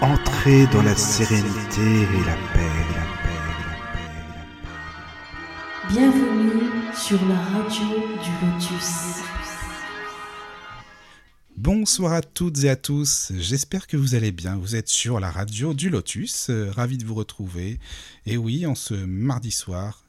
[0.00, 5.90] Entrez dans la sérénité et la paix, la paix, la paix, la paix.
[5.90, 9.24] Bienvenue sur la radio du Lotus.
[11.56, 14.56] Bonsoir à toutes et à tous, j'espère que vous allez bien.
[14.56, 17.80] Vous êtes sur la radio du Lotus, euh, ravi de vous retrouver.
[18.24, 20.04] Et oui, en ce mardi soir,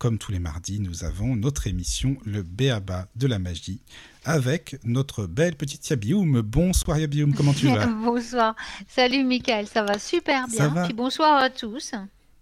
[0.00, 3.82] comme tous les mardis, nous avons notre émission Le Béaba de la magie
[4.24, 6.40] avec notre belle petite Yabioum.
[6.40, 7.86] Bonsoir Yabioum, comment tu vas?
[8.04, 8.56] Bonsoir.
[8.88, 10.56] Salut Michael, ça va super bien.
[10.56, 11.92] Ça va Puis bonsoir à tous.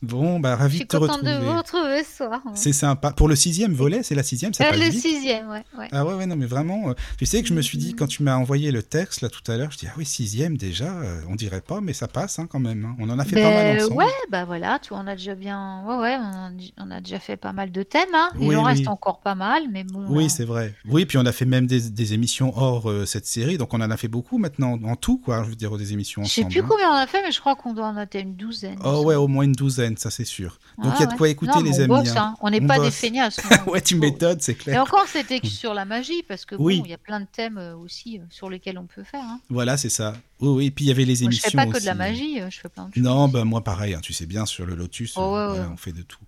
[0.02, 1.34] Bon, bah ravi Je suis de te contente retrouver.
[1.38, 2.40] de vous retrouver ce soir.
[2.54, 3.10] C'est sympa.
[3.10, 5.00] Pour le sixième volet, c'est la sixième, ça Euh, passe le vite.
[5.02, 5.64] sixième, ouais.
[5.76, 5.88] ouais.
[5.90, 8.06] Ah ouais, ouais, non, mais vraiment, euh, tu sais que je me suis dit, quand
[8.06, 10.84] tu m'as envoyé le texte là tout à l'heure, je dis, ah oui, sixième déjà,
[10.92, 12.84] euh, on dirait pas, mais ça passe hein, quand même.
[12.84, 12.96] hein.
[13.00, 13.96] On en a fait pas mal Ben, ensemble.
[13.98, 17.18] ouais, bah voilà, tu, on a déjà bien, ouais, ouais, on a, on a déjà
[17.18, 18.02] fait pas mal de thèmes.
[18.14, 18.28] Hein.
[18.40, 18.88] Il Oui, en reste oui.
[18.88, 20.04] encore pas mal, mais bon.
[20.08, 20.74] Oui, c'est vrai.
[20.88, 23.80] Oui, puis on a fait même des, des émissions hors euh, cette série, donc on
[23.80, 26.40] en a fait beaucoup maintenant, en tout, quoi, je veux dire, des émissions Je sais
[26.42, 26.52] ensemble.
[26.52, 26.66] plus hein.
[26.68, 28.78] combien on a fait, mais je crois qu'on doit en être une douzaine.
[28.84, 30.58] Oh ouais, au moins une douzaine, ça c'est sûr.
[30.76, 31.16] Donc il Ah y a de ouais.
[31.16, 31.86] quoi écouter, Non, les on amis.
[31.88, 32.34] bosse, hein.
[32.34, 32.36] hein.
[32.40, 33.40] On n'est pas des feignasses.
[33.66, 34.82] ouais, tu m'étonnes, c'est Et clair.
[34.82, 36.82] encore, c'était sur la magie, parce que bon, Oui.
[36.84, 39.22] il y a plein de thèmes euh, aussi euh, sur lesquels on peut faire.
[39.24, 39.40] Hein.
[39.50, 40.14] Voilà, c'est ça.
[40.40, 41.86] Oui, oui, et puis il y avait les Moi, je émissions fais pas que de
[41.86, 43.02] la magie, euh, je fais plein de choses.
[43.02, 45.62] Non, ben moi pareil, hein, tu sais bien, sur le Lotus, Oh, euh, ouais, voilà,
[45.64, 45.70] ouais.
[45.72, 46.18] on fait de tout.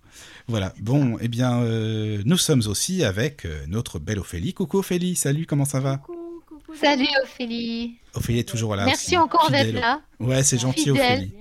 [0.47, 4.53] Voilà, bon, eh bien, euh, nous sommes aussi avec euh, notre belle Ophélie.
[4.53, 5.97] Coucou Ophélie, salut, comment ça va?
[5.97, 6.73] Coucou, coucou.
[6.75, 7.95] Salut Ophélie.
[8.13, 8.83] Ophélie est toujours là.
[8.85, 10.01] Merci aussi, encore d'être là.
[10.19, 10.95] Ouais, c'est gentil Fidèle.
[10.99, 11.33] Ophélie.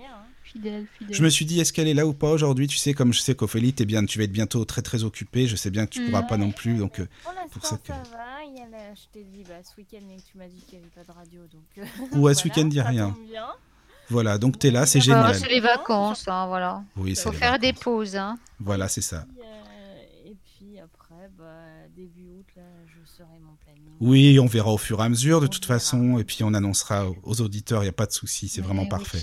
[0.54, 0.62] Bien.
[0.72, 1.14] Fidèle, fidèle.
[1.16, 2.66] Je me suis dit, est-ce qu'elle est là ou pas aujourd'hui?
[2.66, 5.46] Tu sais, comme je sais qu'Ophélie, t'es bien, tu vas être bientôt très très occupée.
[5.46, 6.26] Je sais bien que tu pourras Mm.
[6.26, 6.98] pas non plus, donc.
[7.00, 8.44] euh, Pour l'instant, ça va.
[8.46, 10.78] Il y a la- Je t'ai dit, bah, ce week-end, mais tu m'as dit qu'il
[10.78, 11.40] n'y avait pas de radio.
[11.52, 11.82] Donc, euh,
[12.18, 13.16] Ouais, ce voilà, week-end, dis rien.
[14.08, 15.34] Voilà, donc t'es là, c'est génial.
[15.36, 16.82] C'est les vacances, hein, voilà.
[16.96, 18.16] Oui, Il faut faire des pauses.
[18.16, 18.36] Hein.
[18.58, 19.24] Voilà, c'est ça.
[19.28, 21.44] Puis, euh, et puis après, bah,
[21.96, 22.62] début août, là,
[23.28, 23.80] mon planning.
[24.00, 25.78] Oui, on verra au fur et à mesure de On toute verra.
[25.78, 28.82] façon, et puis on annoncera aux- auditeurs, il n'y a pas de souci, c'est vraiment
[28.82, 28.88] oui.
[28.88, 29.22] parfait.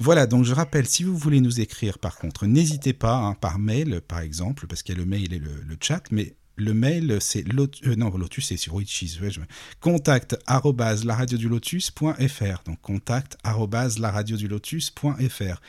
[0.00, 3.58] Voilà, donc je rappelle, si vous voulez nous écrire par contre, n'hésitez pas, hein, par
[3.58, 6.74] mail par exemple, parce qu'il y a le mail et le, le chat, mais le
[6.74, 9.40] mail c'est euh, Lotus c'est sur Witches, ouais, je
[9.80, 15.60] contact arobase laradiodulotus.fr donc contact laradiodulotus.fr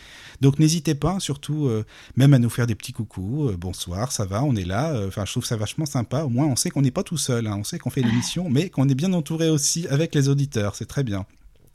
[0.41, 1.85] donc n'hésitez pas surtout euh,
[2.15, 5.25] même à nous faire des petits coucous euh, bonsoir ça va on est là enfin
[5.25, 6.23] je trouve ça vachement sympa.
[6.23, 8.49] Au moins on sait qu'on n'est pas tout seul hein, on sait qu'on fait l'émission
[8.49, 11.25] mais qu'on est bien entouré aussi avec les auditeurs c'est très bien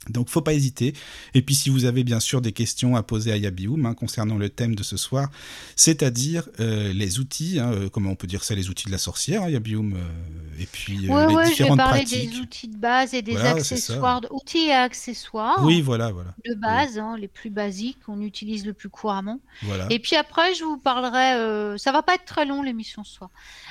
[0.09, 0.93] donc, faut pas hésiter.
[1.35, 4.35] Et puis, si vous avez bien sûr des questions à poser à Yabioum hein, concernant
[4.37, 5.29] le thème de ce soir,
[5.75, 8.97] c'est-à-dire euh, les outils, hein, euh, comment on peut dire ça, les outils de la
[8.97, 12.31] sorcière, hein, Yabioum, euh, et puis ouais, les ouais, je vais différentes parler pratiques.
[12.31, 16.33] des outils de base et des Voilà, accessoires, de- outils et accessoires Oui, voilà, voilà,
[16.45, 19.39] de base, hein, les plus basiques qu'on utilise le plus couramment.
[19.61, 19.85] voilà.
[19.91, 23.29] Et puis après, je vous parlerai, ça va pas être très long l'émission ce soir.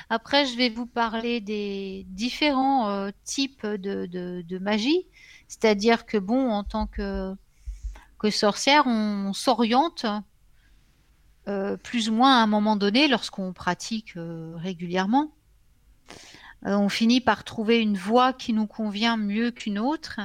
[0.09, 5.05] Après, je vais vous parler des différents types de, de- de magie.
[5.51, 7.35] C'est-à-dire que, bon, en tant que,
[8.19, 10.05] que sorcière, on, s'oriente
[11.49, 15.33] euh, plus ou moins à un moment donné lorsqu'on pratique euh, régulièrement.
[16.65, 20.21] Euh, on finit par trouver une voie qui nous convient mieux qu'une autre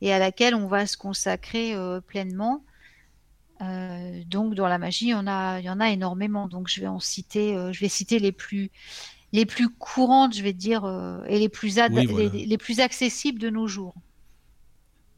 [0.00, 2.64] et à laquelle on va se consacrer pleinement.
[3.60, 6.48] Donc dans la magie, il y en a, il y en a énormément.
[6.48, 8.70] Donc je vais en citer, je vais citer les plus,
[9.32, 10.84] les plus courantes, je vais dire,
[11.28, 12.30] et les plus, ad- Oui, voilà.
[12.30, 13.94] les, les plus accessibles de nos jours.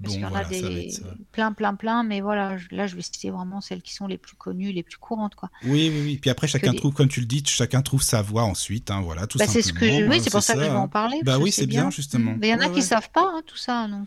[0.00, 1.02] Parce Bon, qu'il y en voilà, a ça va des être ça.
[1.32, 4.16] plein, plein, plein, mais voilà, je- là je vais citer vraiment celles qui sont les
[4.16, 5.50] plus connues, les plus courantes, quoi.
[5.64, 6.18] Oui, oui, oui.
[6.18, 9.00] Puis après, chacun les- trouve, comme tu le dis, chacun trouve sa voie ensuite, hein,
[9.00, 10.64] voilà, tout Bah, c'est ce que je, simplement, oui, hein, c'est pour ça, que je
[10.66, 11.18] vais en parler.
[11.24, 12.36] Bah oui, c'est bien, justement.
[12.38, 12.80] Mais il y en a Ouais, qui ouais.
[12.82, 14.06] savent pas hein, tout ça, donc.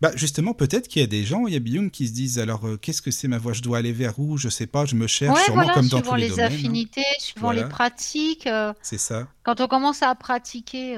[0.00, 2.38] Bah justement, peut-être qu'il y a des gens, il y a Bioum qui se disent
[2.38, 4.36] alors euh, qu'est-ce que c'est ma voie Je dois aller vers où?
[4.36, 6.28] Je sais pas, je me cherche, Ouais, sûrement voilà, comme dans suivant tous les, les
[6.30, 6.44] domaines.
[6.44, 6.54] hein.
[6.54, 7.62] affinités, suivant Voilà.
[7.64, 8.46] les pratiques.
[8.46, 9.26] euh, C'est ça.
[9.42, 10.96] quand on commence à pratiquer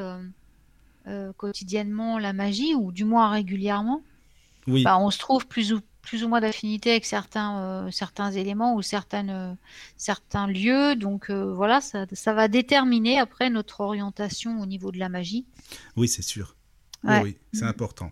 [1.09, 4.03] euh, quotidiennement la magie, ou du moins régulièrement,
[4.67, 4.83] Oui.
[4.85, 8.75] bah, on se trouve plus ou, plus ou moins d'affinité avec certains, euh, certains éléments
[8.75, 9.53] ou certaines, euh,
[9.97, 10.97] certains lieux.
[10.97, 15.47] Donc euh, voilà, ça, ça va déterminer après notre orientation au niveau de la magie.
[15.97, 16.57] Oui, c'est sûr.
[17.05, 17.23] Oui, Ouais.
[17.23, 18.11] oui, c'est important.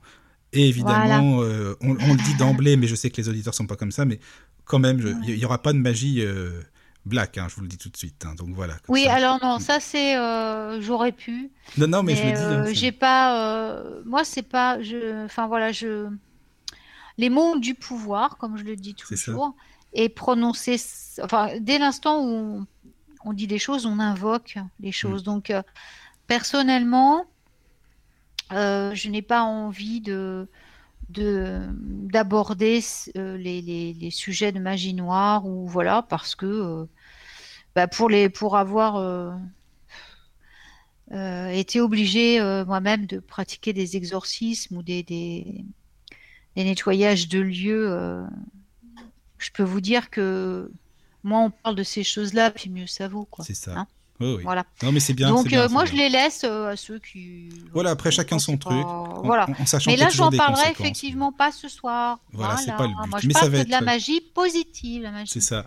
[0.52, 3.66] Et évidemment, euh, on, on le dit d'emblée, mais je sais que les auditeurs sont
[3.66, 4.20] pas comme ça, mais
[4.64, 6.60] quand même, il y, aura pas de magie euh,
[7.04, 8.24] black, hein, je vous le dis tout de suite.
[8.24, 8.74] hein, donc voilà.
[8.88, 9.14] Oui, ça.
[9.14, 11.50] alors non, ça c'est, euh, j'aurais pu.
[11.76, 12.70] Non, non, mais, je le dis.
[12.70, 16.06] hein, j'ai pas, moi c'est pas, je, enfin voilà, je,
[17.18, 19.54] les mots ont du pouvoir, comme je le dis toujours,
[19.92, 20.76] et prononcer,
[21.22, 22.66] enfin dès l'instant où on,
[23.24, 25.22] on dit des choses, on invoque les choses.
[25.22, 25.24] Mm.
[25.24, 25.62] Donc euh,
[26.26, 27.26] personnellement,
[28.52, 30.48] euh, je n'ai pas envie de
[31.10, 32.80] de d'aborder
[33.16, 36.88] euh, les, les, les sujets de magie noire ou voilà parce que
[37.74, 38.96] bah, pour les pour avoir
[41.12, 45.64] euh, été obligée euh, moi-même de pratiquer des exorcismes ou des, des,
[46.56, 48.24] des nettoyages de lieux, euh,
[49.38, 50.70] je peux vous dire que
[51.22, 53.28] moins on parle de ces choses-là, puis mieux ça vaut.
[53.44, 53.72] C'est ça.
[53.78, 53.86] Hein
[54.20, 54.42] Oui, oui.
[54.44, 54.64] Voilà.
[54.82, 55.30] Non, mais c'est bien.
[55.30, 57.48] Donc bien, euh, moi je les laisse euh, à ceux qui.
[57.72, 58.86] Voilà, après chacun son pas- truc.
[59.24, 59.46] Voilà.
[59.58, 62.20] En, en sachant Mais là, j'en des parlerai effectivement pas ce soir.
[62.32, 63.10] Voilà, c'est pas le but.
[63.10, 65.32] Moi, je Mais ça parle va que de la être- magie positive, la magie.
[65.32, 65.66] C'est ça.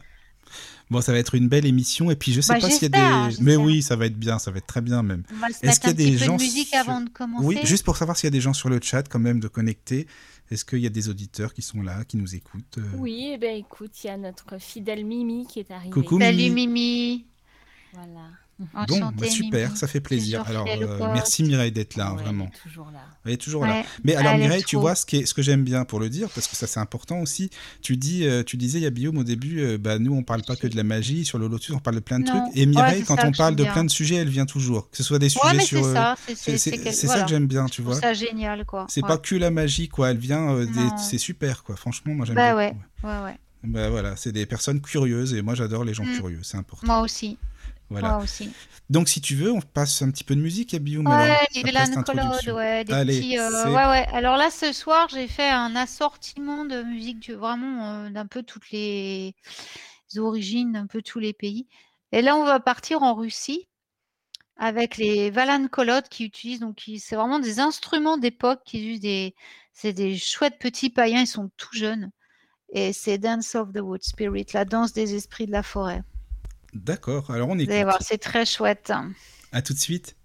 [0.89, 2.09] Bon, ça va être une belle émission.
[2.11, 3.35] Et puis, je sais Bah, pas s'il y a des.
[3.43, 4.39] Mais oui, ça va être bien.
[4.39, 5.23] Ça va être très bien, même.
[5.61, 7.45] Est-ce qu'il y a un des gens de musique sur- avant de commencer.
[7.45, 9.49] Oui, juste pour savoir s'il y a des gens sur le chat, quand même, de
[9.49, 10.07] connecter.
[10.49, 13.38] Est-ce qu'il y a des auditeurs qui sont là, qui nous écoutent euh, Oui, eh
[13.38, 15.91] ben écoute, il y a notre fidèle Mimi qui est arrivée.
[15.91, 16.19] Coucou.
[16.19, 16.67] Salut Mimi.
[16.67, 17.25] Mimi.
[17.94, 18.29] Voilà.
[18.59, 19.77] Bon, bah, super, Mimi.
[19.77, 20.44] ça fait plaisir.
[20.44, 22.50] Toujours Alors, euh, merci Mireille d'être là, Ouais, vraiment.
[22.51, 23.00] elle est toujours là.
[23.25, 23.74] Elle est toujours là.
[23.74, 23.86] Ouais.
[24.04, 26.27] Mais alors Mireille, tu vois, ce, qui est, ce que j'aime bien pour le dire,
[26.33, 27.51] parce que ça c'est important aussi,
[27.83, 30.24] tu dis, euh, tu disais, il y a Guillaume au début, euh, bah, nous on
[30.24, 32.31] parle pas que de la magie, sur le Lotus on parle de plein de Non.
[32.45, 33.74] trucs, et Mireille, Ouais, c'est quand ça on parle de bien.
[33.74, 35.86] plein de sujets, elle vient toujours, que ce soit des sujets sur...
[35.86, 36.15] c'est ça.
[36.25, 38.00] C'est c'est c'est- c'est- quel- c'est ça que j'aime bien, tu vois.
[38.00, 38.88] ça génial, quoi.
[38.89, 42.25] C'est pas que la magie, quoi, elle vient, euh, des- c'est super, quoi, franchement, moi
[42.25, 42.57] j'aime Bah beaucoup.
[42.59, 42.74] ouais,
[43.04, 43.36] ouais, ouais.
[43.63, 46.15] Bah voilà, c'est des personnes curieuses, et moi j'adore les gens Mm.
[46.15, 46.88] curieux, c'est important.
[46.88, 47.38] Moi aussi.
[47.89, 48.09] Voilà.
[48.09, 48.49] Moi aussi.
[48.89, 51.47] Donc si tu veux, on passe un petit peu de musique à Guillaume, Ouais,
[52.53, 53.37] ouais, des Allez, petits.
[53.37, 54.05] euh, ouais, ouais.
[54.13, 58.43] Alors là, ce soir, j'ai fait un assortiment de musique du- vraiment euh, d'un peu
[58.43, 59.35] toutes les
[60.17, 61.67] origines, d'un peu tous les pays.
[62.11, 63.67] Et là, on va partir en Russie
[64.57, 69.35] avec les Valan Kolod qui utilisent donc c'est vraiment des instruments d'époque qui utilisent des
[69.73, 72.11] c'est des chouettes petits païens, ils sont tout jeunes.
[72.73, 76.03] Et c'est Dance of the Wood Spirit, la danse des esprits de la forêt.
[76.73, 77.83] D'accord, alors on Vous allez écoute.
[77.83, 78.91] voir, c'est très chouette.
[79.51, 80.15] À tout de suite.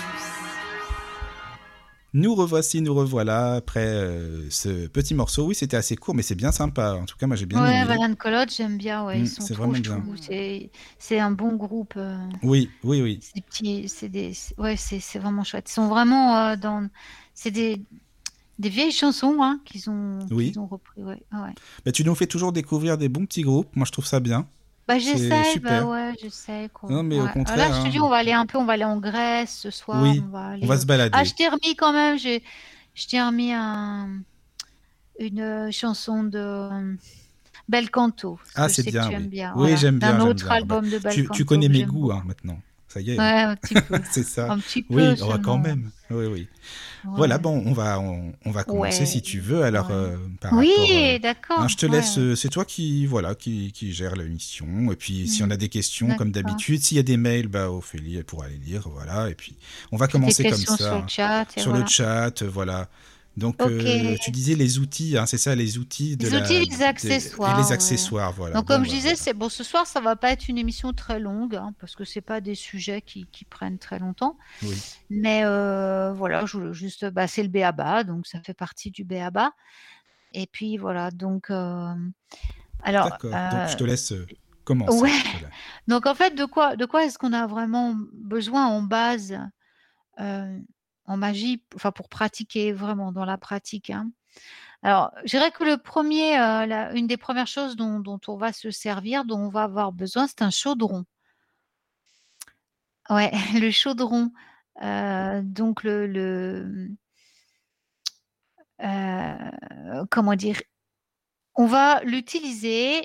[2.13, 5.45] Nous revoici, nous revoilà après euh, ce petit morceau.
[5.45, 6.93] Oui, c'était assez court, mais c'est bien sympa.
[6.93, 7.85] En tout cas, moi j'ai bien ouais, aimé.
[7.85, 9.05] Valan Collode, j'aime bien.
[9.05, 10.03] Ouais, Mm, sont c'est vraiment bien.
[10.97, 11.93] C'est, un bon groupe.
[11.97, 13.19] euh, Oui, oui, oui.
[13.87, 15.69] c'est des, ouais, c'est, vraiment chouette.
[15.69, 16.89] Ils sont vraiment euh, dans,
[17.35, 17.79] c'est des,
[18.57, 20.49] des vieilles chansons hein, qu'ils ont, Oui.
[20.51, 21.03] qu'ils ont repris.
[21.03, 21.53] Ouais, ouais.
[21.85, 23.75] Bah, tu nous fais toujours découvrir des bons petits groupes.
[23.75, 24.47] Moi, je trouve ça bien.
[24.89, 26.67] Bah j'essaie, bah ouais, j'essaie.
[26.89, 27.89] Non, mais au contraire, Là, je te hein.
[27.91, 30.01] dis, on va aller un peu, on va aller en Grèce ce soir.
[30.01, 30.63] Oui, on va aller.
[30.63, 31.15] On va se balader.
[31.15, 32.17] Ah, je t'ai remis quand même.
[32.17, 32.41] J'ai,
[32.95, 34.09] je t'ai remis un,
[35.19, 36.95] une euh, chanson de euh,
[37.67, 38.39] Bel Canto.
[38.55, 39.27] Ah, je c'est bien, oui.
[39.27, 39.51] bien.
[39.55, 40.55] Oui, voilà, j'aime bien, D'un autre bien.
[40.55, 41.35] album de Bel tu, Canto.
[41.35, 42.59] tu connais mes goûts hein, maintenant.
[42.89, 43.17] Ça y est.
[43.19, 43.99] Ouais, un petit peu.
[44.11, 44.51] c'est ça.
[44.51, 44.95] un petit peu.
[44.95, 45.91] Oui, oh, quand même.
[46.09, 46.47] Oui, oui.
[47.05, 47.11] Ouais.
[47.15, 49.05] Voilà, bon, on va, on, on va commencer Ouais.
[49.05, 49.63] si tu veux.
[49.63, 51.59] Alors, euh, par Oui, euh, d'accord.
[51.59, 52.17] hein, je te laisse.
[52.17, 54.65] euh, C'est toi qui, voilà, qui, qui gère l'émission.
[54.91, 55.45] Et puis, si Mm.
[55.45, 58.47] on a des questions, comme d'habitude, s'il y a des mails, bah, Ophélie, elle pourra
[58.49, 58.89] les lire.
[58.89, 59.29] Voilà.
[59.29, 59.55] Et puis,
[59.91, 60.75] on va commencer comme ça.
[60.77, 61.45] sur le chat.
[61.55, 61.85] sur voilà.
[61.85, 62.89] le chat, voilà.
[63.39, 66.59] Donc, euh, tu disais les outils, hein, c'est ça, les outils de Les la- outils,
[66.59, 67.73] les des- accessoires, et les ouais.
[67.73, 68.55] accessoires, voilà.
[68.55, 69.15] Donc, comme bah, je disais, voilà.
[69.15, 69.49] c'est bon.
[69.49, 72.41] Ce soir, ça va pas être une émission très longue, hein, parce que c'est pas
[72.41, 74.37] des sujets qui, qui prennent très longtemps.
[74.61, 74.75] Oui.
[75.09, 79.53] Mais euh, voilà, je juste, bah, c'est le béaba, donc ça fait partie du béaba.
[80.33, 81.91] Et puis voilà, donc euh,
[82.83, 84.13] alors, Donc, je te laisse
[84.63, 84.95] commencer.
[84.99, 85.09] ouais.
[85.33, 85.49] Voilà.
[85.87, 89.35] donc en fait, de quoi, de quoi est-ce qu'on a vraiment besoin en base
[91.09, 94.11] en magie, enfin pour pratiquer vraiment dans la pratique, hein.
[94.83, 98.71] Alors, je dirais que le premier, euh, une des premières choses dont, on va se
[98.71, 101.05] servir, dont on va avoir besoin, c'est un chaudron.
[103.09, 104.31] Ouais, le chaudron.
[104.81, 106.89] Euh, donc le,
[108.81, 110.61] euh, comment dire,
[111.55, 113.03] on va l'utiliser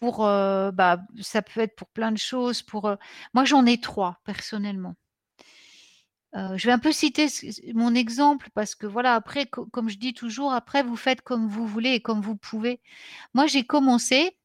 [0.00, 2.62] pour, bah, ça peut être pour plein de choses.
[2.62, 2.96] Pour,
[3.34, 4.94] moi, j'en ai trois personnellement.
[6.36, 7.28] Euh, je vais un peu citer
[7.74, 11.48] mon exemple parce que voilà, après, co- comme je dis toujours, après, vous faites comme
[11.48, 12.80] vous voulez et comme vous pouvez.
[13.34, 14.36] Moi, j'ai commencé,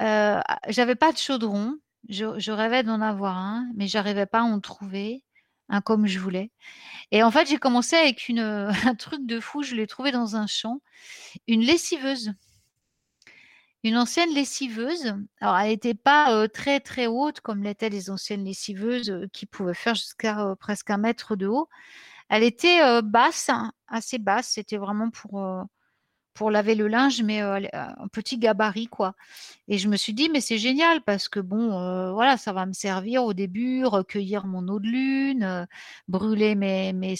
[0.00, 1.76] euh, j'avais pas de chaudron,
[2.08, 5.22] je, rêvais d'en avoir un, mais j'arrivais pas à en trouver
[5.68, 6.50] un comme je voulais.
[7.12, 10.46] Et en fait, j'ai commencé avec un truc de fou, je l'ai trouvé dans un
[10.48, 10.80] champ,
[11.48, 12.34] une lessiveuse.
[13.84, 15.14] Une ancienne lessiveuse.
[15.40, 19.94] Alors, elle n'était pas très très haute comme l'étaient les anciennes lessiveuses qui pouvaient faire
[19.94, 21.68] jusqu'à presque un mètre de haut.
[22.28, 24.50] Elle était basse, hein, assez basse.
[24.50, 25.44] C'était vraiment pour,
[26.34, 29.14] pour laver le linge, mais un petit gabarit quoi.
[29.68, 32.72] Et je me suis dit, mais c'est génial parce que bon, voilà, ça va me
[32.72, 35.66] servir au début, recueillir mon eau de lune,
[36.08, 37.16] brûler mes, mes,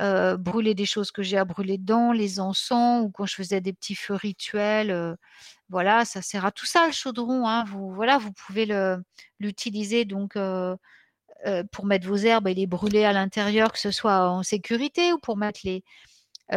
[0.00, 3.60] euh, brûler des choses que j'ai à brûler dedans, les encens, ou quand je faisais
[3.60, 4.90] des petits feux rituels.
[4.90, 5.14] euh,
[5.70, 7.46] voilà, ça sert à tout ça, le chaudron.
[7.48, 7.64] hein.
[7.64, 8.66] Vous, voilà, vous pouvez
[9.40, 10.76] l'utiliser donc euh,
[11.72, 15.18] pour mettre vos herbes et les brûler à l'intérieur, que ce soit en sécurité, ou
[15.18, 15.82] pour mettre les,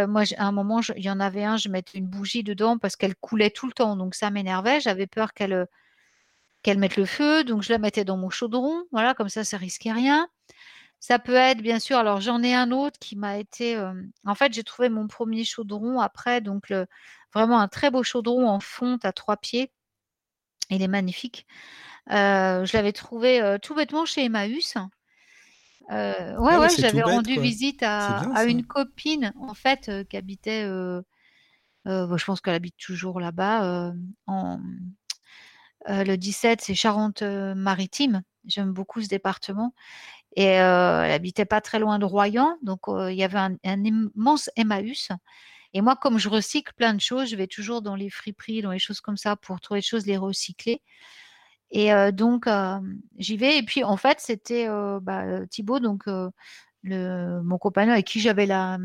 [0.08, 2.96] moi, à un moment, il y en avait un, je mettais une bougie dedans parce
[2.98, 4.82] qu'elle coulait tout le temps, donc ça m'énervait.
[4.82, 5.68] J'avais peur qu'elle
[6.63, 8.84] qu'elle mette le feu, donc je la mettais dans mon chaudron.
[8.92, 10.27] Voilà, comme ça, ça risquait rien.
[11.07, 13.75] Ça peut être, bien sûr, alors j'en ai un autre qui m'a été.
[13.75, 13.93] euh,
[14.25, 16.88] en fait, j'ai trouvé mon premier chaudron après, donc le,
[17.31, 19.71] vraiment un très beau chaudron en fonte à trois pieds.
[20.71, 21.45] Il est magnifique.
[22.09, 24.77] Euh, je l'avais trouvé euh, tout bêtement chez Emmaüs.
[25.91, 30.17] Euh, ouais, Ah ouais, j'avais bête, rendu visite à, bien, une copine, en fait, qui
[30.17, 30.67] habitait,
[31.85, 33.93] bon, je pense qu'elle habite toujours là-bas,
[34.25, 34.59] en,
[35.88, 38.24] le 17, c'est Charente-Maritime.
[38.47, 39.74] J'aime beaucoup ce département.
[40.36, 43.58] Et euh, elle habitait pas très loin de Royan, donc euh, il y avait un,
[43.63, 45.10] immense Emmaüs.
[45.74, 48.72] Et moi, comme je recycle plein de choses, je vais toujours dans les friperies, dans
[48.72, 50.82] les choses comme ça, pour trouver des choses, les recycler.
[51.72, 52.48] Et euh, donc,
[53.18, 53.58] j'y vais.
[53.58, 54.68] Et puis, en fait, c'était
[55.01, 56.06] bah, Thibaut, donc
[56.84, 58.77] mon compagnon avec qui j'avais la,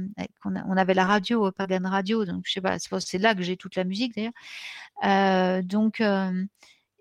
[0.45, 2.25] on, avait la radio, Pagan Radio.
[2.25, 5.63] Donc, je sais pas, c'est là que j'ai toute la musique d'ailleurs.
[5.65, 6.03] Donc,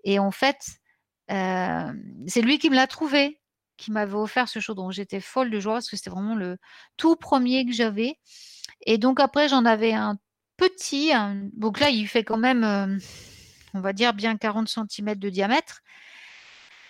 [0.04, 0.80] et en fait,
[1.28, 3.39] c'est lui qui me l'a trouvé,
[3.80, 4.90] qui m'avait offert ce chaudron.
[4.90, 6.58] J'étais folle de joie parce que c'était vraiment le
[6.96, 8.16] tout premier que j'avais.
[8.86, 10.18] Et donc après, j'en avais un
[10.56, 11.12] petit.
[11.54, 12.98] donc là, il fait quand même, euh,
[13.74, 15.80] on va dire, bien 40 cm de diamètre.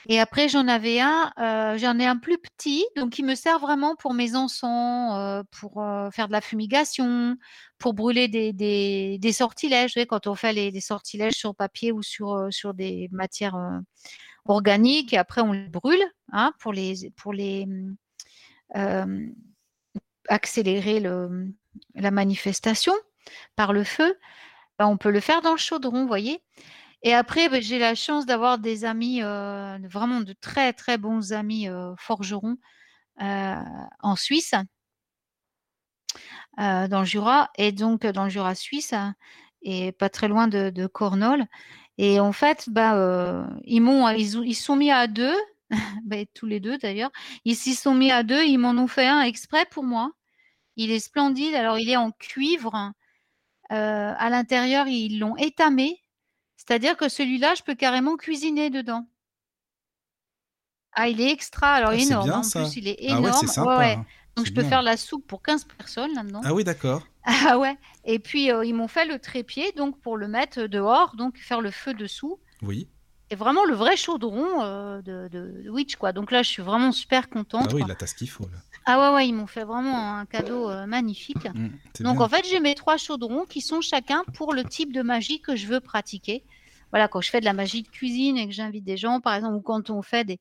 [0.08, 3.58] Et après, j'en avais un, euh, j'en ai un plus petit, donc qui me sert
[3.58, 5.74] vraiment pour mes encens, euh, pour
[6.12, 7.36] faire de la fumigation,
[7.78, 9.94] pour brûler des, sortilèges.
[10.08, 13.56] Quand on fait les, des sortilèges sur papier ou sur, des matières
[14.46, 17.66] organiques, et après on les brûle hein, pour les, pour les
[18.76, 19.26] euh,
[20.28, 22.92] accélérer la manifestation
[23.56, 24.18] par le feu.
[24.78, 26.42] Ben, on peut le faire dans le chaudron, vous voyez.
[27.02, 31.32] Et après, ben, j'ai la chance d'avoir des amis, euh, vraiment de très très bons
[31.32, 32.56] amis euh, forgerons
[33.18, 34.54] en Suisse,
[36.56, 39.14] dans le Jura, et donc dans le Jura suisse, hein,
[39.62, 41.44] et pas très loin de, de Cornol.
[42.02, 45.36] Et en fait, bah, euh, ils m'ont, ils, ils se sont mis à deux,
[46.04, 47.10] ben, tous les deux d'ailleurs.
[47.44, 50.12] Ils s'y sont mis à deux, ils m'en ont fait un exprès pour moi.
[50.76, 51.54] Il est splendide.
[51.54, 52.92] Alors, il est en cuivre.
[53.72, 56.02] Euh, à l'intérieur, ils l'ont étamé.
[56.56, 59.06] C'est-à-dire que celui-là, je peux carrément cuisiner dedans.
[60.92, 61.72] Ah, il est extra.
[61.74, 62.24] Alors, Ah, énorme.
[62.24, 62.38] bien.
[62.38, 62.60] En ça.
[62.60, 63.24] plus, il est Ah énorme.
[63.24, 63.78] ouais, Ouais, sympa.
[63.78, 63.98] ouais.
[63.98, 64.06] hein.
[64.36, 64.70] Donc, je peux bien.
[64.70, 66.44] faire la soupe pour 15 personnes là-dedans.
[66.44, 67.09] Ah oui, d'accord.
[67.24, 67.76] Ah ouais.
[68.04, 71.60] Et puis, euh, ils m'ont fait le trépied donc pour le mettre dehors, donc faire
[71.60, 72.38] le feu dessous.
[72.62, 72.88] Oui.
[73.32, 76.12] Et vraiment le vrai chaudron euh, de, de, Witch, quoi.
[76.12, 77.68] Donc là, je suis vraiment super contente.
[77.70, 77.88] Ah oui, quoi.
[77.88, 78.44] là, t'as ce qu'il faut.
[78.44, 78.58] Là.
[78.86, 81.44] Ah ouais, ouais, ils m'ont fait vraiment un cadeau euh, magnifique.
[81.54, 81.68] Mm,
[82.00, 82.24] Donc bien.
[82.24, 85.54] en fait, j'ai mes trois chaudrons qui sont chacun pour le type de magie que
[85.54, 86.44] je veux pratiquer.
[86.90, 89.34] Voilà, quand je fais de la magie de cuisine et que j'invite des gens, par
[89.34, 90.40] exemple, ou quand on fait des,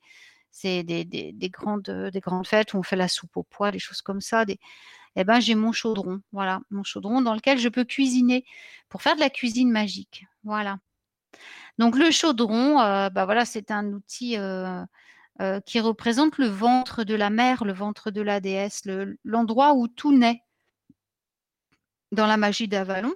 [0.49, 3.43] c'est des, des, des grandes, euh, des grandes fêtes où on fait la soupe au
[3.43, 4.57] pois, des choses comme ça, des,
[5.19, 8.45] eh ben, j'ai mon chaudron, voilà, mon chaudron dans lequel je peux cuisiner
[8.87, 10.25] pour faire de la cuisine magique.
[10.43, 10.79] Voilà.
[11.77, 14.81] Donc le chaudron, euh, bah voilà, c'est un outil euh,
[15.41, 19.73] euh, qui représente le ventre de la mère, le ventre de la déesse, le- l'endroit
[19.73, 20.41] où tout naît
[22.11, 23.13] dans la magie d'Avalon.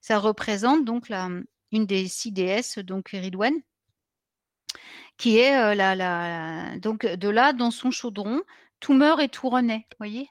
[0.00, 1.08] Ça représente donc
[1.72, 3.62] une des six déesses, donc Ridwen,
[5.16, 8.42] qui est euh, la, la, donc de là dans son chaudron,
[8.80, 9.86] tout meurt et tout renaît.
[9.98, 10.28] Voyez.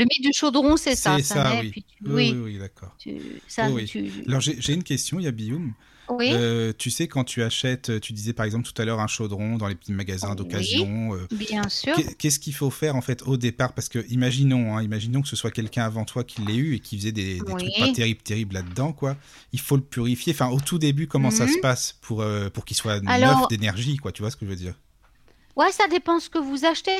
[0.00, 1.16] Le mythe du chaudron, c'est ça.
[1.18, 1.72] C'est ça, naît, oui.
[1.72, 2.94] tu- Oui, oui, d'accord.
[2.98, 3.84] tu- ça, Oui, oui.
[3.86, 5.74] tu- Alors, j'ai une question, Yabioum.
[6.08, 9.06] oui, Euh, tu sais, quand tu achètes, tu disais par exemple tout à l'heure un
[9.06, 10.36] chaudron dans les petits magasins Oui.
[10.36, 11.14] d'occasion.
[11.14, 11.94] euh, bien sûr.
[11.94, 13.74] qu'est- Qu'est-ce qu'il faut faire en fait au départ?
[13.74, 16.80] Parce que imaginons, hein, imaginons que ce soit quelqu'un avant toi qui l'ait eu et
[16.80, 17.70] qui faisait des, des Oui.
[17.70, 19.16] trucs pas terribles, terribles là-dedans, quoi.
[19.52, 20.32] Il faut le purifier.
[20.32, 21.52] Enfin, au tout début, comment ça Mhm.
[21.52, 24.12] se passe pour euh, pour qu'il soit Alors- neuf d'énergie, quoi?
[24.12, 24.74] Tu vois ce que je veux dire?
[25.56, 26.96] Ouais, ça dépend ce que vous achetez.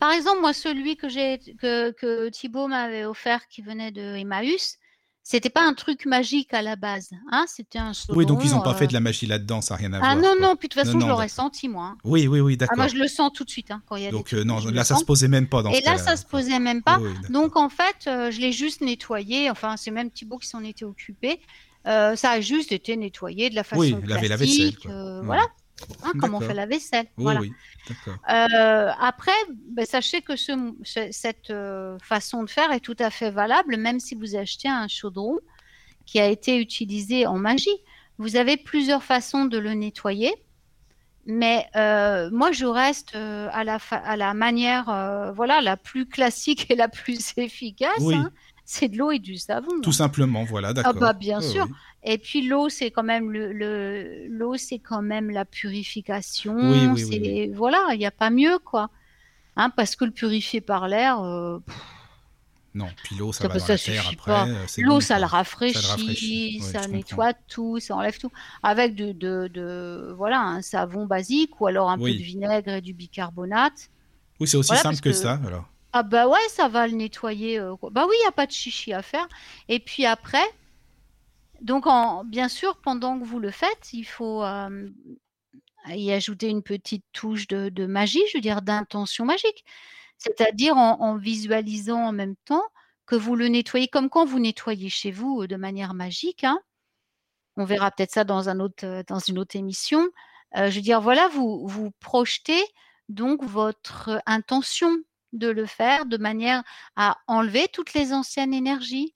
[0.00, 4.76] Par exemple, moi, celui que j'ai que, que Thibaut m'avait offert qui venait de Emmaüs,
[5.24, 7.10] c'était pas un truc magique à la base.
[7.30, 8.16] Hein c'était un chaudron.
[8.18, 9.96] Oui, donc ils n'ont pas euh, fait de la magie là-dedans, ça n'a rien à
[9.98, 10.16] Ah voir.
[10.16, 10.48] non, quoi.
[10.48, 11.84] non, puis de toute façon, Non, je non, l'aurais senti, moi.
[11.86, 11.98] hein.
[12.04, 12.76] Oui, oui, oui, Ah, d'accord.
[12.78, 14.38] moi, je le sens tout de suite hein, quand il y a des donc trucs,
[14.40, 16.58] euh, non, là ça se posait même pas dans Et ce là, ça se posait
[16.60, 16.98] même pas.
[16.98, 17.10] Oui.
[17.28, 19.50] Donc, en fait, euh, je l'ai juste nettoyé.
[19.50, 21.40] Enfin, c'est même Thibaut qui s'en était occupé.
[21.86, 24.90] Euh, ça a juste été nettoyé de la façon Oui, laver la vaisselle, quoi.
[24.90, 25.26] euh, Ouais.
[25.26, 25.42] Voilà.
[26.02, 27.06] Hein, comme on fait la vaisselle.
[27.16, 27.40] Oui, voilà.
[27.40, 27.52] oui,
[27.88, 28.14] d'accord.
[28.30, 29.32] Euh, après,
[29.70, 30.52] ben, sachez que ce,
[30.84, 34.68] ce- cette euh, façon de faire est tout à fait valable, même si vous achetez
[34.68, 35.38] un chaudron
[36.06, 37.76] qui a été utilisé en magie.
[38.18, 40.34] Vous avez plusieurs façons de le nettoyer,
[41.26, 46.70] mais euh, moi, je reste à, la fa- à la manière, voilà, la plus classique
[46.70, 47.90] et la plus efficace.
[48.00, 48.14] Oui.
[48.16, 48.30] hein.
[48.70, 49.80] C'est de l'eau et du savon.
[49.82, 49.92] Tout hein.
[49.94, 50.92] simplement, voilà, d'accord.
[50.92, 51.64] bah, bien Oui, sûr.
[51.64, 51.72] oui.
[52.02, 56.54] Et puis l'eau, c'est quand même le, le- l'eau, c'est quand même la purification.
[56.54, 58.90] Oui, oui, oui, voilà, il n'y a pas mieux quoi.
[59.56, 61.58] Hein, parce que le purifier par l'air, euh,
[62.74, 64.50] Non, puis l'eau, ça Ça, va dans ça la terre après.
[64.50, 68.30] euh, L'eau, bon, ça le rafraîchit, Ça rafraîchit, ouais, nettoie tout, ça enlève tout.
[68.62, 72.80] Avec de, de, de- voilà, un savon basique ou alors un peu de vinaigre et
[72.82, 73.88] du bicarbonate.
[74.38, 75.66] Oui, c'est aussi Voilà, simple que, que- ça, alors.
[75.92, 77.58] Ah bah ouais, ça va le nettoyer.
[77.58, 77.74] euh.
[77.90, 79.26] Bah oui, il n'y a pas de chichi à faire.
[79.68, 80.44] Et puis après,
[81.60, 84.88] donc en, bien sûr, pendant que vous le faites, il faut euh,
[85.88, 89.64] y ajouter une petite touche de, magie, je veux dire d'intention magique.
[90.18, 92.64] C'est-à-dire en, visualisant en même temps
[93.06, 96.44] que vous le nettoyez, comme quand vous nettoyez chez vous euh, de manière magique.
[96.44, 96.60] hein.
[97.56, 100.08] On verra peut-être ça dans, euh, une autre émission.
[100.54, 102.62] Je veux dire, voilà, vous, vous projetez
[103.08, 104.96] donc votre intention
[105.32, 106.62] de le faire de manière
[106.96, 109.14] à enlever toutes les anciennes énergies.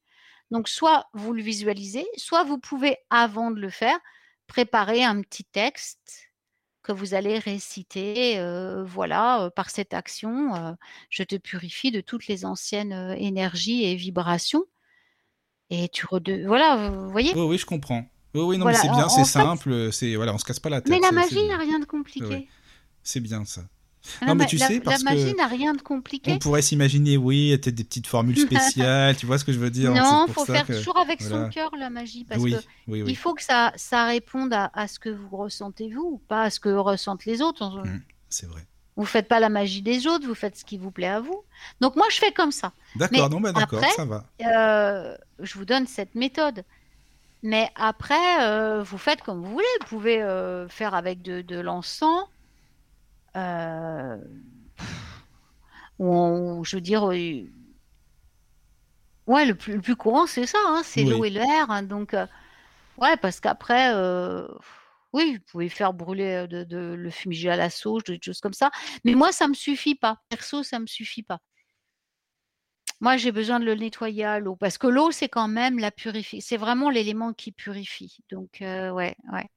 [0.51, 3.99] Donc, soit vous le visualisez, soit vous pouvez, avant de le faire,
[4.47, 6.29] préparer un petit texte
[6.83, 10.73] que vous allez réciter, euh, voilà, euh, par cette action, euh,
[11.11, 14.65] je te purifie de toutes les anciennes énergies et vibrations.
[15.71, 16.45] Et tu rede...
[16.45, 17.33] Voilà, vous voyez?
[17.35, 18.05] Oui, oui, je comprends.
[18.35, 20.61] Oui, oui, non, Voilà, mais c'est bien, en- c'est simple, c'est voilà, on se casse
[20.61, 20.91] pas la tête.
[20.91, 22.27] Mais la magie n'a rien de compliqué.
[22.27, 22.49] Ouais,
[23.03, 23.63] C'est bien ça.
[24.21, 26.33] La Non, mais ma- tu la- sais, parce la magie n'a rien de compliqué.
[26.33, 29.71] On pourrait s'imaginer, oui, peut-être des petites formules spéciales, tu vois ce que je veux
[29.71, 31.45] dire Non, c'est faut faire que- toujours avec voilà.
[31.45, 32.57] son cœur la magie, parce Oui, que
[32.89, 33.15] oui, il oui.
[33.15, 36.59] faut que ça, ça réponde à, à ce que vous ressentez vous, pas à ce
[36.61, 37.83] que ressentent les autres.
[37.85, 38.01] Mm.
[38.29, 38.63] C'est vrai.
[38.97, 41.43] Vous faites pas la magie des autres, vous faites ce qui vous plaît à vous.
[41.81, 42.73] Donc moi, je fais comme ça.
[42.97, 44.25] D'accord, non, bah d'accord, ça va.
[44.45, 46.65] Euh, je vous donne cette méthode.
[47.43, 49.65] Mais après, euh, vous faites comme vous voulez.
[49.81, 52.25] Vous pouvez euh, faire avec de, de l'encens.
[53.37, 54.17] Euh,
[56.65, 57.15] je veux dire, euh,
[59.27, 61.05] ouais, le plus, le plus courant, c'est ça, hein, c'est Oui.
[61.05, 61.71] l'eau et l'air.
[61.71, 62.27] hein, donc, euh,
[62.99, 64.47] ouais, parce qu'après, euh,
[65.13, 68.55] oui, vous pouvez faire brûler de, de- le fumiger à la sauge, des choses comme
[68.55, 68.71] ça.
[69.05, 70.19] Mais moi, ça me suffit pas.
[70.31, 71.41] Perso, ça me suffit pas.
[73.01, 75.91] Moi, j'ai besoin de le nettoyer à l'eau parce que l'eau, c'est quand même la
[75.91, 76.41] purifie.
[76.41, 78.17] C'est vraiment l'élément qui purifie.
[78.31, 79.49] Donc, euh, ouais, ouais.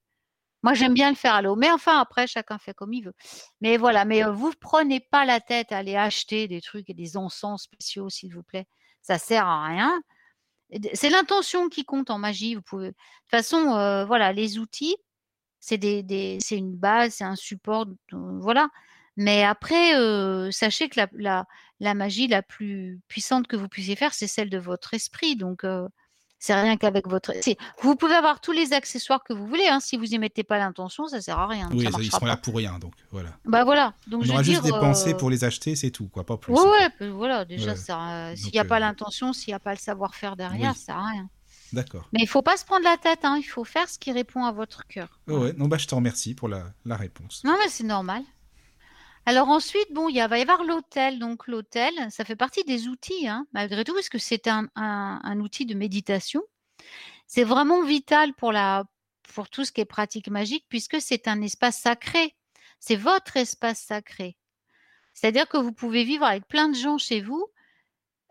[0.65, 1.55] Moi, j'aime bien le faire à l'eau.
[1.55, 3.13] Mais enfin, après, chacun fait comme il veut.
[3.61, 6.95] Mais voilà, mais euh, vous prenez pas la tête à aller acheter des trucs et
[6.95, 8.65] des encens spéciaux, s'il vous plaît.
[9.03, 10.01] Ça sert à rien.
[10.95, 12.55] C'est l'intention qui compte en magie.
[12.55, 12.95] De toute
[13.29, 14.97] façon, euh, voilà, les outils,
[15.59, 15.77] c'est
[16.49, 18.69] une base, c'est un support, voilà.
[19.17, 21.45] Mais après, euh, sachez que la,
[21.93, 25.35] magie la plus puissante que vous puissiez faire, c'est celle de votre esprit.
[25.35, 25.63] Donc,
[26.39, 27.33] c'est rien qu'avec votre.
[27.81, 29.67] Vous pouvez avoir tous les accessoires que vous voulez.
[29.67, 29.79] hein.
[29.79, 31.69] Si vous n'y mettez pas l'intention, ça sert à rien.
[31.73, 33.29] Oui, ça ils seront là pour rien, donc voilà.
[33.45, 33.93] Bah voilà.
[34.07, 36.37] Donc, On je aura juste dire, dépensé euh, pour les acheter, c'est tout, quoi, pas
[36.37, 36.53] plus.
[36.53, 36.59] Ouais,
[37.01, 37.75] ouais, voilà, déjà, Ouais.
[37.77, 40.71] ça, euh, s'il n'y a pas euh, l'intention, s'il n'y a pas le savoir-faire derrière,
[40.71, 40.77] Oui.
[40.77, 41.29] ça sert à rien.
[41.73, 42.07] D'accord.
[42.13, 44.45] Mais il faut pas se prendre la tête, hein, il faut faire ce qui répond
[44.45, 45.19] à votre cœur.
[45.27, 47.41] Oh, ouais, non, bah je te remercie pour la, la réponse.
[47.43, 48.21] Non, mais c'est normal.
[49.25, 51.19] Alors ensuite, bon, il va y avoir l'hôtel.
[51.19, 55.65] Donc l'hôtel, ça fait partie des outils, hein, malgré tout, parce que c'est un outil
[55.65, 56.43] de méditation.
[57.27, 58.85] C'est vraiment vital pour, la,
[59.33, 62.35] pour tout ce qui est pratique magique, puisque c'est un espace sacré.
[62.79, 64.37] C'est votre espace sacré.
[65.13, 67.47] C'est-à-dire que vous pouvez vivre avec plein de gens chez vous.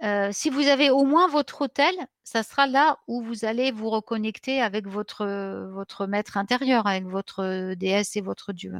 [0.02, 3.90] Euh, si vous avez au moins votre hôtel, ça sera là où vous allez vous
[3.90, 5.24] reconnecter avec votre,
[5.72, 8.72] votre maître intérieur, avec votre déesse et votre dieu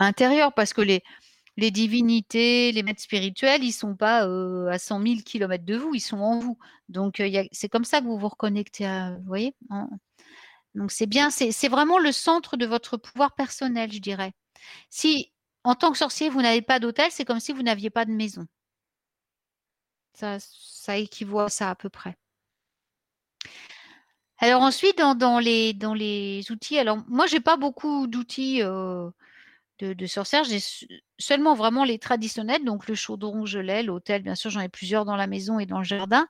[0.00, 1.02] intérieur, parce que les,
[1.56, 5.94] les divinités, les maîtres spirituels, ils sont pas euh, à 100 000 km de vous,
[5.94, 6.58] ils sont en vous.
[6.88, 9.54] Donc, euh, c'est comme ça que vous vous reconnectez à, vous voyez
[10.74, 14.32] Donc, c'est bien, c'est vraiment le centre de votre pouvoir personnel, je dirais.
[14.90, 15.32] Si,
[15.64, 18.12] en tant que sorcier, vous n'avez pas d'hôtel, c'est comme si vous n'aviez pas de
[18.12, 18.46] maison.
[20.14, 22.16] Ça, ça équivaut à ça à peu près.
[24.38, 29.10] Alors ensuite, dans, dans les, dans les outils, alors moi, j'ai pas beaucoup d'outils euh,
[29.80, 30.60] de, de j'ai
[31.18, 35.04] seulement vraiment les traditionnels, donc le chaudron, je l'ai, l'hôtel, bien sûr, j'en ai plusieurs
[35.04, 36.28] dans la maison et dans le jardin.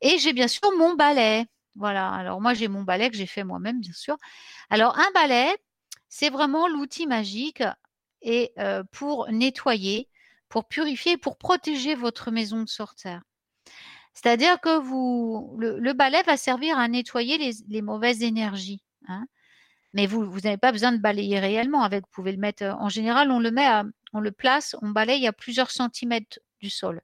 [0.00, 1.46] Et j'ai bien sûr mon balai.
[1.76, 4.16] Voilà, alors moi, j'ai mon balai que j'ai fait moi-même, bien sûr.
[4.70, 5.56] Alors, un balai,
[6.08, 7.62] c'est vraiment l'outil magique
[8.22, 10.08] et euh, pour nettoyer,
[10.48, 13.22] pour purifier, pour protéger votre maison de sorcière.
[14.14, 18.82] C'est-à-dire que vous, le, balai va servir à nettoyer les, les mauvaises énergies.
[19.06, 19.26] hein.
[19.94, 22.04] Mais vous, vous n'avez pas besoin de balayer réellement avec.
[22.04, 22.62] Vous pouvez le mettre.
[22.64, 26.38] euh, En général, on le met, à- on le place, on balaye à plusieurs centimètres
[26.60, 27.00] du sol.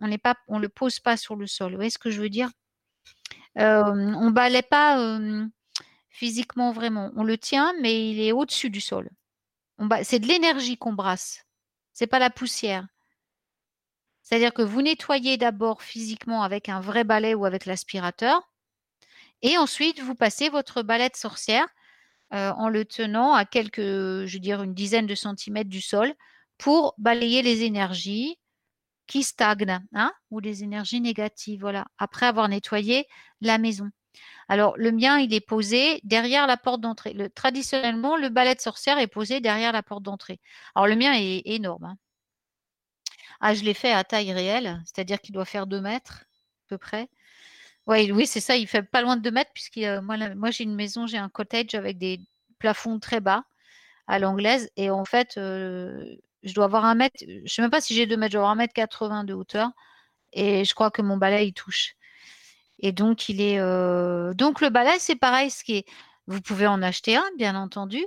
[0.00, 1.70] On n'est pas, on le pose pas sur le sol.
[1.72, 2.50] Vous voyez ce que je veux dire?
[3.58, 5.46] Euh, On balaye pas euh,
[6.08, 7.10] physiquement vraiment.
[7.16, 9.10] On le tient, mais il est au-dessus du sol.
[10.02, 11.44] C'est de l'énergie qu'on brasse.
[11.92, 12.86] C'est pas la poussière.
[14.22, 18.48] C'est-à-dire que vous nettoyez d'abord physiquement avec un vrai balai ou avec l'aspirateur,
[19.42, 21.66] et ensuite vous passez votre balai de sorcière
[22.34, 26.14] euh, en le tenant à quelques, je veux dire, une dizaine de centimètres du sol
[26.58, 28.38] pour balayer les énergies
[29.06, 33.06] qui stagnent, hein, ou des énergies négatives, voilà, après avoir nettoyé
[33.40, 33.90] la maison.
[34.48, 37.14] Alors, le mien, il est posé derrière la porte d'entrée.
[37.14, 40.40] Le- traditionnellement, le balai de sorcière est posé derrière la porte d'entrée.
[40.74, 41.84] Alors, le mien est énorme.
[41.84, 41.96] hein.
[43.40, 46.24] Ah, je l'ai fait à taille réelle, c'est-à-dire qu'il doit faire 2 mètres,
[46.66, 47.08] à peu près.
[47.86, 50.50] Ouais, oui, c'est ça, il fait pas loin de 2 mètres, puisque moi, la- moi
[50.50, 52.20] j'ai une maison, j'ai un cottage avec des
[52.58, 53.44] plafonds très bas
[54.08, 56.04] à l'anglaise, et en fait, euh,
[56.44, 58.42] je dois avoir un mètre, je sais même pas si j'ai 2 mètres, je dois
[58.42, 59.70] avoir un mètre 80 de hauteur,
[60.32, 61.94] et je crois que mon balai, il touche.
[62.80, 63.58] Et donc, il est.
[63.60, 65.50] euh, Donc, le balai, c'est pareil.
[65.50, 65.84] Ce qui.
[66.28, 68.04] Vous pouvez en acheter un, bien entendu,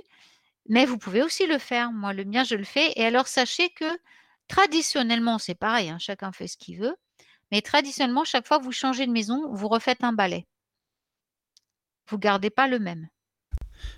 [0.68, 1.92] mais vous pouvez aussi le faire.
[1.92, 2.92] Moi, le mien, je le fais.
[2.96, 3.84] Et alors, sachez que
[4.48, 6.96] traditionnellement, c'est pareil, hein, chacun fait ce qu'il veut.
[7.52, 10.46] Mais traditionnellement, chaque fois que vous changez de maison, vous refaites un balai.
[12.08, 13.08] Vous gardez pas le même.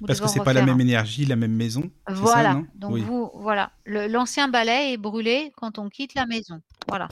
[0.00, 0.66] Vous Parce que c'est pas la un.
[0.66, 1.90] même énergie, la même maison.
[2.08, 2.54] ça, Voilà.
[2.54, 2.66] non?
[2.74, 3.00] Donc, Oui.
[3.02, 3.72] vous, voilà.
[3.84, 6.60] L'ancien balai est brûlé quand on quitte la maison.
[6.88, 7.08] Voilà.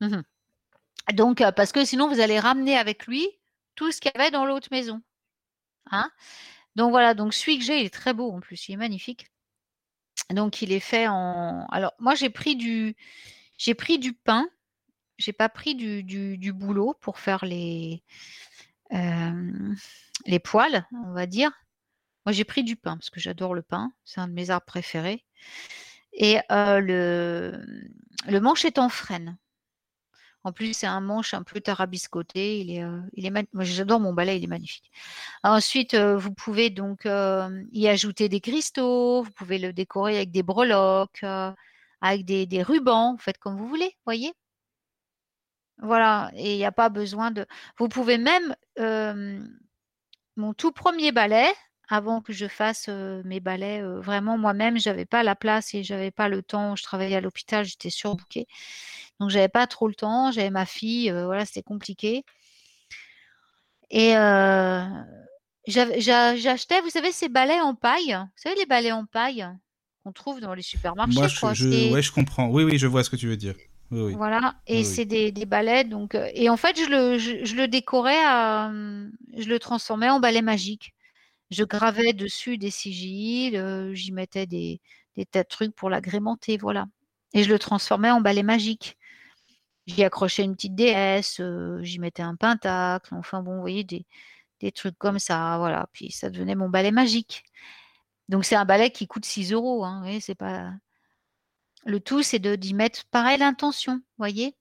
[0.00, 0.22] Mhm.
[1.14, 3.26] Donc, euh, parce que sinon, vous allez ramener avec lui
[3.74, 5.02] tout ce qu'il y avait dans l'autre maison.
[5.90, 6.10] Hein?
[6.74, 9.30] Donc voilà, donc celui que j'ai, il est très beau en plus, il est magnifique.
[10.30, 11.66] Donc il est fait en.
[11.70, 12.96] Alors moi j'ai pris du,
[13.58, 14.48] j'ai pris du pain,
[15.18, 18.02] j'ai pas pris du, boulot pour faire les,
[18.92, 19.74] euh,
[20.26, 21.50] les poils, on va dire.
[22.24, 24.66] Moi j'ai pris du pain parce que j'adore le pain, c'est un de mes arbres
[24.66, 25.24] préférés.
[26.12, 27.64] Et euh, le,
[28.26, 29.36] le manche est en frêne.
[30.42, 32.60] En plus, c'est un manche un peu tarabiscoté.
[32.60, 34.92] Il est, euh, il est Moi, j'adore mon balai, il est magnifique.
[35.42, 39.24] Ensuite, vous pouvez donc y ajouter des cristaux.
[39.24, 41.24] Vous pouvez le décorer avec des breloques,
[42.08, 43.16] avec des, des rubans.
[43.18, 44.32] Faites comme vous voulez, voyez?
[45.78, 46.30] Voilà.
[46.34, 47.46] Et il n'y a pas besoin de.
[47.78, 49.38] Vous pouvez même euh,
[50.36, 51.46] mon tout premier balai,
[51.88, 55.82] avant que je fasse euh, mes balais, euh, vraiment moi-même, j'avais pas la place et
[55.84, 56.76] j'avais pas le temps.
[56.76, 58.46] Je travaillais à l'hôpital, j'étais surbookée.
[59.20, 60.32] Donc, j'avais pas trop le temps.
[60.32, 62.24] J'avais ma fille, voilà, c'était compliqué.
[63.90, 64.12] Et
[65.66, 68.14] j'achetais, vous savez, ces balais en paille?
[68.14, 69.46] Vous savez, les balais en paille?
[70.06, 71.52] Qu'on trouve dans les supermarchés, Moi, je, quoi.
[71.52, 72.48] je- C'est- ouais, je comprends.
[72.48, 73.56] Oui, oui, je vois ce que tu veux dire.
[73.90, 74.12] Oui, oui.
[74.14, 75.82] Voilà, et Oui, c'est des, des balais.
[75.82, 79.58] Donc, euh, et en fait, je le, je, je le décorais, à, euh, je le
[79.58, 80.94] transformais en balai magique.
[81.50, 84.80] Je gravais dessus des sigils, euh, j'y mettais des,
[85.16, 86.86] des tas de trucs pour l'agrémenter, voilà.
[87.34, 88.96] Et je le transformais en balai magique.
[89.86, 94.06] J'y accrochais une petite déesse, euh, j'y mettais un pentacle, enfin bon, vous voyez, des,
[94.60, 95.88] des trucs comme ça, voilà.
[95.92, 97.44] Puis ça devenait mon balai magique.
[98.28, 100.72] Donc c'est un balai qui coûte 6 euros, hein, voyez, c'est pas...
[101.86, 104.54] Le tout, c'est de d'y mettre pareil l'intention, voyez?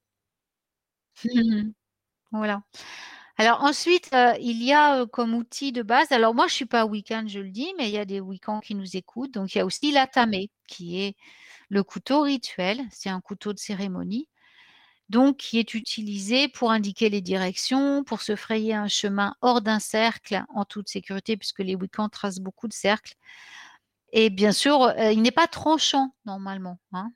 [2.32, 2.62] Voilà.
[3.38, 6.66] Alors ensuite, euh, il y a euh, comme outil de base, alors moi je suis
[6.66, 9.34] pas Wiccan, je le dis, mais il y a des Wiccans qui nous écoutent.
[9.34, 11.18] Donc il y a aussi l'atamé, qui est
[11.70, 14.30] le couteau rituel, c'est un couteau de cérémonie,
[15.10, 19.80] donc qui est utilisé pour indiquer les directions, pour se frayer un chemin hors d'un
[19.80, 23.16] cercle en toute sécurité, puisque les Wiccans tracent beaucoup de cercles.
[24.14, 26.80] Et bien sûr, euh, il n'est pas tranchant normalement.
[26.94, 27.12] hein.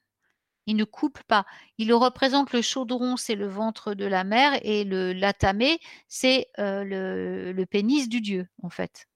[0.67, 1.45] Il ne coupe pas.
[1.80, 7.65] Il représente le chaudron, c'est le ventre de la mère, et l'atamé, c'est euh, le
[7.67, 9.08] pénis du dieu, en fait.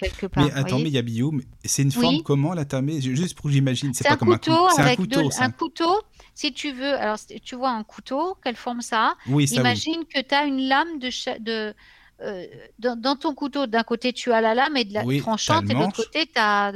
[0.00, 0.44] Quelque part.
[0.44, 2.22] Mais attends, mais il y a Guillaume, c'est une forme Oui.
[2.24, 4.68] comment la tamée Juste pour que j'imagine, c'est pas comme un couteau.
[4.74, 6.00] C'est un couteau, de, un couteau.
[6.34, 9.60] Si tu veux, alors tu vois un couteau, quelle forme ça a Oui, ça oui.
[9.60, 11.74] Imagine que tu as une lame de,
[12.22, 12.46] euh,
[12.78, 13.66] dans, dans ton couteau.
[13.66, 16.32] D'un côté, tu as la lame et de la tranchante, et de l'autre côté, tu
[16.36, 16.72] as,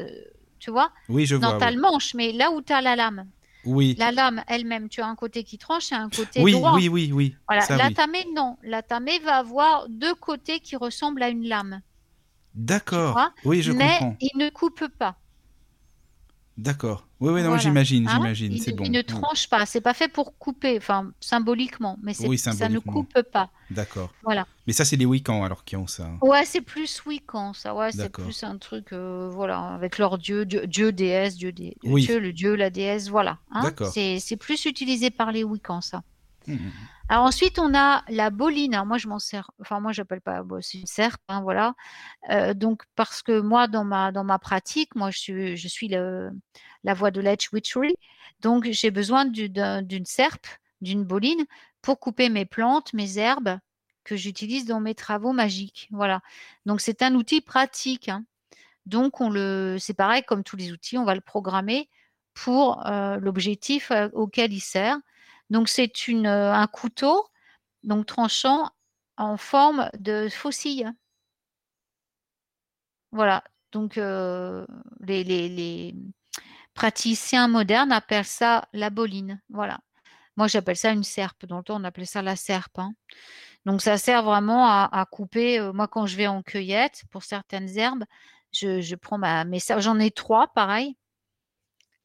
[0.58, 0.90] tu vois?
[1.08, 1.58] Oui, je Non, vois.
[1.58, 3.26] tu as le manche, mais là où tu as la lame,
[3.64, 6.74] Oui, la lame elle-même, tu as un côté qui tranche et un côté oui, droit.
[6.74, 7.34] oui, oui, oui.
[7.48, 7.82] Voilà, Ça, oui.
[7.82, 8.58] l'atamé, non.
[8.62, 11.80] L'atamé va avoir deux côtés qui ressemblent à une lame.
[12.54, 13.30] D'accord.
[13.44, 14.16] Oui, je mais comprends.
[14.20, 15.16] il ne coupe pas.
[16.56, 17.08] D'accord.
[17.18, 17.62] Oui, oui, non, Voilà.
[17.62, 18.84] j'imagine, Hein j'imagine, il, c'est ne- bon.
[18.84, 19.66] il ne tranche pas.
[19.66, 23.50] C'est pas fait pour couper, enfin symboliquement, mais Oui, ça ne coupe pas.
[23.72, 24.12] D'accord.
[24.22, 24.46] Voilà.
[24.68, 26.04] Mais ça, c'est les Wiccans alors qui ont ça.
[26.04, 26.18] hein.
[26.22, 27.74] Ouais, c'est plus Wiccan, ça.
[27.74, 31.76] Ouais, c'est plus un truc, euh, voilà, avec leur dieu, dieu, dieu, déesse, dieu, dé-
[31.82, 32.02] Oui.
[32.04, 33.38] dieu, le dieu, la déesse, voilà.
[33.50, 33.62] hein.
[33.64, 33.88] D'accord.
[33.92, 36.04] C'est plus utilisé par les Wiccans, ça.
[36.46, 36.70] Mhm.
[37.08, 38.74] Alors ensuite, on a la boline.
[38.74, 39.50] Alors moi, je m'en sers.
[39.60, 40.42] Enfin, moi, j'appelle pas.
[40.62, 41.74] c'est une serpe, hein, voilà.
[42.30, 45.88] Euh, donc parce que moi, dans ma dans ma pratique, moi, je suis je suis
[45.88, 47.94] la voie de l'edge witchery.
[48.40, 50.46] Donc j'ai besoin du- d'un- d'une serpe,
[50.82, 51.46] d'une boline
[51.82, 53.58] pour couper mes plantes, mes herbes
[54.04, 55.88] que j'utilise dans mes travaux magiques.
[55.92, 56.20] Voilà.
[56.66, 58.08] Donc c'est un outil pratique.
[58.08, 58.24] hein.
[58.86, 61.88] Donc on le, c'est pareil comme tous les outils, on va le programmer
[62.34, 64.98] pour euh, l'objectif euh, auquel il sert.
[65.50, 67.26] Donc c'est une, un couteau
[67.82, 68.70] donc tranchant
[69.16, 70.90] en forme de faucille.
[73.12, 73.44] Voilà.
[73.72, 75.94] Donc les,
[76.74, 79.40] praticiens modernes appellent ça la boline.
[79.48, 79.78] Voilà.
[80.36, 81.46] Moi, j'appelle ça une serpe.
[81.46, 82.78] Dans le temps, on appelait ça la serpe.
[82.80, 82.92] hein.
[83.64, 85.60] Donc, ça sert vraiment à, couper.
[85.72, 88.04] moi, quand je vais en cueillette, pour certaines herbes,
[88.52, 89.44] je, prends ma.
[89.78, 90.96] J'en ai trois, pareil.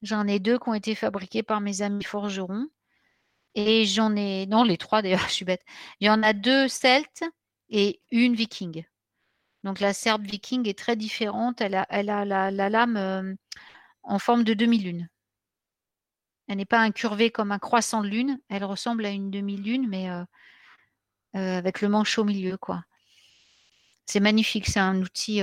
[0.01, 2.67] J'en ai deux qui ont été fabriqués par mes amis forgerons.
[3.55, 5.63] Et j'en ai, non, les trois d'ailleurs, je suis bête.
[5.99, 7.23] Il y en a deux celtes
[7.69, 8.85] et une viking.
[9.63, 11.61] Donc la serbe viking est très différente.
[11.61, 13.35] Elle a, elle a la, la lame euh,
[14.03, 15.09] en forme de demi-lune.
[16.49, 18.41] Elle n'est pas incurvée comme un croissant de lune.
[18.49, 20.25] Elle ressemble à une demi-lune, mais euh,
[21.35, 22.83] euh, avec le manche au milieu, quoi.
[24.05, 24.67] C'est magnifique.
[24.67, 25.41] C'est un outil.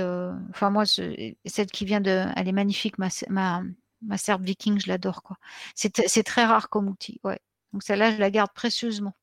[0.49, 2.97] Enfin moi, ce- celle qui vient de, elle est magnifique.
[2.97, 3.63] Ma, ma,
[4.01, 5.37] ma serbe viking, je l'adore, quoi.
[5.75, 7.19] C'est très rare comme outil.
[7.23, 7.39] Ouais.
[7.77, 9.13] Donc celle-là, je la garde précieusement.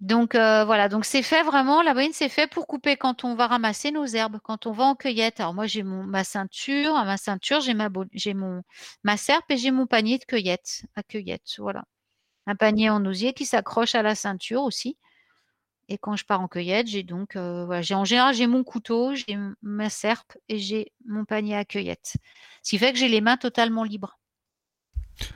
[0.00, 3.34] Donc euh, voilà, donc c'est fait vraiment, la boline c'est fait pour couper quand on
[3.34, 5.40] va ramasser nos herbes, quand on va en cueillette.
[5.40, 8.62] Alors moi j'ai mon ma ceinture, à ma ceinture j'ai ma j'ai mon
[9.02, 11.00] ma serpe et j'ai mon panier de cueillette à
[11.58, 11.84] voilà.
[12.46, 14.98] Un panier en osier qui s'accroche à la ceinture aussi.
[15.88, 19.14] Et quand je pars en cueillette, j'ai donc euh, voilà, en général j'ai mon couteau,
[19.14, 22.16] j'ai ma serpe et j'ai mon panier à cueillette.
[22.62, 24.18] Ce qui fait que j'ai les mains totalement libres.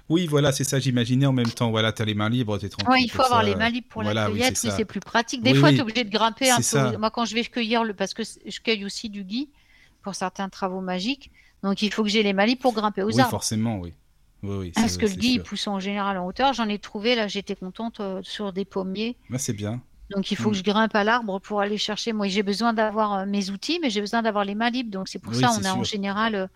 [0.09, 1.71] Oui, voilà, c'est ça, j'imaginais en même temps.
[1.71, 2.89] Voilà, t'as les mains libres, t'es tranquille.
[2.93, 3.47] Oui, il faut avoir ça.
[3.47, 4.71] les mains libres pour Voilà, la oui, cueillette, ça.
[4.71, 5.43] c'est plus pratique.
[5.43, 5.75] Des Oui, fois, oui.
[5.75, 6.63] tu es obligé de grimper un peu.
[6.63, 6.93] Ça.
[6.99, 7.95] Moi, quand je vais cueillir, le...
[7.95, 9.51] parce que je cueille aussi du gui
[10.03, 11.31] pour certains travaux magiques,
[11.63, 13.31] donc il faut que j'ai les mains libres pour grimper aux Oui, arbres.
[13.31, 13.95] forcément, oui.
[14.43, 16.55] Oui, oui, Parce que le gui il pousse en général en hauteur.
[16.55, 19.19] J'en ai trouvé, là, j'étais contente euh, sur des pommiers.
[19.29, 19.83] Ouais, c'est bien.
[20.15, 20.53] Donc il faut Mm.
[20.53, 22.13] que je grimpe à l'arbre pour aller chercher.
[22.15, 24.91] Moi, j'ai besoin d'avoir euh, mes outils, mais j'ai besoin d'avoir les mains libres.
[24.91, 26.47] Donc c'est pour Oui, ça, on a en général euh,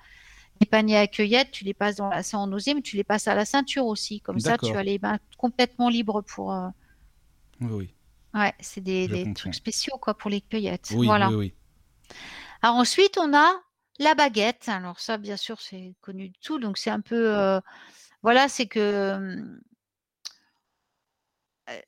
[0.60, 2.22] les paniers à cueillette, tu les passes dans la...
[2.34, 4.20] en osier, mais tu les passes à la ceinture aussi.
[4.20, 6.52] Comme ça, tu as les mains complètement libres pour.
[6.52, 6.68] euh,
[7.60, 7.94] Oui, oui.
[8.34, 10.92] Ouais, c'est des, trucs spéciaux quoi pour les cueillettes.
[10.94, 11.28] Oui, voilà.
[11.28, 11.54] oui, oui.
[12.62, 13.52] Alors ensuite, on a
[13.98, 14.68] la baguette.
[14.68, 16.58] Alors ça, bien sûr, c'est connu de tout.
[16.58, 17.60] Donc c'est un peu, euh,
[18.22, 18.80] voilà, c'est que
[21.68, 21.80] euh,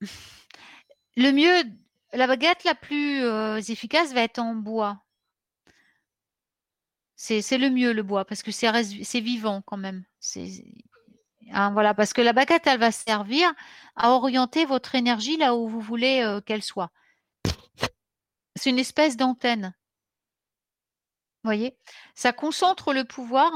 [1.16, 1.70] le mieux,
[2.12, 5.02] la baguette la plus euh, efficace va être en bois.
[7.24, 10.04] C'est le mieux le bois parce que c'est vivant quand même.
[11.52, 13.52] Hein, voilà parce que la baguette, elle va servir
[13.94, 16.90] à orienter votre énergie là où vous voulez euh, qu'elle soit.
[18.56, 19.72] C'est une espèce d'antenne.
[21.44, 21.78] voyez?
[22.16, 23.52] Ça concentre le pouvoir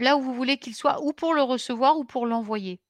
[0.00, 2.80] là où vous voulez qu'il soit, ou pour le recevoir ou pour l'envoyer.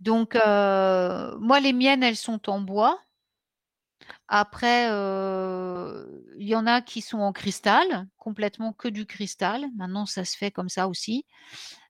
[0.00, 2.98] Donc, heu, moi, les miennes, elles sont en bois.
[4.32, 9.66] Après, il y en a qui sont en cristal, complètement que du cristal.
[9.76, 11.26] Maintenant, ça se fait comme ça aussi.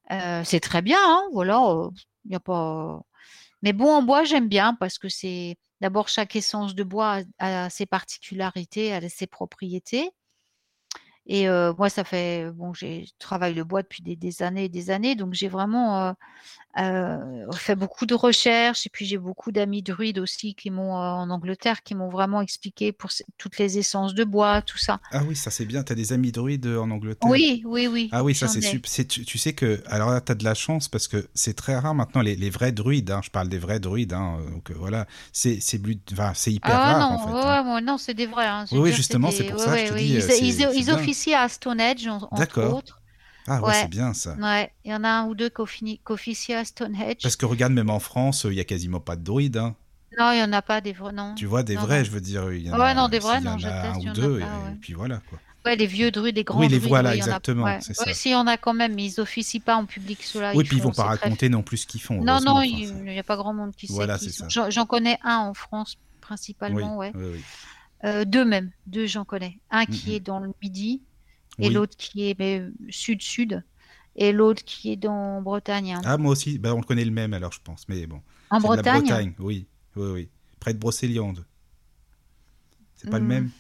[0.09, 1.91] C'est très bien, hein, voilà,
[3.63, 7.65] mais bon, en bois, j'aime bien parce que c'est d'abord chaque essence de bois a
[7.67, 10.11] a ses particularités, a ses propriétés
[11.31, 14.91] et moi, ça fait bon, j'ai travaille le bois depuis des des années et des
[14.91, 16.15] années, donc j'ai vraiment,
[17.55, 21.83] fait beaucoup de recherches et puis j'ai beaucoup d'amis druides aussi qui m'ont, en Angleterre,
[21.83, 25.01] qui m'ont vraiment expliqué pour toutes les essences de bois, tout ça.
[25.13, 25.83] Ah oui, ça c'est bien.
[25.83, 27.31] T'as des amis druides en Angleterre?
[27.31, 28.91] Oui, oui, oui, Ah oui, ça c'est super.
[28.91, 31.95] Tu, tu sais que, alors là, t'as de la chance parce que c'est très rare
[31.95, 33.11] maintenant les, les vrais druides.
[33.11, 34.13] hein, je parle des vrais druides.
[34.13, 35.59] hein, donc voilà, c'est
[36.13, 37.31] enfin, hyper Ah rare non, en fait.
[37.31, 37.75] ouais, hein.
[37.75, 39.95] ouais, non, c'est des vrais, hein, Oui, justement, c'est des pour ça que je te
[39.95, 40.91] dis, ils ils ils.
[41.21, 43.01] Officient à Stonehenge, en entre autres.
[43.47, 44.35] Ah ouais, Ouais, c'est bien ça.
[44.35, 47.17] ouais, il y en a un ou 2 qui ofini qui officient à Stonehenge.
[47.23, 49.57] Parce que regarde, même en France, il y a quasiment pas de druides.
[49.57, 49.75] hein.
[50.19, 51.35] Non, il y en a pas des vrais, non.
[51.37, 52.05] Tu vois, des Non, vrais, non.
[52.05, 53.89] je veux dire, il y en Ouais, a, non, des vrais, y non, en a
[53.91, 54.77] un ou a deux, et, ouais.
[54.81, 55.39] puis voilà quoi.
[55.65, 57.79] Ouais, les vieux druides, les grands Oui, les druides, voilà, oui, en a exactement, ouais.
[57.81, 58.13] c'est ça.
[58.15, 60.81] si, en a quand même, mais ils officient pas en public, ceux-là, Oui, puis ils
[60.83, 62.23] font vont pas raconter non plus ce qu'ils font.
[62.23, 64.49] Non, non, il ça- il y a pas grand monde qui sait Voilà, sont.
[64.49, 64.69] ça.
[64.71, 67.13] J'en connais un en France, principalement, ouais.
[68.05, 69.61] Heu, 2 même, 2 j'en connais.
[69.71, 71.03] Un qui est dans le midi
[71.61, 71.75] et Oui.
[71.75, 73.63] l'autre qui est, sud-sud
[74.17, 76.01] et l'autre qui est dans Bretagne, hein.
[76.05, 77.89] Ah, moi aussi, bah, on le connaît le même alors, je pense.
[77.89, 78.21] Mais bon.
[78.51, 79.35] En C'est de la Bretagne?
[79.39, 79.67] Oui.
[79.97, 80.31] Oui, oui.
[80.59, 81.45] Près de Brocéliande.
[82.97, 83.29] C'est pas le Mmh.
[83.29, 83.51] même?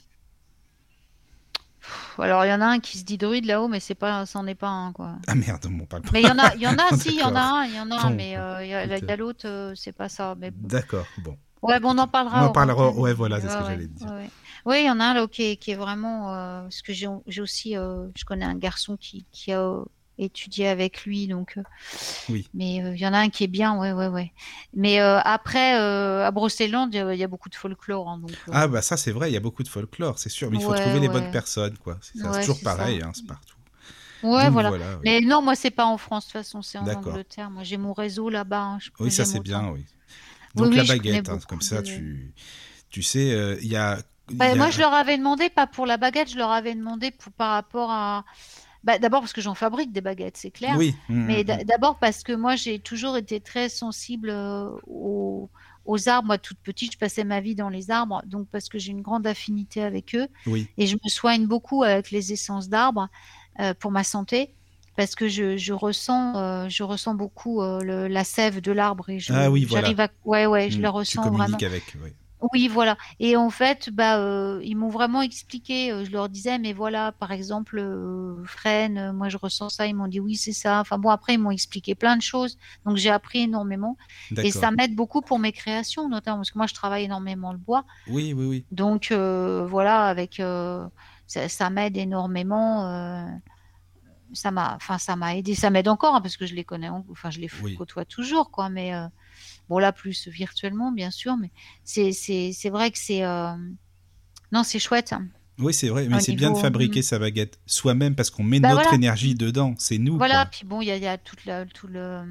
[2.18, 4.46] Alors il y en a un qui se dit druide là-haut, mais c'est pas c'en
[4.46, 5.16] est pas un, quoi.
[5.26, 6.10] Ah merde, on parle pas.
[6.12, 7.64] Mais il y en a il y en a si, il y en a un
[7.64, 8.74] il y en a un, mais il y
[9.10, 10.50] a l'autre, heu, c'est pas ça, mais.
[10.50, 11.38] D'accord, bon.
[11.62, 14.10] Ouais, bon, on en parlera On en parlera, ouais, voilà, c'est ce que j'allais dire.
[14.12, 14.30] ouais.
[14.66, 16.92] Oui, il y en a un là qui est qui est vraiment, heu, parce que
[16.92, 17.08] j'ai
[17.42, 19.84] aussi, heu, je connais un garçon qui qui a, heu,
[20.18, 21.58] étudié avec lui, donc
[22.28, 22.50] Oui.
[22.54, 24.32] mais il y en a un qui est bien, ouais, ouais, ouais.
[24.74, 28.96] Mais après, à Brocéliande, il y a beaucoup de folklore, hein, donc Ah, bah ça,
[28.96, 30.50] c'est vrai, il y a beaucoup de folklore, c'est sûr.
[30.50, 31.98] Mais il faut Ouais, trouver les bonnes personnes, quoi.
[32.02, 33.58] C'est Ouais, toujours pareil, hein, c'est partout.
[34.22, 34.98] ouais, Donc, voilà.
[35.00, 35.06] oui.
[35.06, 36.92] Mais non, moi, c'est pas en France, de toute façon, c'est en.
[36.94, 37.50] Angleterre.
[37.50, 39.86] Moi, j'ai mon réseau là-bas, hein, Oui, ça, c'est bien, oui.
[40.56, 42.34] Oui, Donc, oui, la baguette, comme ça, tu,
[42.90, 44.02] tu sais, euh, il y a.
[44.38, 47.10] Bah, a- moi, je leur avais demandé, pas pour la baguette, je leur avais demandé
[47.10, 48.24] pour par rapport à
[48.82, 50.76] bah, d'abord parce que j'en fabrique des baguettes, c'est clair.
[50.78, 50.94] Oui.
[51.08, 55.50] Mais mm, d'a- d'abord parce que moi, j'ai toujours été très sensible euh, aux,
[55.84, 56.28] aux arbres.
[56.28, 58.22] Moi, toute petite, je passais ma vie dans les arbres.
[58.26, 60.28] Donc, parce que j'ai une grande affinité avec eux.
[60.46, 60.66] Oui.
[60.78, 63.08] Et je me soigne beaucoup avec les essences d'arbres
[63.60, 64.54] euh, pour ma santé.
[64.96, 69.08] Parce que je, je ressens, euh, je ressens beaucoup euh, le- la sève de l'arbre
[69.10, 69.82] et je, Ah oui, voilà.
[69.88, 71.56] j'arrive à, ouais, ouais, je Tu ressens communiques vraiment.
[71.58, 71.96] avec.
[72.02, 72.10] oui.
[72.52, 72.96] Oui, voilà.
[73.18, 75.92] Et en fait, bah, euh, ils m'ont vraiment expliqué.
[75.92, 79.86] euh, je leur disais, mais voilà, par exemple, euh, frêne, euh, moi je ressens ça.
[79.86, 80.80] Ils m'ont dit oui, c'est ça.
[80.80, 82.56] Enfin bon, après ils m'ont expliqué plein de choses.
[82.86, 83.96] Donc j'ai appris énormément.
[84.42, 87.58] Et ça m'aide beaucoup pour mes créations, notamment parce que moi je travaille énormément le
[87.58, 87.84] bois.
[88.08, 88.64] Oui, oui, oui.
[88.70, 90.36] Donc voilà, avec
[91.26, 93.28] ça, ça m'aide énormément.
[94.32, 95.54] ça m'a, enfin ça m'a aidé.
[95.54, 96.88] Ça m'aide encore hein, parce que je les connais.
[96.88, 97.74] en- Enfin je les Oui.
[97.74, 98.68] côtoie toujours, quoi.
[98.68, 99.06] Mais euh,
[99.70, 101.36] bon là plus virtuellement, bien sûr.
[101.38, 101.50] Mais
[101.84, 103.52] c'est vrai que c'est euh,
[104.52, 105.14] non, c'est chouette.
[105.14, 105.26] hein.
[105.58, 108.70] Oui, c'est vrai, mais c'est bien de fabriquer sa baguette soi-même parce qu'on met Bah
[108.70, 108.96] notre voilà.
[108.96, 109.74] énergie dedans.
[109.78, 110.16] C'est nous.
[110.16, 110.42] Voilà.
[110.42, 110.50] quoi.
[110.50, 112.22] Puis bon, il y a, il y a tout le tout le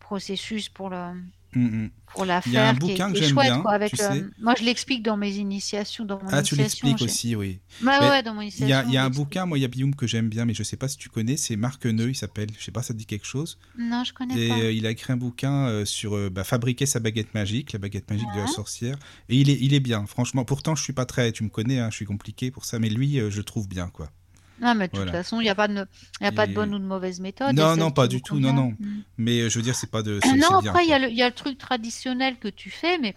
[0.00, 1.12] processus pour le
[1.54, 1.90] Mm, mm.
[2.12, 3.72] pour la Il y a un faire qui est, bouquin qui que j'aime bien, quoi,
[3.72, 4.24] avec tu sais.
[4.38, 7.60] Moi, je l'explique dans mes initiations, dans mon Ah, tu l'expliques aussi, oui.
[7.80, 8.88] Mais ouais, dans mon Il y a, initiation.
[8.88, 10.62] il y a un bouquin, moi, il y a Bioum que j'aime bien, mais je
[10.62, 12.48] sais pas si tu connais, c'est Marc Neu, il s'appelle.
[12.58, 13.58] Je sais pas, ça te dit quelque chose.
[13.78, 14.58] Non, je connais Et pas.
[14.58, 17.78] euh, il a écrit un bouquin euh, sur euh, bah, fabriquer sa baguette magique, la
[17.78, 18.98] baguette magique de la sorcière.
[19.30, 20.44] Et il est, il est bien, franchement.
[20.44, 22.90] Pourtant, je suis pas très, tu me connais, hein, je suis compliqué pour ça, mais
[22.90, 24.10] lui, euh, je le trouve bien, quoi.
[24.60, 25.86] Non, mais de toute façon, il n'y a pas de,
[26.20, 27.54] y a pas de bonne ou de mauvaise méthode.
[27.56, 28.76] Non, non, pas du tout, non, convient.
[28.80, 28.94] non.
[29.16, 30.18] Mais euh, je veux dire, c'est pas de.
[30.22, 33.14] c'est- Non, bien, après, il y, y a le truc traditionnel que tu fais, mais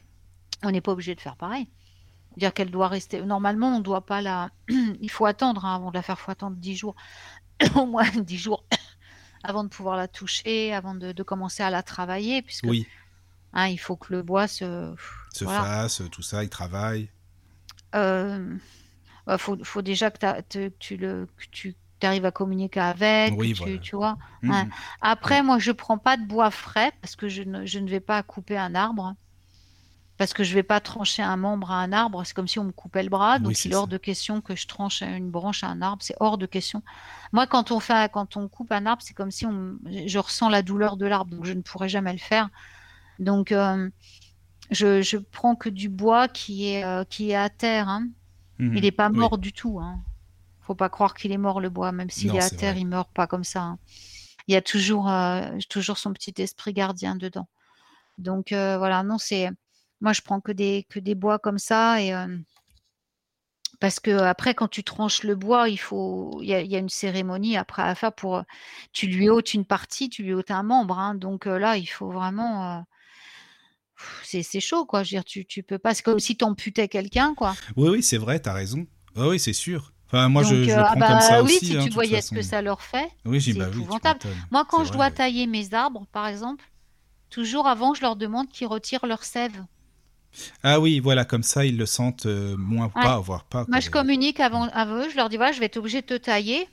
[0.64, 1.68] on n'est pas obligé de faire pareil.
[2.38, 3.22] Dire qu'elle doit rester.
[3.24, 4.52] Normalement, on ne doit pas la.
[4.70, 6.96] il faut attendre, hein, avant de la faire, il faut attendre 10 jours.
[7.76, 8.64] Au moins 10 jours
[9.44, 12.88] avant de pouvoir la toucher, avant de, de commencer à la travailler, puisque Oui,
[13.54, 14.94] hein, il faut que le bois se.
[15.34, 15.62] se voilà.
[15.64, 17.10] fasse, tout ça, il travaille.
[17.96, 18.56] Euh,
[19.32, 23.54] bah, faut, faut déjà que, te- tu le, que tu arrives à communiquer avec, Oui,
[23.54, 23.82] que tu, voilà.
[23.82, 24.18] tu vois.
[24.42, 24.68] Mm, Ouais.
[24.68, 24.72] mm.
[25.02, 28.00] Après, moi, je prends pas de bois frais parce que je ne, je ne vais
[28.02, 29.16] pas couper un arbre.
[30.18, 32.64] Parce que je vais pas trancher un membre à un arbre, c'est comme si on
[32.66, 33.88] me coupait le bras, donc Oui, c'est il est hors ça.
[33.88, 36.84] de question que je tranche une branche à un arbre, c'est hors de question.
[37.32, 40.50] Moi, quand on fait, quand on coupe un arbre, c'est comme si on, je ressens
[40.50, 42.50] la douleur de l'arbre, donc je ne pourrais jamais le faire.
[43.20, 43.90] Donc, euh,
[44.72, 48.08] je, je prends que du bois qui est, euh, qui est à terre, hein.
[48.62, 48.78] Mhm.
[48.78, 49.18] Il n'est pas Oui.
[49.20, 49.80] mort du tout.
[49.82, 50.00] Hein.
[50.62, 52.82] Faut pas croire qu'il est mort le bois, même s'il est à terre, vrai.
[52.82, 53.62] il meurt pas comme ça.
[53.62, 53.80] hein.
[54.48, 57.48] Il y a toujours, euh, toujours son petit esprit gardien dedans.
[58.18, 59.50] Donc euh, voilà, non, c'est
[60.02, 62.28] moi je prends que des que des bois comme ça et euh,
[63.80, 66.76] parce que après quand tu tranches le bois, il faut il y a, il y
[66.76, 68.44] a une cérémonie après à faire pour
[68.94, 71.00] tu lui ôtes une partie, tu lui ôtes un membre.
[71.00, 71.16] hein.
[71.16, 72.82] donc euh, là, il faut vraiment euh,
[74.24, 75.04] c'est chaud quoi.
[75.04, 75.94] Je veux dire, tu tu peux pas.
[75.94, 77.54] C'est comme si tu amputais quelqu'un quoi.
[77.76, 78.86] Oui, oui, c'est vrai, t'as raison.
[79.16, 79.92] Oui, c'est sûr.
[80.08, 81.66] Enfin, moi, je, Donc, je euh, le ah prends bah comme ça oui, aussi.
[81.68, 84.20] si hein, tu voyais ce que ça leur fait, Oui, c'est bah épouvantable.
[84.52, 85.12] Moi, quand je vrai, dois ouais.
[85.14, 86.66] tailler mes arbres, par exemple,
[87.30, 89.64] toujours avant, je leur demande qu'ils retirent leur sève.
[90.64, 93.04] Ah oui, voilà, comme ça, ils le sentent euh, moins Ouais.
[93.04, 93.66] pas, voire pas.
[93.70, 96.06] Moi, je communique avant, avant eux, je leur dis voilà, je vais être obligé de
[96.08, 96.68] te tailler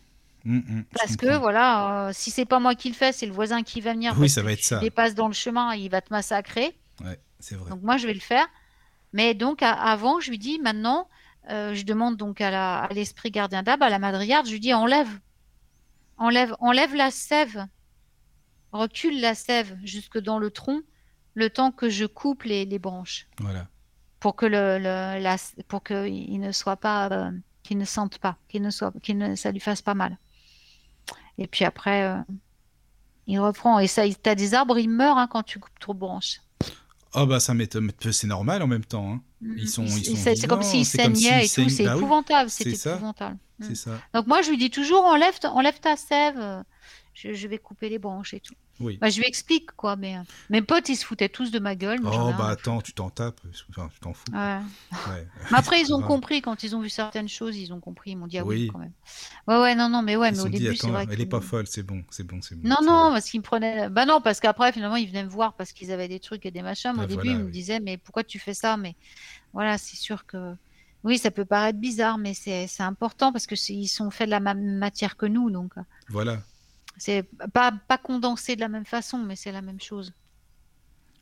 [0.44, 3.26] Mm, mm, je parce que voilà, euh, si c'est pas moi qui le fais, c'est
[3.26, 4.12] le voisin qui va venir.
[4.14, 4.78] Oui, parce ça que va être tu ça.
[4.78, 6.76] dépasses dans le chemin, il va te massacrer.
[7.04, 7.70] Ouais, c'est vrai.
[7.70, 8.46] Donc moi, je vais le faire.
[9.12, 11.08] Mais donc à- avant, je lui dis maintenant,
[11.50, 14.60] euh, je demande donc à la- à l'esprit gardien d'arbre, à la madriarde, je lui
[14.60, 15.08] dis enlève,
[16.18, 17.66] enlève, enlève la sève,
[18.72, 20.82] recule la sève jusque dans le tronc,
[21.34, 23.66] le temps que je coupe les, les branches, Voilà.
[24.20, 25.36] pour que le, le- la,
[25.68, 27.30] pour qu'il ne soit pas, euh,
[27.62, 30.18] qu'il ne sente pas, qu'il ne soit, qu'il ne, ça lui fasse pas mal.
[31.38, 32.18] Et puis après, euh,
[33.26, 33.78] il reprend.
[33.78, 36.40] Et ça, il- t'as des arbres, ils meurent hein, quand tu coupes trop de branches.
[37.14, 39.12] Oh bah ça m'étonne, c'est normal en même temps.
[39.14, 39.22] hein.
[39.56, 40.84] Ils sont, ils sont C'est comme s'ils
[41.44, 42.94] et tout, c'est bah épouvantable, c'est c'est ça.
[42.94, 43.38] épouvantable.
[43.58, 43.64] Mm.
[43.68, 43.90] c'est ça.
[44.14, 46.64] Donc moi je lui dis toujours enlève, enlève ta sève,
[47.14, 48.54] je, je vais couper les branches et tout.
[48.80, 48.96] Oui.
[49.00, 51.74] Bah, je lui explique quoi, mais euh, mes potes ils se foutaient tous de ma
[51.74, 52.00] gueule.
[52.00, 54.24] moi, Oh bah attends, tu t'en tapes, enfin, tu t'en fous.
[54.26, 54.36] foutre.
[54.38, 54.60] Ouais.
[55.12, 55.26] Ouais.
[55.50, 58.16] Mais après ils ont compris quand ils ont vu certaines choses, ils ont compris, ils
[58.16, 58.70] m'ont dit ah oui, Oui.
[58.72, 58.92] quand même.
[59.48, 61.22] Ouais ouais non non mais ouais Ils mais au dit, début c'est vrai elle que
[61.22, 62.68] est pas folle, c'est bon, c'est bon, c'est bon.
[62.68, 65.54] non non parce qu'ils me prenaient bah non parce qu'après finalement ils venaient me voir
[65.54, 66.92] parce qu'ils avaient des trucs et des machins.
[66.94, 68.94] Mais Ah, au début voilà, ils me disaient mais pourquoi tu fais ça mais
[69.52, 70.54] voilà c'est sûr que
[71.04, 74.30] oui ça peut paraître bizarre mais c'est important parce que c'est- ils sont faits de
[74.32, 75.72] la même matière que nous donc.
[75.78, 76.42] euh, Voilà.
[76.98, 80.12] C'est pas, pas condensé de la même façon, mais c'est la même chose.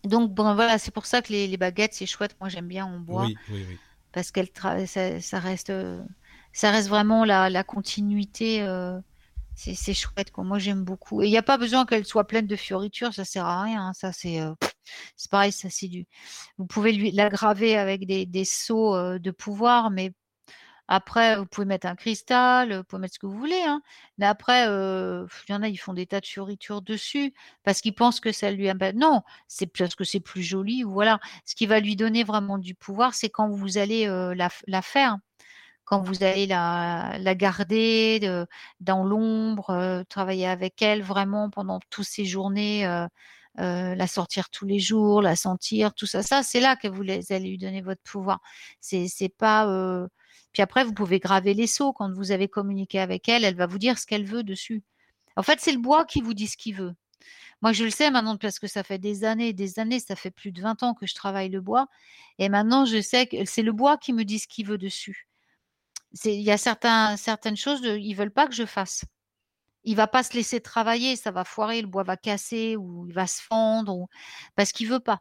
[0.04, 2.36] Donc bon, voilà, c'est pour ça que les, les baguettes, c'est chouette.
[2.40, 3.80] Moi, j'aime bien en bois Oui, oui, oui.
[4.12, 4.48] parce qu'elle
[4.88, 6.02] ça, ça reste, euh,
[6.52, 8.62] ça reste vraiment la, la continuité.
[8.62, 9.00] euh,
[9.54, 10.44] c'est c'est chouette, quoi.
[10.44, 11.22] Moi, j'aime beaucoup.
[11.22, 13.88] Et il n'y a pas besoin qu'elle soit pleine de fioritures, ça sert à rien.
[13.88, 13.92] hein.
[13.94, 14.54] Ça, c'est euh,
[15.16, 16.06] c'est pareil, ça, c'est du.
[16.58, 20.12] Vous pouvez lui la graver avec des, des sceaux euh, de pouvoir, mais
[20.88, 23.80] Après, vous pouvez mettre un cristal, vous pouvez mettre ce que vous voulez, hein.
[24.18, 27.34] Mais après, il y en a, ils font des tas de fioritures dessus
[27.64, 31.18] parce qu'ils pensent que ça lui non, c'est parce que c'est plus joli voilà.
[31.44, 34.06] Ce qui va lui donner vraiment du pouvoir, c'est quand vous allez,
[34.36, 35.16] la faire,
[35.84, 38.20] quand vous allez la garder,
[38.80, 42.84] dans l'ombre, travailler avec elle vraiment pendant toutes ces journées,
[43.56, 46.22] la sortir tous les jours, la sentir, tout ça.
[46.22, 48.40] Ça, c'est là que vous allez lui donner votre pouvoir.
[48.80, 49.66] C'est pas,
[50.56, 51.92] puis après, vous pouvez graver les sceaux.
[51.92, 54.82] Quand vous avez communiqué avec elle, elle va vous dire ce qu'elle veut dessus.
[55.36, 56.94] En fait, c'est le bois qui vous dit ce qu'il veut.
[57.60, 60.16] Moi, je le sais maintenant parce que ça fait des années et des années, ça
[60.16, 61.88] fait plus de 20 ans que je travaille le bois.
[62.38, 65.28] Et maintenant, je sais que c'est le bois qui me dit ce qu'il veut dessus.
[66.24, 69.04] Il y a certaines choses, de, ils veulent pas que je fasse.
[69.84, 73.12] Il va pas se laisser travailler, ça va foirer, le bois va casser ou il
[73.12, 74.06] va se fendre
[74.54, 75.20] parce qu'il veut pas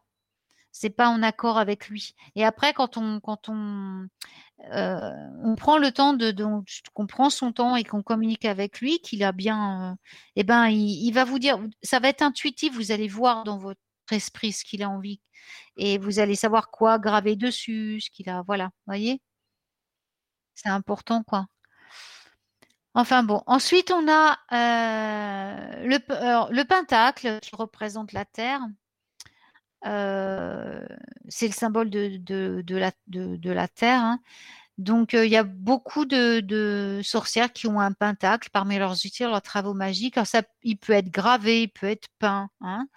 [0.76, 2.16] c'est pas en accord avec lui.
[2.36, 4.10] Et après, quand on, quand on,
[4.60, 6.34] on prend le temps de,
[6.94, 9.96] qu'on prend son temps et qu'on communique avec lui, qu'il a bien, euh,
[10.36, 12.74] eh ben, il, va vous dire, ça va être intuitif.
[12.74, 13.80] Vous allez voir dans votre
[14.12, 15.22] esprit ce qu'il a envie
[15.78, 19.22] et vous allez savoir quoi graver dessus, ce qu'il a, voilà, voyez?
[20.56, 21.48] C'est important, quoi.
[22.94, 24.38] Enfin bon, ensuite on a
[25.84, 28.62] le pentacle qui représente la terre.
[29.86, 30.86] Euh,
[31.30, 34.02] c'est le symbole de, la, terre.
[34.02, 34.20] Hein.
[34.78, 39.24] Donc, euh, il y a beaucoup de, sorcières qui ont un pentacle parmi leurs outils,
[39.24, 40.18] leurs travaux magiques.
[40.18, 42.88] Alors, ça, il peut être gravé, il peut être peint, hein.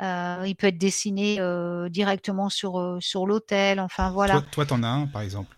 [0.00, 1.38] euh, il peut être dessiné
[1.90, 3.80] directement sur, sur l'autel.
[3.80, 4.42] Enfin, voilà.
[4.52, 5.57] Toi, tu en as un, par exemple?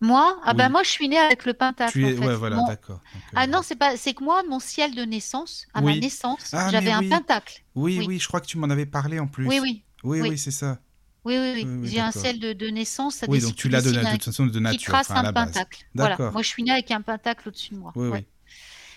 [0.00, 0.40] Moi?
[0.44, 1.92] Ah ben moi je suis née avec le pentacle.
[1.92, 2.18] Tu es...
[2.18, 3.00] ouais, voilà, d'accord.
[3.34, 6.68] Ah non, c'est pas c'est que moi mon ciel de naissance, à ma naissance, ah,
[6.70, 7.62] j'avais un pentacle.
[7.74, 9.46] Oui, oui, je crois que tu m'en avais parlé en plus.
[9.46, 9.84] Oui, oui.
[10.04, 10.78] Oui, oui, c'est ça.
[11.24, 11.88] Oui, oui, oui.
[11.88, 13.16] J'ai un ciel de, de naissance.
[13.16, 14.78] Ça oui, donc tu l'as de, de, toute façon de nature.
[14.78, 15.84] Qui trace un pentacle.
[15.94, 16.16] Voilà.
[16.30, 17.92] Moi, je suis née avec un pentacle au-dessus de moi.
[17.96, 18.26] Oui, oui.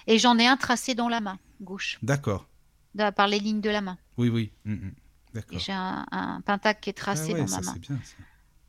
[0.07, 1.99] Et j'en ai un tracé dans la main gauche.
[2.01, 2.47] D'accord.
[3.15, 3.97] Par les lignes de la main.
[4.17, 4.51] Oui, oui.
[4.65, 4.93] Mm, mm.
[5.33, 5.59] D'accord.
[5.59, 7.73] J'ai un, un, pentacle qui est tracé ah dans ma main.
[7.73, 8.15] C'est bien ça.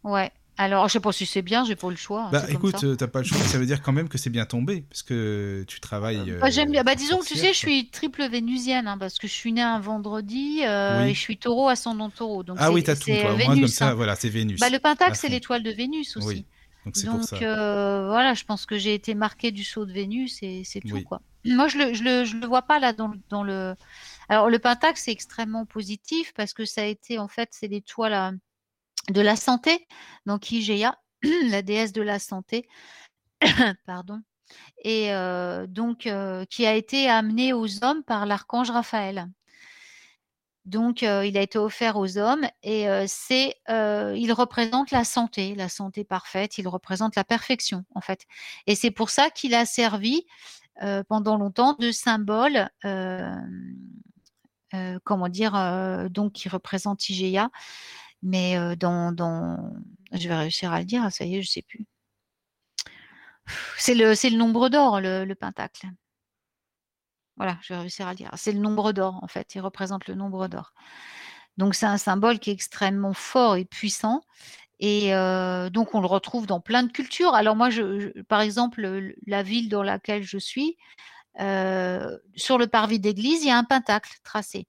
[0.08, 0.32] Ouais.
[0.62, 2.28] Alors, je sais pas si c'est bien, j'ai pas le choix.
[2.30, 4.82] Bah écoute, t'as pas le choix, ça veut dire quand même que c'est bien tombé,
[4.88, 6.36] parce que tu travailles.
[6.40, 6.84] bah, j'aime bien.
[6.84, 9.62] Bah, disons que tu sais, je suis triple vénusienne, hein, parce que je suis née
[9.62, 12.42] un vendredi euh, et je suis taureau ascendant taureau.
[12.42, 13.32] Donc ah oui, t'as tout, toi.
[13.34, 13.94] Vénus, Moi, comme ça, hein.
[13.94, 14.60] voilà, c'est Vénus.
[14.60, 16.26] Bah, le pentacle, c'est l'étoile de Vénus aussi.
[16.26, 16.46] Oui.
[16.84, 17.36] Donc, c'est pour ça.
[17.36, 21.02] Euh, voilà, je pense que j'ai été marquée du saut de Vénus et c'est tout,
[21.02, 21.20] quoi.
[21.44, 23.74] Moi, je le, je le, je le vois pas là dans, dans le.
[24.28, 28.38] Alors, le pentacle, c'est extrêmement positif parce que ça a été, en fait, c'est l'étoile
[29.10, 29.86] de la santé,
[30.26, 30.94] donc Igea,
[31.48, 32.68] la déesse de la santé,
[33.86, 34.20] pardon,
[34.84, 35.10] et
[35.68, 36.08] donc
[36.50, 39.28] qui a été amenée aux hommes par l'archange Raphaël.
[40.64, 46.04] Donc, il a été offert aux hommes et c'est, il représente la santé, la santé
[46.04, 46.58] parfaite.
[46.58, 48.26] Il représente la perfection, en fait.
[48.66, 50.24] Et c'est pour ça qu'il a servi
[51.08, 52.68] pendant longtemps de symbole,
[55.04, 57.50] comment dire, donc qui représente Igea,
[58.22, 59.72] mais dans, dans,
[60.12, 61.86] je vais réussir à le dire, ça y est, je sais plus.
[63.78, 65.86] C'est le, nombre d'or, le, pentacle.
[67.36, 68.30] Voilà, je vais réussir à le dire.
[68.36, 69.54] C'est le nombre d'or, en fait.
[69.54, 70.72] Il représente le nombre d'or.
[71.56, 74.22] Donc, c'est un symbole qui est extrêmement fort et puissant.
[74.78, 75.12] Et
[75.72, 77.34] donc, on le retrouve dans plein de cultures.
[77.34, 77.68] Alors, moi,
[78.28, 80.76] par exemple, la ville dans laquelle je suis,
[81.36, 84.66] sur le parvis d'église, il y a un pentacle tracé.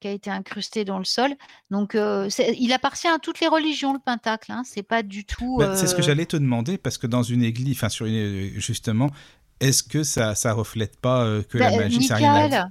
[0.00, 1.34] Qui a été incrusté dans le sol.
[1.72, 4.52] Donc, euh, il appartient à toutes les religions, le pentacle.
[4.52, 4.62] Hein.
[4.64, 5.56] C'est pas du tout.
[5.58, 8.06] Bah, c'est ce que euh, j'allais te demander, parce que dans une église, enfin, sur
[8.06, 9.10] une, justement,
[9.60, 12.70] est-ce que ça ça reflète pas euh, que la bah, magie ça rien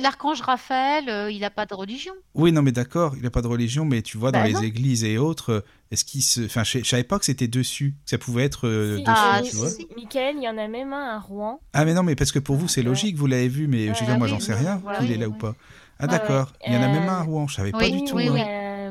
[0.00, 2.12] L'archange Raphaël, il n'a pas de religion.
[2.34, 4.64] Oui, non, mais d'accord, il n'a pas de religion, mais tu vois, dans bah, les
[4.64, 6.44] églises et autres, est-ce qu'il se.
[6.46, 9.04] Enfin, je, ne savais pas que c'était dessus, que ça pouvait être dessus.
[9.06, 9.68] Ah, tu vois?
[9.96, 11.60] Michael, il y en a même un à Rouen.
[11.72, 14.16] Ah, mais non, mais parce que pour vous, c'est logique, vous l'avez vu, mais je
[14.16, 15.54] moi, j'en sais rien, qu'il est là ou pas.
[15.98, 18.16] Ah d'accord, il y en a même un à Rouen, je savais pas du tout.
[18.16, 18.42] Oui, oui.
[18.46, 18.90] Euh,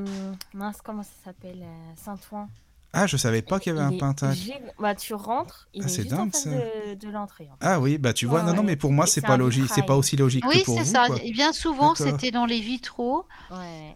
[0.53, 2.49] mince, comment ça s'appelle euh, Saint-Ouen?
[2.95, 4.39] Ah, je savais pas qu'il y avait un pentacle.
[4.79, 7.49] Bah, tu rentres, il ah, est, juste dingue, en face de, de l'entrée.
[7.59, 9.95] Ah oui, bah tu vois, non, non, mais pour moi, c'est pas logique, c'est pas
[9.95, 10.79] aussi logique que pour vous.
[10.79, 11.07] Oui, c'est ça.
[11.23, 13.25] Et bien souvent, c'était dans les vitraux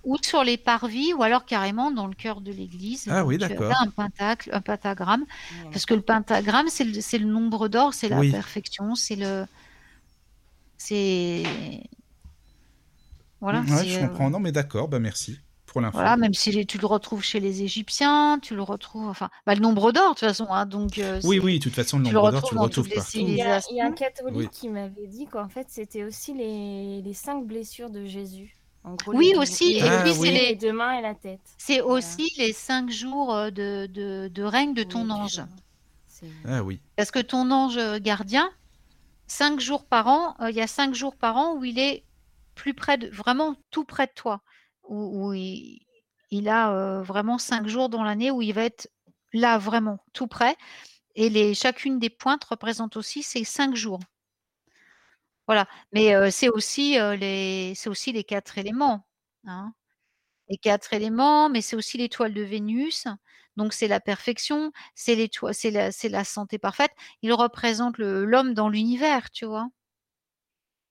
[0.04, 3.08] ou sur les parvis ou alors carrément dans le cœur de l'église.
[3.10, 3.74] Ah oui, d'accord.
[3.80, 5.26] Un pentacle, un pentagramme,
[5.72, 9.46] parce que le pentagramme, c'est le, le, nombre d'or, c'est la perfection, c'est le,
[10.78, 11.44] c'est
[13.42, 13.64] voilà.
[13.66, 14.30] je euh, comprends.
[14.30, 15.40] Non, mais d'accord, bah merci
[15.72, 15.98] pour l'info.
[15.98, 19.62] Voilà, même si tu le retrouves chez les Égyptiens, tu le retrouves, enfin, bah, le
[19.62, 20.48] nombre d'or, de toute façon.
[20.50, 23.18] Hein, donc, euh, oui, oui, de toute façon, le nombre d'or, tu le retrouves partout.
[23.18, 27.46] Il y, a, un catholique qui m'avait dit qu'en fait, c'était aussi les, les cinq
[27.46, 28.56] blessures de Jésus.
[28.84, 31.42] En gros, Oui, aussi, et puis, les c'est les- les deux mains et la tête.
[31.58, 31.96] C'est Voilà.
[31.96, 35.42] aussi les cinq jours euh, de, de, de règne de ton Oui, ange.
[36.20, 36.80] puis, euh, Ah oui.
[36.96, 38.50] Parce que ton ange gardien,
[39.28, 42.06] cinq jours par an, euh, il y a cinq jours par an où il est
[42.56, 44.42] plus près de, vraiment tout près de toi,
[44.90, 48.90] où, il, a vraiment cinq jours dans l'année où il va être
[49.34, 50.56] là vraiment tout près.
[51.16, 54.00] Et les, chacune des pointes représente aussi ces cinq jours.
[55.48, 55.68] Voilà.
[55.94, 59.06] Mais c'est aussi les, aussi les quatre éléments.
[59.46, 59.74] hein.
[60.50, 63.08] Les quatre éléments, mais c'est aussi l'étoile de Vénus.
[63.58, 65.16] Donc c'est la perfection, c'est
[65.72, 66.92] la, la santé parfaite.
[67.22, 69.70] Il représente l'homme dans l'univers, tu vois,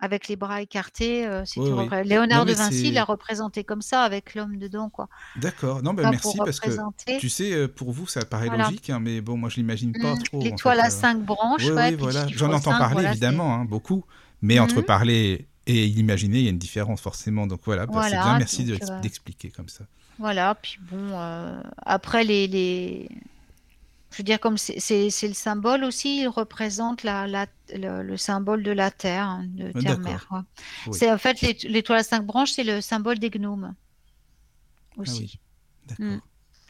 [0.01, 1.27] avec les bras écartés.
[1.27, 1.89] euh, Oui, oui.
[2.05, 5.09] Léonard Non, mais de Vinci l'a représenté comme ça, avec l'homme dedans, quoi.
[5.41, 5.83] D'accord.
[5.83, 6.71] Non, bah, Pas merci pour parce que
[7.19, 8.65] tu sais, euh, pour vous, ça paraît Voilà.
[8.65, 10.41] logique, hein, mais bon, moi, je l'imagine pas Mm, trop.
[10.41, 10.91] en L'étoile fait, à euh.
[10.91, 12.27] cinq branches, Oui, ouais, voilà.
[12.29, 14.05] J'en entends parler voilà, évidemment, hein, beaucoup,
[14.43, 14.85] mais entre Mhm.
[14.85, 17.47] parler et l'imaginer, il y a une différence forcément.
[17.47, 19.85] Donc voilà, bah, c'est Voilà, bien, merci de- euh, d'expliquer comme ça.
[20.19, 23.09] Voilà, puis bon, euh, après les, les...
[24.11, 28.63] Je veux dire, comme c'est le symbole aussi, il représente la, la- le, le symbole
[28.63, 30.27] de la Terre, hein, de Ah, Terre-Mère.
[30.29, 30.45] quoi.
[30.87, 30.95] Oui.
[30.99, 35.21] C'est en fait l'ét- l'étoile à cinq branches, c'est le symbole des gnomes Ah aussi.
[35.21, 35.41] oui,
[35.87, 36.07] d'accord.
[36.17, 36.21] Mm.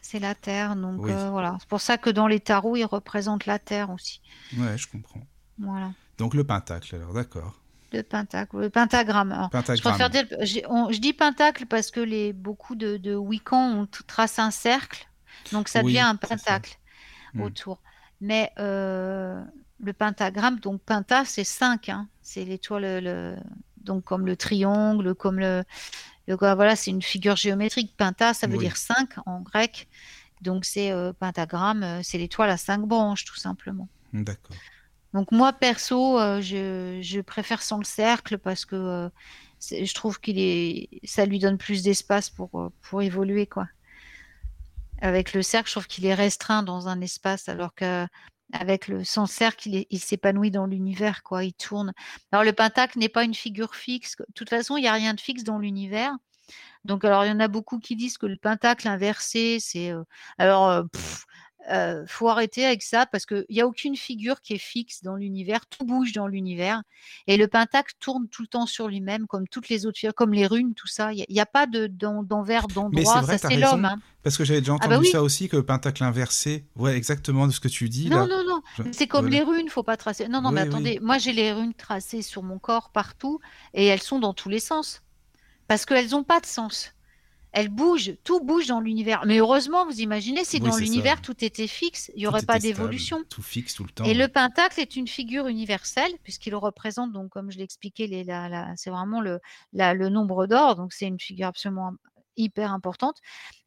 [0.01, 1.11] C'est la Terre, donc Oui.
[1.11, 1.55] euh, voilà.
[1.59, 4.21] C'est pour ça que dans les tarots, il représente la Terre aussi.
[4.57, 5.21] Ouais, je comprends.
[5.59, 5.91] Voilà.
[6.17, 7.61] Donc le pentacle, alors d'accord.
[7.93, 9.31] Le pentacle, le pentagramme.
[9.31, 9.81] Alors, je Pentagramme.
[9.81, 14.03] préfère dire, on- je dis pentacle parce que les, beaucoup de, de Wiccans ont t-
[14.05, 15.07] tracé un cercle,
[15.51, 16.77] donc ça Oui, devient un pentacle
[17.33, 17.41] Mm.
[17.43, 17.81] autour.
[18.21, 19.41] Mais euh,
[19.79, 23.37] le pentagramme, donc penta, c'est 5, c'est l'étoile, le-
[23.77, 25.63] donc comme le triangle, comme le,
[26.27, 27.95] le- voilà, c'est une figure géométrique.
[27.97, 28.65] Penta, ça veut Oui.
[28.65, 29.87] dire 5 en grec,
[30.41, 33.89] donc c'est euh, pentagramme, euh, c'est l'étoile à cinq branches tout simplement.
[34.13, 34.55] D'accord.
[35.13, 39.09] Donc moi perso, euh, je, je préfère sans le cercle parce que
[39.61, 43.67] je trouve qu'il est, ça lui donne plus d'espace pour pour évoluer quoi.
[45.01, 48.05] Avec le cercle, je trouve qu'il est restreint dans un espace, alors que
[48.51, 51.43] avec le sans cercle, il s'épanouit dans l'univers quoi.
[51.43, 51.93] Il tourne.
[52.31, 54.15] Alors le pentacle n'est pas une figure fixe.
[54.17, 56.15] De toute façon, il n'y a rien de fixe dans l'univers.
[56.85, 60.03] Donc alors il y en a beaucoup qui disent que le pentacle inversé, c'est euh,
[60.37, 60.83] alors euh,
[61.71, 65.15] euh, faut arrêter avec ça parce qu'il n'y a aucune figure qui est fixe dans
[65.15, 66.81] l'univers, tout bouge dans l'univers.
[67.27, 70.33] Et le pentacle tourne tout le temps sur lui-même, comme toutes les autres figures, comme
[70.33, 71.11] les runes, tout ça.
[71.13, 73.85] Il n'y a, pas de- d'en- d'envers, Mais d'endroit, c'est vrai, ça c'est l'homme.
[73.85, 73.99] hein.
[74.23, 75.07] Parce que j'avais déjà Ah entendu bah oui.
[75.09, 78.27] ça aussi, que le pentacle inversé, ouais, exactement de ce que tu dis Non, là.
[78.27, 79.37] non, non, Je- c'est comme voilà.
[79.37, 80.27] les runes, faut pas tracer.
[80.27, 80.67] Non, non, mais oui.
[80.67, 83.39] attendez, moi j'ai les runes tracées sur mon corps partout
[83.73, 85.01] et elles sont dans tous les sens.
[85.67, 86.93] Parce qu'elles n'ont pas de sens.
[87.51, 89.23] Elles bougent, tout bouge dans l'univers.
[89.25, 92.59] Mais heureusement, vous imaginez, si Oui, dans l'univers tout était fixe, il n'y aurait pas
[92.59, 93.23] d'évolution.
[93.29, 94.03] Tout fixe tout le temps.
[94.03, 98.07] Et le pentacle est une figure universelle, puisqu'il représente, donc, comme je l'ai expliqué,
[98.75, 99.39] c'est vraiment le,
[99.73, 101.93] la- le nombre d'or, donc c'est une figure absolument
[102.37, 103.17] hyper importante.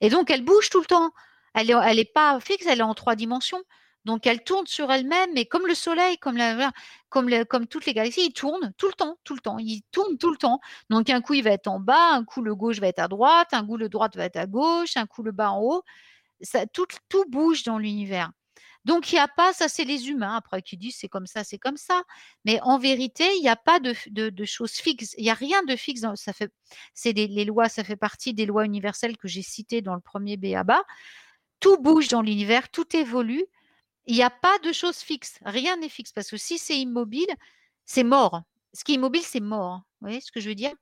[0.00, 1.10] Et donc, elle bouge tout le temps.
[1.54, 3.62] Elle n'est elle est pas fixe, elle est en trois dimensions.
[4.05, 6.72] Donc, elle tourne sur elle-même, mais comme le Soleil, comme, la,
[7.11, 9.59] comme, toutes les galaxies, il tourne tout le temps, tout le temps.
[9.59, 10.61] Il tourne tout le temps.
[10.90, 13.09] Donc, un coup, il va être en bas, un coup, le gauche va être à
[13.09, 15.82] droite, un coup, le droite va être à gauche, un coup, le bas en haut.
[16.72, 18.32] Tout, bouge dans l'univers.
[18.84, 21.44] Donc, il n'y a pas, ça c'est les humains après qui disent c'est comme ça,
[21.44, 22.03] c'est comme ça.
[22.44, 23.94] Mais en vérité, il n'y a pas de,
[24.44, 25.14] choses fixes.
[25.18, 26.05] Il n'y a rien de fixe.
[26.16, 26.50] Ça fait,
[26.94, 30.00] c'est des- les lois, ça fait partie des lois universelles que j'ai citées dans le
[30.00, 30.82] premier BABA.
[31.61, 33.44] Tout bouge dans l'univers, tout évolue.
[34.07, 35.38] Il n'y a pas de choses fixes.
[35.44, 36.12] Rien n'est fixe.
[36.12, 37.26] Parce que si c'est immobile,
[37.84, 38.42] c'est mort.
[38.72, 39.82] Ce qui est immobile, c'est mort.
[40.00, 40.72] Vous voyez ce que je veux dire?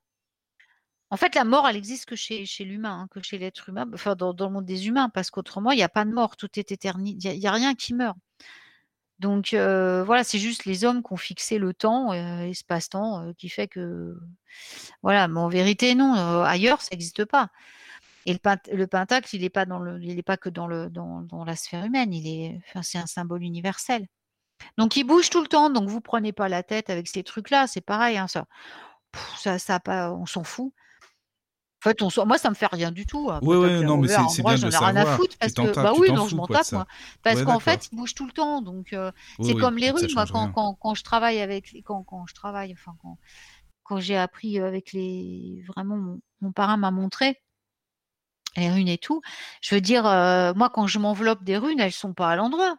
[1.11, 4.15] En fait, la mort, elle existe que chez, l'humain, hein, que chez l'être humain, enfin
[4.15, 6.71] dans, le monde des humains, parce qu'autrement, il n'y a pas de mort, tout est
[6.71, 8.17] éternel, il n'y a, rien qui meurt.
[9.19, 13.49] Donc voilà, c'est juste les hommes qui ont fixé le temps, euh, l'espace-temps, euh, qui
[13.49, 14.17] fait que
[15.03, 15.29] voilà.
[15.29, 16.15] Mais en vérité, non.
[16.45, 17.49] ailleurs, ça n'existe pas.
[18.27, 20.67] Et le, pent- le pentacle, il n'est pas dans le, il est pas que dans
[20.67, 22.13] le dans, dans la sphère humaine.
[22.13, 24.07] Il est, enfin, c'est un symbole universel.
[24.79, 25.71] Donc il bouge tout le temps.
[25.71, 27.67] Donc vous prenez pas la tête avec ces trucs-là.
[27.67, 28.47] C'est pareil, hein, ça.
[29.13, 30.73] Pff, ça, ça pas, on s'en fout.
[31.83, 33.29] En fait, on moi, ça me fait rien du tout.
[33.29, 35.95] Ouais, ouais, pentacle non, mais c'est- bien de le rien à foutre parce que bah
[35.97, 36.87] oui, non, je m'en tape moi.
[37.23, 38.61] Parce Ouais, qu'en fait, il bouge tout le temps.
[38.61, 40.07] Donc euh, Oui, c'est oui, comme les runes.
[40.13, 43.17] Moi, quand, quand, quand je travaille avec quand, quand je travaille, enfin quand,
[43.83, 47.41] quand j'ai appris euh, avec les vraiment mon, mon parrain m'a montré
[48.57, 49.21] les runes et tout.
[49.63, 52.77] Je veux dire, euh, moi, quand je m'enveloppe des runes, elles sont pas à l'endroit.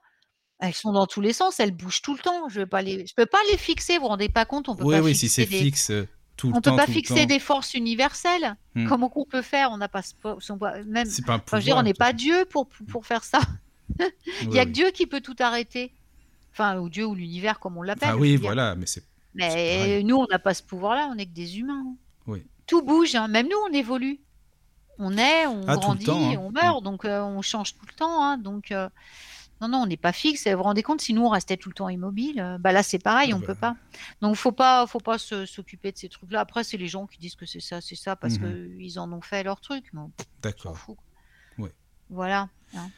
[0.59, 1.59] Elles sont dans tous les sens.
[1.59, 2.47] Elles bougent tout le temps.
[2.49, 3.95] Je pas les, je peux pas les fixer.
[3.95, 6.07] Vous vous rendez pas compte On peut Oui, pas oui, si c'est des, fixe euh,
[6.37, 6.71] tout le on temps.
[6.71, 8.55] peut pas tout le fixer des forces universelles.
[8.75, 8.87] Hmm.
[8.87, 9.69] Comment qu'on peut faire?
[9.71, 10.01] On n'a pas,
[10.85, 11.05] même.
[11.07, 11.39] C'est pas un Enfin, pouvoir.
[11.49, 13.39] je veux dire, on n'est pas Dieu pour pour faire ça.
[13.99, 14.73] Il Oui, y a que oui.
[14.73, 15.93] Dieu qui peut tout arrêter.
[16.53, 18.09] Enfin, ou Dieu ou l'univers, comme on l'appelle.
[18.11, 19.03] Ah oui, voilà, mais c'est.
[19.33, 21.07] Mais nous, on n'a pas ce pouvoir-là.
[21.11, 21.85] On n'est que des humains.
[22.27, 22.45] Oui.
[22.67, 23.15] tout bouge.
[23.15, 23.27] hein.
[23.29, 24.19] Même nous, on évolue.
[24.99, 26.35] On est, on Ah, grandit, temps, hein.
[26.39, 28.23] on meurt, donc euh, on change tout le temps.
[28.23, 28.37] hein.
[28.37, 28.87] donc euh,
[29.61, 30.47] non, non, on n'est pas fixe.
[30.47, 32.81] Vous vous rendez compte, si nous on restait tout le temps immobile, euh, bah là
[32.83, 33.45] c'est pareil, Ah on bah.
[33.47, 33.75] peut pas.
[34.21, 36.39] Donc faut pas, faut pas s'occuper de ces trucs-là.
[36.39, 38.77] Après, c'est les gens qui disent que c'est ça, c'est ça, parce Mhm.
[38.77, 39.91] qu'ils en ont fait leur truc.
[40.41, 40.77] D'accord.
[41.57, 41.71] Ouais.
[42.09, 42.49] Voilà.
[42.75, 42.89] hein.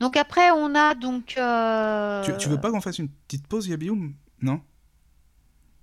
[0.00, 1.26] Donc après, on a donc.
[2.24, 4.60] Tu, tu veux pas qu'on fasse une petite pause, Yabioum Non?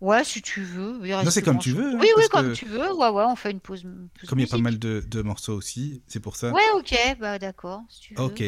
[0.02, 0.94] Ouais, si tu veux.
[1.08, 2.92] Non, reste c'est comme tu veux, hein, Oui, oui, comme que- tu veux.
[2.92, 3.84] Ouais, ouais, on fait une pause.
[3.84, 6.52] une pause Comme il y a pas mal de, de morceaux aussi, c'est pour ça.
[6.52, 7.82] Ouais, ok, bah d'accord.
[7.88, 8.22] Si tu veux.
[8.24, 8.44] Ok.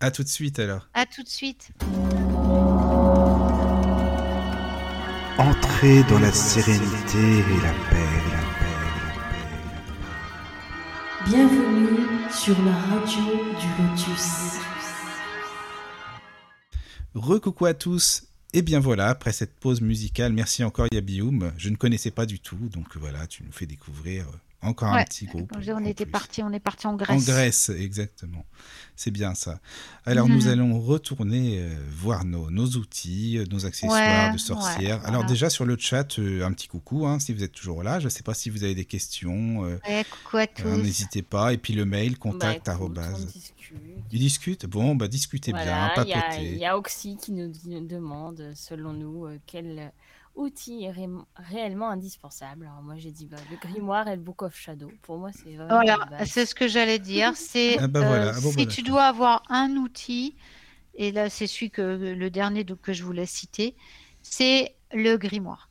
[0.00, 0.88] À tout de suite alors.
[0.94, 1.70] À tout de suite.
[5.38, 10.06] Entrez dans la sérénité et la paix, la paix, la paix.
[11.26, 11.98] Bienvenue
[12.30, 13.24] sur la radio
[13.58, 14.58] du Lotus.
[17.14, 18.22] Recoucou à tous.
[18.54, 21.52] Et bien voilà, après cette pause musicale, merci encore Yabioum.
[21.56, 25.04] Je ne connaissais pas du tout, donc voilà, tu nous fais découvrir euh, encore un
[25.04, 25.50] petit groupe.
[25.56, 27.24] On était parti, on est parti en En Grèce.
[27.24, 28.44] Grèce, exactement.
[28.94, 29.58] C'est bien ça.
[30.04, 30.34] Alors Mhm.
[30.34, 35.00] nous allons retourner euh, voir nos, nos outils, euh, nos accessoires Ouais, de sorcière.
[35.00, 37.82] ouais, Alors déjà sur le chat, euh, un petit coucou hein, si vous êtes toujours
[37.82, 38.00] là.
[38.00, 39.64] Je ne sais pas si vous avez des questions.
[39.64, 40.66] euh, Ouais, coucou à tous.
[40.66, 41.54] euh, N'hésitez pas.
[41.54, 43.26] Et puis le mail, contact, Bah, écoute, on arrobase.
[43.28, 43.72] discute.
[44.12, 46.52] Ils discutent Bon, bah discutez bien, Voilà, il y a- papotez.
[46.52, 47.50] il y, a Oxy qui nous
[47.86, 49.90] demande, selon nous, euh, quel
[50.34, 52.66] outil est ré- réellement indispensable.
[52.66, 54.92] Alors moi j'ai dit bah, le grimoire et le Book of Shadow.
[55.02, 57.32] Pour moi c'est vraiment Voilà, c'est ce que j'allais dire.
[57.36, 60.36] C'est Ah bah euh, voilà, ah bon, si tu dois avoir un outil,
[60.94, 63.74] et là c'est celui que le dernier donc, que je voulais citer,
[64.22, 65.70] c'est le grimoire.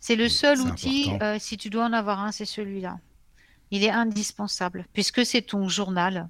[0.00, 1.12] C'est le seul outil.
[1.22, 2.98] euh, si tu dois en avoir un, c'est celui-là.
[3.70, 6.28] Il est indispensable puisque c'est ton journal.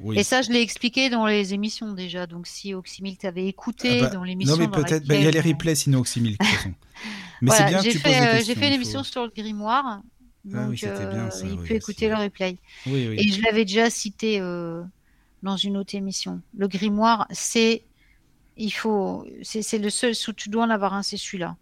[0.00, 0.18] Oui.
[0.18, 2.26] Et ça, je l'ai expliqué dans les émissions déjà.
[2.26, 4.56] Donc, si Oxymil t'avait écouté Ah bah, dans l'émission.
[4.56, 6.74] non mais peut-être, bah, il y a les euh, replays sinon Oxymil de toute façon.
[7.40, 8.42] Mais voilà, c'est bien que tu fait, euh.
[8.44, 9.84] J'ai fait une faut- émission sur le grimoire.
[9.86, 10.02] Ah
[10.44, 12.58] Donc, oui, c'était bien, euh, ça, il oui, peut écouter le replay.
[12.86, 13.14] Oui.
[13.16, 14.82] Et je l'avais déjà cité euh,
[15.44, 16.40] dans une autre émission.
[16.56, 17.84] Le grimoire, c'est.
[18.56, 19.24] Il faut.
[19.42, 20.14] C'est le seul.
[20.16, 21.56] sous- Tu dois en avoir un, c'est celui-là.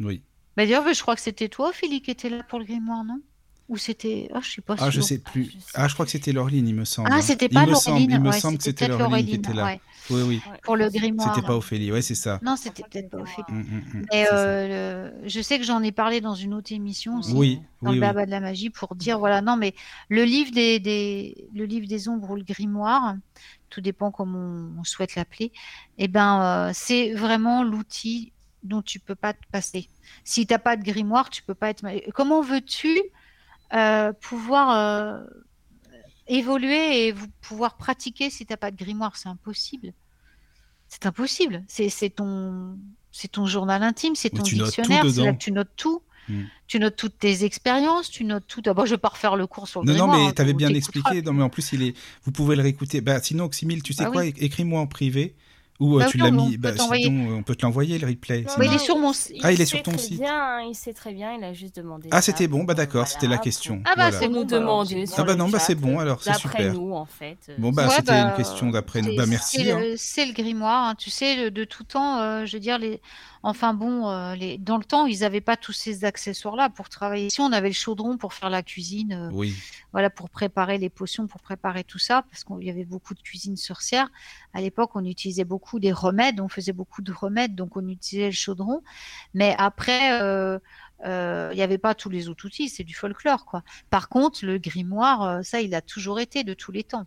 [0.00, 0.22] oui.
[0.56, 3.20] Bah, D'ailleurs, je crois que c'était toi, Ophélie, qui était là pour le grimoire, non?
[3.68, 4.28] Ou c'était.
[4.32, 5.44] Ah, je sais pas Ah, je sais plus.
[5.46, 7.10] je sais Ah, je crois que c'était Laureline, il me semble.
[7.10, 7.20] Ah, hein.
[7.20, 8.10] c'était pas Laureline.
[8.10, 9.64] Il me ouais, semble que c'était peut-être Laureline qui était là.
[9.64, 10.40] ouais, Oui, oui.
[10.62, 11.34] Pour le grimoire.
[11.34, 12.38] C'était pas Ophélie, ouais, c'est ça.
[12.42, 13.44] Non, c'était peut-être pas Ophélie.
[14.12, 14.36] Mais c'est ça.
[14.36, 17.90] euh, le- je sais que j'en ai parlé dans une autre émission aussi, Oui, dans
[17.90, 18.06] oui, le oui.
[18.06, 19.74] Baba de la magie, pour dire voilà, non, mais
[20.10, 23.16] le livre des, des- le livre des ombres ou le grimoire,
[23.70, 24.38] tout dépend comment
[24.78, 25.52] on, souhaite l'appeler,
[25.98, 29.88] eh ben, euh, c'est vraiment l'outil dont tu peux pas te passer.
[30.24, 31.84] Si t'as pas de grimoire, tu peux pas être.
[32.14, 33.00] Comment veux-tu
[33.74, 35.24] euh, pouvoir euh,
[36.28, 39.92] évoluer et vous, pouvoir pratiquer si t'as pas de grimoire C'est impossible.
[40.88, 41.64] C'est impossible.
[41.68, 42.76] C'est ton,
[43.46, 46.02] journal intime, c'est ton dictionnaire, c'est là que tu notes tout.
[46.28, 46.42] Mm.
[46.66, 48.60] Tu notes toutes tes expériences, tu notes tout.
[48.60, 50.18] D'abord, je vais pas refaire le cours sur le Non, non, grimoire.
[50.18, 51.22] mais hein, tu avais bien expliqué.
[51.22, 51.96] Non, mais en plus, il est...
[52.24, 53.00] vous pouvez le réécouter.
[53.00, 54.22] Bah, sinon, Oxymil, tu sais Ah quoi?
[54.22, 54.34] oui.
[54.38, 55.36] Écris-moi en privé.
[55.80, 56.52] Ou euh, Bah tu oui, l'as on mis.
[56.56, 57.04] peut Bah, t'envoyer.
[57.04, 58.42] sinon, euh, on peut te l'envoyer, le replay.
[58.42, 58.64] Non, sinon.
[58.66, 60.20] il est sur mon il Ah, il est sait sur ton très site.
[60.20, 62.08] Bien, il sait très bien, il a juste demandé.
[62.12, 63.82] Ah, c'était bon, bah d'accord, c'était la question.
[63.84, 64.18] Ah bah, Voilà.
[64.18, 65.04] c'est nous bon, bah, demander.
[65.16, 66.74] Ah bah non, bah c'est bon, alors c'est D'après super.
[66.74, 67.36] nous, en fait.
[67.50, 69.10] euh, Bon, bah Ouais, c'était bah, une question d'après nous.
[69.10, 69.56] C'est- Bah merci.
[69.64, 69.80] C'est hein.
[69.80, 70.94] le, c'est le grimoire, hein.
[70.96, 72.20] tu sais, de tout temps.
[72.20, 73.00] euh, je veux dire, les...
[73.46, 74.58] enfin bon, euh, les...
[74.58, 77.28] dans le temps, ils n'avaient pas tous ces accessoires-là pour travailler.
[77.28, 79.54] Ici, on avait le chaudron pour faire la cuisine, euh, Oui,
[79.92, 83.22] voilà, pour préparer les potions, pour préparer tout ça, parce qu'il y avait beaucoup de
[83.22, 84.10] cuisine sorcière.
[84.52, 88.26] À l'époque, on utilisait beaucoup des remèdes, on faisait beaucoup de remèdes, donc on utilisait
[88.26, 88.82] le chaudron.
[89.32, 90.58] Mais après, euh,
[91.04, 93.62] euh, il n'y avait pas tous les autres outils, c'est du folklore, quoi.
[93.90, 97.06] Par contre, le grimoire, ça, il a toujours été de tous les temps.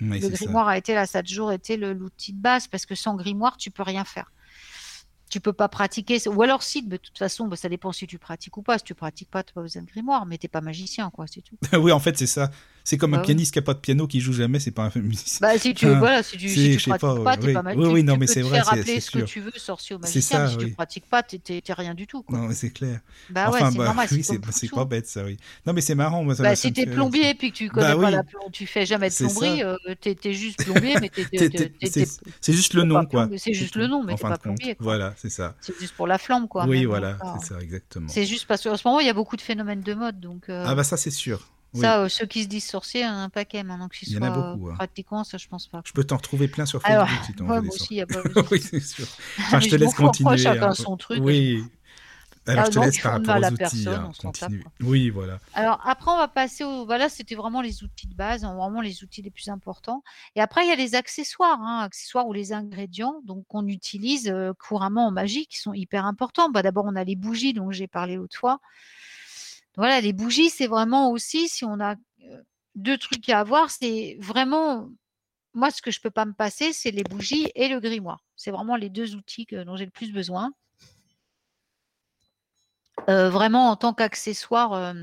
[0.00, 0.36] mais Le ça.
[0.36, 3.58] grimoire a été là, ça a toujours été l'outil de base parce que sans grimoire,
[3.58, 4.32] tu peux rien faire.
[5.34, 6.18] Tu peux pas pratiquer.
[6.28, 8.78] Ou alors si, de toute façon, bah, ça dépend si tu pratiques ou pas.
[8.78, 11.26] Si tu pratiques pas, tu n'as pas besoin de grimoire, mais t'es pas magicien, quoi,
[11.26, 11.56] c'est tout.
[11.76, 12.52] oui, en fait, c'est ça.
[12.86, 13.26] C'est comme Bah un oui.
[13.26, 15.38] pianiste qui a pas de piano, qui joue jamais, c'est pas un musicien.
[15.40, 17.52] Bah si tu, Enfin, voilà, si tu, si tu pratiques pas, pas, t'es oui.
[17.54, 17.78] pas mal.
[17.78, 19.26] Oui, tu, oui, non, tu mais c'est vrai, c'est- rappeler ce que sûr.
[19.26, 20.64] tu veux, sorcier ou C'est magicien, mais si oui.
[20.66, 22.38] tu pratiques pas, t'es- rien du tout, quoi.
[22.38, 23.00] Non, mais c'est clair.
[23.30, 25.38] Bah ouais, c'est bah, normal, oui, c'est pas bête ça, oui.
[25.66, 27.86] Non, mais c'est marrant, moi, ça Bah, si t'es plombier et puis que tu connais
[27.86, 28.12] Bah pas oui.
[28.12, 31.26] la plomb- tu fais jamais de plomberie, euh, t'es juste plombier, mais t'es
[32.42, 33.28] C'est juste le nom, pas quoi.
[33.38, 34.76] C'est juste le nom, mais t'es pas plombier.
[34.78, 35.56] Voilà, c'est ça.
[35.62, 36.66] C'est juste pour la flamme, quoi.
[36.66, 38.08] Oui, voilà, pas- c'est ça, exactement.
[38.08, 40.50] C'est juste parce qu'en ce moment, il y a beaucoup de phénomènes de mode, donc
[40.50, 41.48] euh, Ah bah ça, c'est sûr.
[41.74, 41.80] Oui.
[41.80, 44.08] ça, euh, ceux qui se disent sorciers, il y en a un paquet maintenant qu'ils
[44.08, 44.76] Il y en a soient beaucoup, euh, hein.
[44.76, 45.82] pratiquants, ça je pense pas.
[45.84, 48.00] Je peux t'en retrouver plein sur Facebook Alors, si t'en veux moi aussi, il y
[48.02, 49.06] a pas oui, c'est sûr.
[49.40, 50.38] Enfin, je Mais te je laisse continuer.
[50.38, 50.74] chacun hein.
[50.74, 51.64] son truc, Oui.
[52.46, 53.56] Alors, Ah je te non, laisse qui par rapport aux outils.
[53.56, 54.64] personne, hein, on continue.
[54.82, 55.38] Oui, voilà.
[55.54, 56.84] Alors après, on va passer au.
[56.84, 60.02] Voilà, c'était vraiment les outils de base, hein, vraiment les outils les plus importants.
[60.36, 64.28] Et après, il y a les accessoires, hein, accessoires ou les ingrédients donc qu'on utilise
[64.28, 66.50] euh, couramment en magie, qui sont hyper importants.
[66.50, 68.60] Bah, D'abord, on a les bougies dont j'ai parlé l'autre fois.
[69.76, 71.96] Voilà, les bougies, c'est vraiment aussi, si on a
[72.76, 74.88] deux trucs à avoir, c'est vraiment,
[75.52, 78.20] moi, ce que je peux pas me passer, c'est les bougies et le grimoire.
[78.36, 80.52] C'est vraiment les deux outils dont j'ai le plus besoin.
[83.08, 84.94] Vraiment, en tant qu'accessoire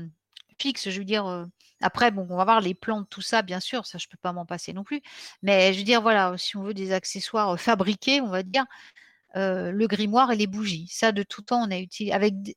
[0.58, 1.46] fixe, je veux dire,
[1.80, 4.32] après, bon, on va voir les plantes, tout ça, bien sûr, ça, je peux pas
[4.32, 5.02] m'en passer non plus.
[5.42, 8.64] Mais je veux dire, voilà, si on veut des accessoires fabriqués, on va dire,
[9.34, 10.88] le grimoire et les bougies.
[10.88, 12.56] Ça, de tout temps, on a utilisé.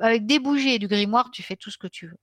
[0.00, 2.18] Avec des bougies et du grimoire, tu fais tout ce que tu veux.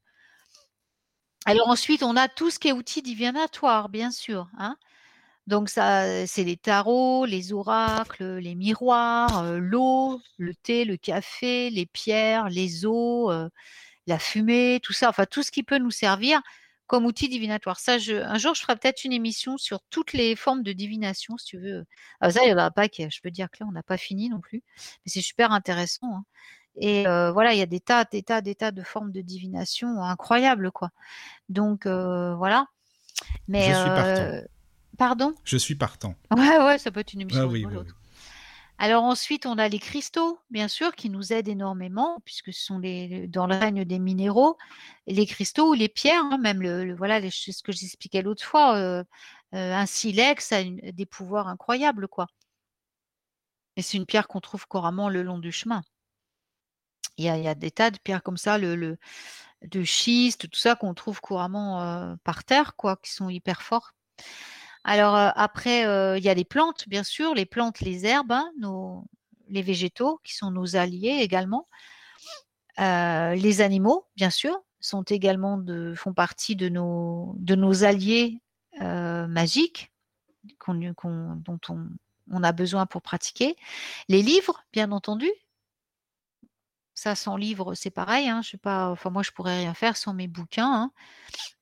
[1.45, 4.47] Alors ensuite, on a tout ce qui est outils divinatoire, bien sûr.
[4.57, 4.75] Hein.
[5.47, 11.69] Donc ça, c'est les tarots, les oracles, les miroirs, euh, l'eau, le thé, le café,
[11.71, 13.31] les pierres, les eaux,
[14.07, 15.09] la fumée, tout ça.
[15.09, 16.41] Enfin, tout ce qui peut nous servir
[16.87, 17.79] comme outil divinatoire.
[17.79, 21.45] Ça, un jour, je ferai peut-être une émission sur toutes les formes de divination, si
[21.45, 21.85] tu veux.
[22.19, 22.85] Ah, ça, il y en a pas.
[22.91, 24.63] Je peux dire que là, on n'a pas fini non plus,
[25.05, 26.07] mais c'est super intéressant.
[26.17, 26.25] hein.
[26.79, 29.21] Et euh, voilà, il y a des tas, des tas, des tas de formes de
[29.21, 30.89] divination incroyables, quoi.
[31.49, 32.65] Donc euh, voilà.
[33.47, 34.47] Mais Je suis partant.
[34.97, 35.33] pardon?
[35.43, 36.15] Je suis partant.
[36.35, 37.87] Ouais, ouais, ça peut être une émission Ah oui, oui, rigolote.
[37.87, 37.93] oui.
[38.81, 42.79] Alors ensuite, on a les cristaux, bien sûr, qui nous aident énormément, puisque ce sont
[42.79, 44.57] les, dans le règne des minéraux,
[45.05, 48.45] les cristaux ou les pierres, hein, même le, le- voilà, les- ce que j'expliquais l'autre
[48.45, 49.03] fois, euh,
[49.53, 52.27] euh, un silex a une- des pouvoirs incroyables, quoi.
[53.75, 55.81] Et c'est une pierre qu'on trouve couramment le long du chemin.
[57.17, 58.97] Il y a, des tas de pierres comme ça, le, le-
[59.67, 63.93] de schiste, tout ça qu'on trouve couramment par terre, quoi, qui sont hyper forts.
[64.85, 65.81] Alors après,
[66.17, 69.05] il y a les plantes, bien sûr, les plantes, les herbes, hein, nos,
[69.49, 71.67] les végétaux qui sont nos alliés également.
[72.77, 78.41] Les animaux, bien sûr, sont également de, font partie de nos, de nos alliés
[78.79, 79.91] magiques
[80.69, 81.89] dont on,
[82.31, 83.57] on a besoin pour pratiquer.
[84.07, 85.29] Les livres, bien entendu.
[87.01, 88.27] Ça, sans livre, c'est pareil.
[88.27, 88.57] Hein, je sais
[89.09, 90.91] moi, je pourrais rien faire sans mes bouquins, hein,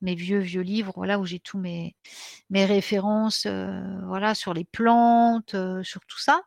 [0.01, 1.95] mes vieux vieux livres, voilà où j'ai tous mes
[2.49, 3.47] mes références,
[4.07, 6.41] voilà sur les plantes, sur tout ça.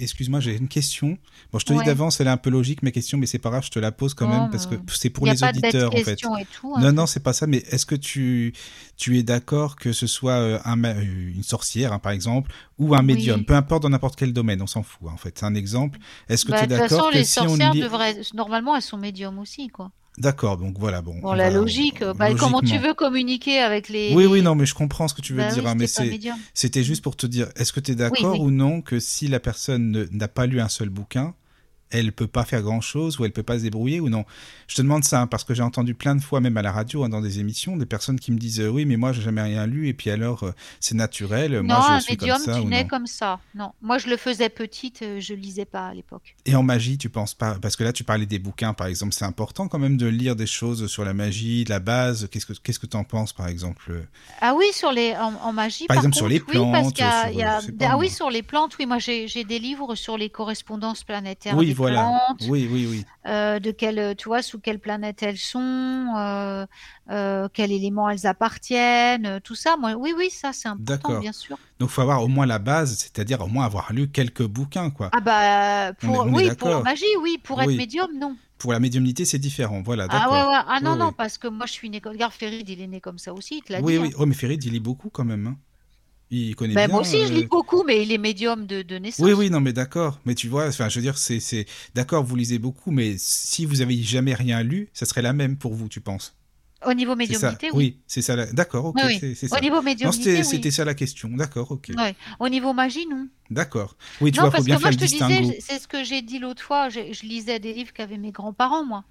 [0.00, 1.16] Excuse-moi, j'ai une question.
[1.52, 3.50] Bon, je te dis d'avance, elle est un peu logique, ma question, mais c'est pas
[3.50, 5.94] grave, je te la pose quand même, parce que c'est pour a les pas auditeurs,
[5.94, 6.14] en fait.
[6.14, 6.74] et tout.
[6.74, 6.80] hein.
[6.80, 8.52] Non, non, c'est pas ça, mais est-ce que tu,
[8.96, 11.00] tu es d'accord que ce soit euh, un, euh,
[11.36, 13.04] une sorcière, hein, par exemple, ou un Oui.
[13.06, 15.54] médium, peu importe dans n'importe quel domaine, on s'en fout, hein, en fait, c'est un
[15.54, 16.00] exemple.
[16.28, 17.80] Est-ce que Bah, tu es de toute façon, d'accord que les si on sorcières lit...
[17.80, 19.92] devraient, normalement, elles sont médiums aussi, quoi.
[20.18, 21.14] D'accord, donc voilà, bon.
[21.20, 24.14] Bon, on la va- logique, euh, bah, comment tu veux communiquer avec les.
[24.14, 25.86] Oui, oui, non, mais je comprends ce que tu veux Bah dire, oui, hein, mais
[26.54, 28.40] c'était juste pour te dire, est-ce que tu es d'accord oui.
[28.40, 31.34] ou non que si la personne ne- n'a pas lu un seul bouquin,
[31.90, 34.24] elle peut pas faire grand chose ou elle peut pas se débrouiller ou non
[34.68, 36.72] Je te demande ça hein, parce que j'ai entendu plein de fois, même à la
[36.72, 39.22] radio, hein, dans des émissions, des personnes qui me disent euh, oui, mais moi j'ai
[39.22, 42.36] jamais rien lu et puis alors euh, c'est naturel, Non, moi je un suis médium,
[42.36, 43.40] comme ça tu nais non comme ça.
[43.54, 46.34] Non, moi je le faisais petite, euh, je lisais pas à l'époque.
[46.44, 49.12] Et en magie, tu penses pas Parce que là, tu parlais des bouquins, par exemple,
[49.14, 52.28] c'est important quand même de lire des choses sur la magie, la base.
[52.30, 54.06] Qu'est-ce que qu'est-ce que t'en penses, par exemple?
[54.40, 55.86] Ah oui, sur les en, en magie.
[55.86, 57.60] Par exemple, sur les contre, oui, parce plantes, qu'il y a- sur, il y a-
[57.78, 58.76] pas, ah oui, sur les plantes.
[58.78, 62.34] Oui, moi j'ai des livres sur les correspondances planétaires Oui, voilà.
[62.48, 63.04] Oui, oui, oui.
[63.26, 65.60] euh, de quelle, tu vois, sous quelle planète elles sont,
[66.16, 66.66] euh,
[67.10, 69.76] euh, quel élément elles appartiennent, euh, tout ça.
[69.76, 71.20] Moi, oui, oui, ça c'est important, D'accord.
[71.20, 71.58] bien sûr.
[71.78, 75.10] Donc, faut avoir au moins la base, c'est-à-dire au moins avoir lu quelques bouquins, quoi.
[75.12, 77.64] Ah bah, On est- pour, on oui, pour la magie, oui, pour Oui.
[77.74, 78.36] être médium, non.
[78.58, 79.82] Pour la médiumnité, c'est différent.
[79.84, 80.62] Voilà, Ah ouais, ouais.
[80.68, 81.14] Ah non, Oui, non, oui.
[81.18, 82.12] parce que moi je suis né comme.
[82.12, 83.98] Regarde, Ferid, il est né comme ça aussi, il te l'a Oui, dit.
[83.98, 84.08] oui.
[84.08, 84.16] hein.
[84.18, 85.46] Oh, mais Ferid, il lit beaucoup quand même.
[85.46, 85.56] hein.
[86.30, 86.92] Il connaît Ben, bien.
[86.92, 89.24] moi aussi, je lis euh, beaucoup, mais il est médium de, de naissance.
[89.24, 90.18] Oui, oui, non, mais d'accord.
[90.24, 93.64] Mais tu vois, enfin, je veux dire, c'est, c'est, d'accord, vous lisez beaucoup, mais si
[93.64, 96.34] vous avez jamais rien lu, ça serait la même pour vous, tu penses?
[96.84, 97.76] Au niveau médiumnité, oui.
[97.76, 98.36] Oui, c'est ça.
[98.36, 99.18] la- D'accord, ok, Oui, oui.
[99.20, 101.28] c'est, c'est Au niveau médiumnité, c'était, ça la question.
[101.30, 101.90] D'accord, ok.
[101.96, 102.14] Ouais.
[102.38, 103.28] Au niveau magie, non.
[103.50, 103.96] D'accord.
[104.20, 105.40] Oui, tu non, vois, faut parce bien que moi, faire je te distinguo.
[105.40, 108.30] disais, c'est ce que j'ai dit l'autre fois, je, je lisais des livres qu'avaient mes
[108.32, 109.04] grands-parents, moi.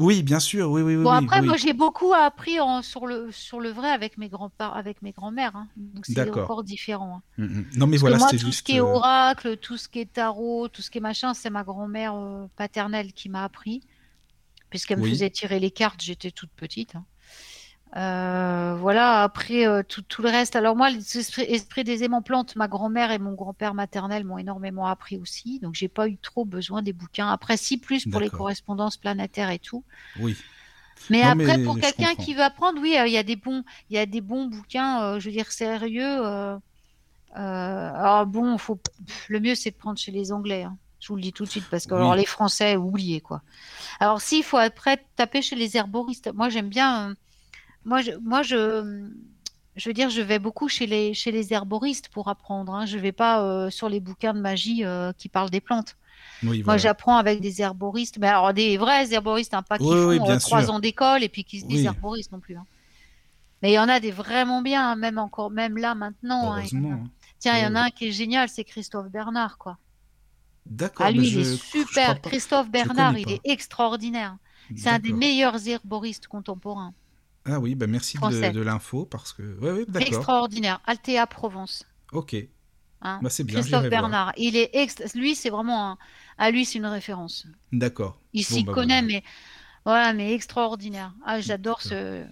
[0.00, 1.04] Oui, bien sûr, oui, oui, oui.
[1.04, 1.46] Bon, oui, après, oui.
[1.46, 5.12] moi, j'ai beaucoup appris en- sur, le, sur le vrai avec mes grands-parents, avec mes
[5.12, 5.54] grands-mères.
[5.54, 5.68] hein.
[5.76, 7.16] Donc, c'est encore différent.
[7.18, 7.22] hein.
[7.38, 7.64] Mm, mm.
[7.76, 10.68] Non, mais Parce voilà, tout ce qui est euh, oracle, tout ce qui est tarot,
[10.68, 13.82] tout ce qui est machin, c'est ma grand-mère euh, paternelle qui m'a appris.
[14.70, 15.10] Puisqu'elle me Oui.
[15.10, 16.96] faisait tirer les cartes, j'étais toute petite.
[16.96, 17.04] hein.
[17.96, 20.54] Euh, voilà, après euh, tout, tout le reste.
[20.54, 24.86] Alors moi, l'esprit esprit des aimants plantes, ma grand-mère et mon grand-père maternel m'ont énormément
[24.86, 25.58] appris aussi.
[25.60, 27.28] Donc j'ai pas eu trop besoin des bouquins.
[27.28, 29.82] Après, si plus pour les correspondances planétaires et tout.
[30.20, 30.36] Oui.
[31.08, 33.36] Mais Non, après, mais pour quelqu'un qui veut apprendre, oui, euh, il y a des
[33.36, 36.22] bons, il y a des bons bouquins, je veux dire sérieux.
[37.34, 38.78] alors bon, faut,
[39.28, 40.62] le mieux c'est de prendre chez les Anglais.
[40.64, 40.76] hein.
[41.00, 42.00] Je vous le dis tout de suite parce que Oui.
[42.00, 43.42] alors les Français, oubliez quoi.
[44.00, 47.14] Alors s'il faut après taper chez les herboristes, moi j'aime bien.
[47.84, 49.08] Moi, je, moi je,
[49.76, 52.74] je veux dire, je vais beaucoup chez les chez les herboristes pour apprendre.
[52.74, 52.86] Hein.
[52.86, 55.96] Je vais pas euh, sur les bouquins de magie euh, qui parlent des plantes.
[56.42, 56.78] Oui, Moi, voilà.
[56.78, 60.30] j'apprends avec des herboristes, mais alors des vrais herboristes, hein, pas qui Oui, font oui,
[60.30, 62.56] euh, trois ans d'école et puis qui se disent herboristes non plus.
[62.56, 62.66] hein.
[63.62, 66.56] Mais il y en a des vraiment bien, hein, même encore, même là maintenant.
[66.56, 67.04] Heureusement.
[67.38, 69.78] Tiens, il y en a un qui est génial, c'est Christophe Bernard, quoi.
[70.66, 71.06] D'accord.
[71.06, 72.20] Ah, lui, je- il est super.
[72.22, 74.36] Christophe Bernard, il est extraordinaire.
[74.76, 76.94] C'est un des meilleurs herboristes contemporains.
[77.46, 79.42] Ah oui, bah merci de, l'info parce que.
[79.60, 80.08] Oui, d'accord.
[80.08, 80.80] Extraordinaire.
[80.86, 81.84] Altea Provence.
[82.12, 82.34] Ok.
[83.02, 83.18] hein.
[83.22, 83.60] Bah c'est bien.
[83.60, 83.90] Christophe voir.
[83.90, 84.32] Bernard.
[84.36, 85.98] Il est ext- Lui, c'est vraiment un...
[86.38, 87.46] À lui, c'est une référence.
[87.72, 88.18] D'accord.
[88.32, 89.06] Il Bon, s'y bah, connaît, voilà.
[89.06, 89.22] mais
[89.84, 91.12] voilà, mais extraordinaire.
[91.24, 92.24] Ah, j'adore ce.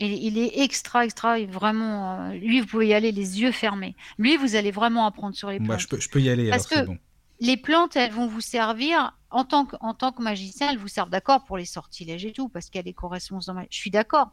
[0.00, 2.28] Il, il est extra, extra, vraiment.
[2.30, 3.96] euh, Lui, vous pouvez y aller les yeux fermés.
[4.18, 5.68] Lui, vous allez vraiment apprendre sur les plantes.
[5.68, 6.98] Bah, je, peux, je peux y aller Parce alors, que- bon.
[7.40, 10.88] Les plantes, elles vont vous servir en tant que, en tant que magicien, elles vous
[10.88, 13.46] servent d'accord pour les sortilèges et tout, parce qu'il y a des correspondances.
[13.46, 14.30] dans ma- Je suis d'accord,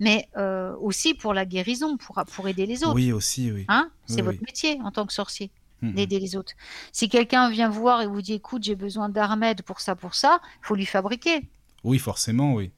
[0.00, 2.94] mais euh, aussi pour la guérison, pour, pour aider les autres.
[2.94, 3.64] Oui, aussi, oui.
[3.68, 4.46] Hein c'est Oui, votre oui.
[4.46, 5.52] métier en tant que sorcier
[5.94, 6.52] d'aider les autres.
[6.92, 10.14] Si quelqu'un vient vous voir et vous dit écoute, j'ai besoin d'Armed pour ça, pour
[10.14, 11.50] ça, il faut lui fabriquer.
[11.84, 12.72] Oui, forcément, oui.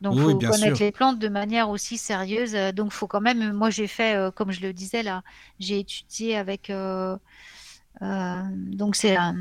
[0.00, 0.80] Donc, il oui, faut bien connaître sûr.
[0.82, 2.54] les plantes de manière aussi sérieuse.
[2.54, 3.52] Euh, Donc, faut quand même.
[3.52, 5.22] Moi, j'ai fait, euh, comme je le disais là,
[5.60, 6.70] j'ai étudié avec.
[6.70, 7.16] euh,
[8.56, 9.32] donc, c'est euh,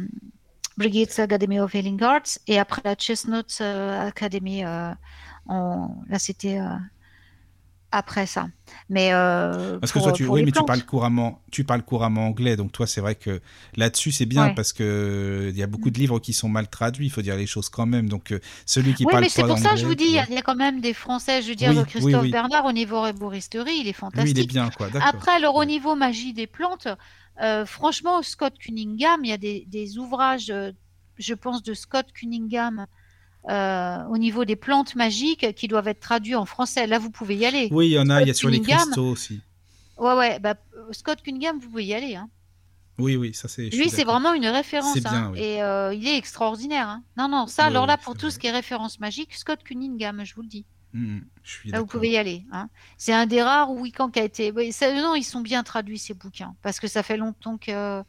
[0.82, 4.64] Brigitte's Academy of Healing Arts et après la Chestnut euh, Academy.
[4.66, 4.92] euh,
[5.48, 6.68] en- Là, c'était euh,
[7.94, 8.48] après ça.
[8.90, 12.26] Mais euh, Parce que pour, toi, tu, oui, mais tu parles couramment, tu parles couramment
[12.28, 13.42] anglais, donc toi, c'est vrai que
[13.76, 14.54] là-dessus, c'est bien Ouais.
[14.56, 17.08] parce que il y a beaucoup de livres qui sont mal traduits.
[17.08, 18.08] Il faut dire les choses quand même.
[18.08, 18.34] Donc,
[18.66, 20.18] celui qui Oui, parle mais c'est pour ça que je anglais, vous dis, il y,
[20.20, 20.28] a- ouais.
[20.30, 21.42] il y a quand même des Français.
[21.42, 22.30] Je veux dire, Oui, Christophe.
[22.32, 24.36] Bernard, au niveau herboristerie, il est fantastique.
[24.38, 24.88] lui, il est bien, quoi.
[25.04, 26.88] Après, alors au niveau magie des plantes,
[27.42, 30.72] euh, franchement, Scott Cunningham, il y a des, des ouvrages, euh,
[31.18, 32.86] je pense, de Scott Cunningham
[33.50, 36.88] euh, au niveau des plantes magiques qui doivent être traduits en français.
[36.88, 37.70] Là, vous pouvez y aller.
[37.72, 38.22] Oui, il y en a.
[38.22, 39.42] Il y a sur les cristaux aussi.
[39.98, 40.40] Ouais, ouais.
[40.40, 40.56] Bah,
[40.92, 42.16] Scott Cunningham, vous pouvez y aller.
[42.16, 42.30] hein.
[42.98, 43.70] Oui, oui, ça c'est.
[43.70, 44.94] Lui, c'est vraiment une référence.
[44.94, 45.40] C'est bien, hein, oui.
[45.40, 46.88] Et euh, il est extraordinaire.
[46.88, 47.04] hein.
[47.18, 48.32] Non, non, ça, alors là, pour tout vrai.
[48.32, 50.66] ce qui est référence magique, Scott Cunningham, je vous le dis.
[50.94, 52.44] Je suis Là, vous pouvez y aller.
[52.52, 52.70] hein.
[52.98, 54.52] C'est un des rares week-ends qui a été.
[54.72, 58.04] ça- non, ils sont bien traduits ces bouquins parce que ça fait longtemps que.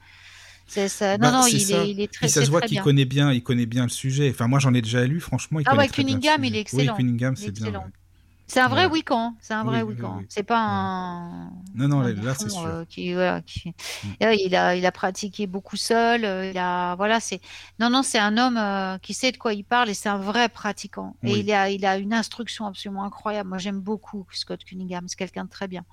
[0.67, 1.17] c'est ça.
[1.19, 1.85] Bah, non, non, c'est il ça.
[1.85, 3.89] est, il est très, Puis ça se voit qu'il connaît bien, il connaît bien le
[3.89, 4.31] sujet.
[4.31, 6.45] Enfin, moi, j'en ai déjà lu, franchement, il Ah connaît ouais, très bien le Cunningham,
[6.45, 6.93] il est excellent.
[6.93, 7.67] Oui, Cunningham, c'est bien.
[7.67, 7.87] ouais.
[8.53, 9.35] C'est un vrai week-end.
[9.41, 10.17] C'est un vrai Oui, week-end.
[10.19, 10.27] oui.
[10.29, 11.51] C'est pas un.
[11.75, 12.67] Non, non, un là, c'est sûr.
[12.67, 13.71] euh, qui, voilà, qui-
[14.05, 14.09] Mm.
[14.21, 16.25] Là, il a, il a pratiqué beaucoup seul.
[16.25, 17.41] euh, Il a, voilà, c'est.
[17.79, 20.19] Non, non, c'est un homme euh, qui sait de quoi il parle et c'est un
[20.19, 21.17] vrai pratiquant.
[21.23, 23.49] Et il a, il a une instruction absolument incroyable.
[23.49, 25.09] Moi, j'aime beaucoup Scott Cunningham.
[25.09, 25.85] C'est quelqu'un de très bien.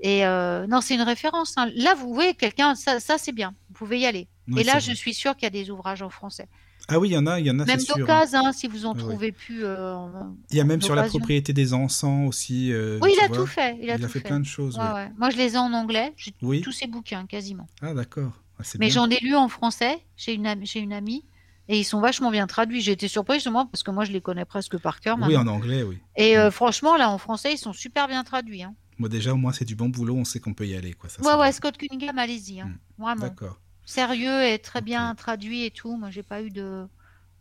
[0.00, 1.52] Et euh, non, c'est une référence.
[1.58, 1.68] hein.
[1.76, 3.54] Là, vous voyez quelqu'un, ça, ça c'est bien.
[3.68, 4.28] Vous pouvez y aller.
[4.56, 6.48] Et là, je suis sûre qu'il y a des ouvrages en français.
[6.88, 8.84] Ah oui, il y en a, il y en a, Même d'occasion, hein, si vous
[8.86, 8.98] en ouais.
[8.98, 9.64] trouvez plus.
[9.64, 10.06] euh,
[10.50, 12.72] Il y a même sur la propriété des encens aussi.
[12.72, 13.36] euh, Oui, il a vois.
[13.36, 13.76] tout fait.
[13.80, 14.20] Il a tout fait, fait.
[14.28, 14.76] plein de choses.
[14.78, 14.92] Ouais, ouais.
[14.92, 15.12] ouais.
[15.18, 16.12] Moi, je les ai en anglais.
[16.16, 16.60] J'ai Oui.
[16.62, 17.66] tous ses bouquins, quasiment.
[17.82, 18.32] Ah d'accord.
[18.58, 21.24] Ah, Mais j'en ai lu en français chez une, am- chez une amie.
[21.68, 22.80] Et ils sont vachement bien traduits.
[22.80, 25.16] J'ai été surprise, moi, parce que moi, je les connais presque par cœur.
[25.22, 25.98] Oui, en anglais, oui.
[26.16, 26.50] Et euh, Mm.
[26.50, 28.64] franchement, là, en français, ils sont super bien traduits.
[28.64, 28.74] Hein.
[28.98, 30.16] Moi déjà, au moins, c'est du bon boulot.
[30.16, 31.08] On sait qu'on peut y aller, quoi.
[31.08, 31.52] Ça, Ouais, ouais, bien.
[31.52, 32.60] Scott Cunningham, allez-y.
[32.60, 32.66] hein.
[32.98, 33.02] Mm.
[33.02, 33.20] Vraiment.
[33.20, 33.60] D'accord,
[33.90, 35.96] Sérieux et très bien traduit et tout.
[35.96, 36.86] Moi, j'ai pas eu de.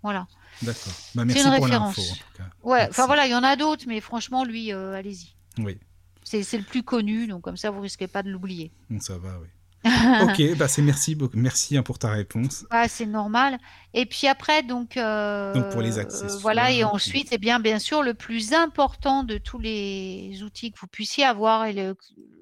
[0.02, 0.28] Voilà.
[0.64, 0.94] d'accord.
[1.14, 1.98] Bah, C'est merci une pour référence.
[1.98, 2.50] l'info.
[2.64, 5.36] Ouais, enfin voilà, il y en a d'autres, mais franchement, lui, euh, allez-y.
[5.60, 5.78] Oui,
[6.24, 8.72] C'est le plus connu, donc comme ça, vous risquez pas de l'oublier.
[9.00, 9.48] ça va, oui.
[9.86, 12.66] ok, bah c'est merci, merci hein, pour ta réponse.
[12.88, 13.60] C'est normal.
[13.94, 17.60] Et puis après, donc, euh, Donc, pour les euh, accessoires, voilà, et ensuite, eh bien,
[17.60, 21.96] bien sûr, le plus important de tous les outils que vous puissiez avoir, et le,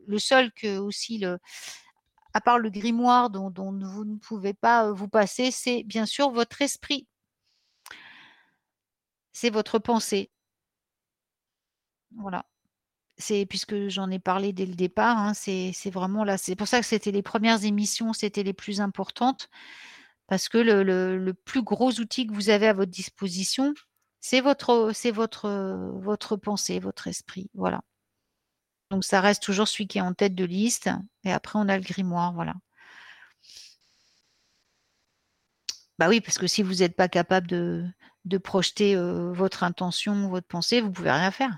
[0.07, 1.37] le seul que aussi, le,
[2.37, 6.29] à part le grimoire dont, vous ne pouvez pas euh, vous passer, c'est bien sûr
[6.29, 7.07] votre esprit.
[9.33, 10.29] C'est votre pensée.
[12.15, 12.45] Voilà.
[13.17, 16.37] C'est puisque j'en ai parlé dès le départ, hein, c'est vraiment là.
[16.37, 19.49] C'est pour ça que c'était les premières émissions, c'était les plus importantes,
[20.27, 23.73] parce que le, plus gros outil que vous avez à votre disposition,
[24.21, 27.49] c'est votre, votre, euh, votre pensée, votre esprit.
[27.55, 27.81] Voilà.
[28.89, 30.89] Donc ça reste toujours celui qui est en tête de liste,
[31.23, 32.53] et après on a le grimoire, voilà.
[35.99, 37.91] Bah oui, parce que si vous n'êtes pas capable de,
[38.43, 41.57] projeter euh, votre intention, votre pensée, vous pouvez rien faire.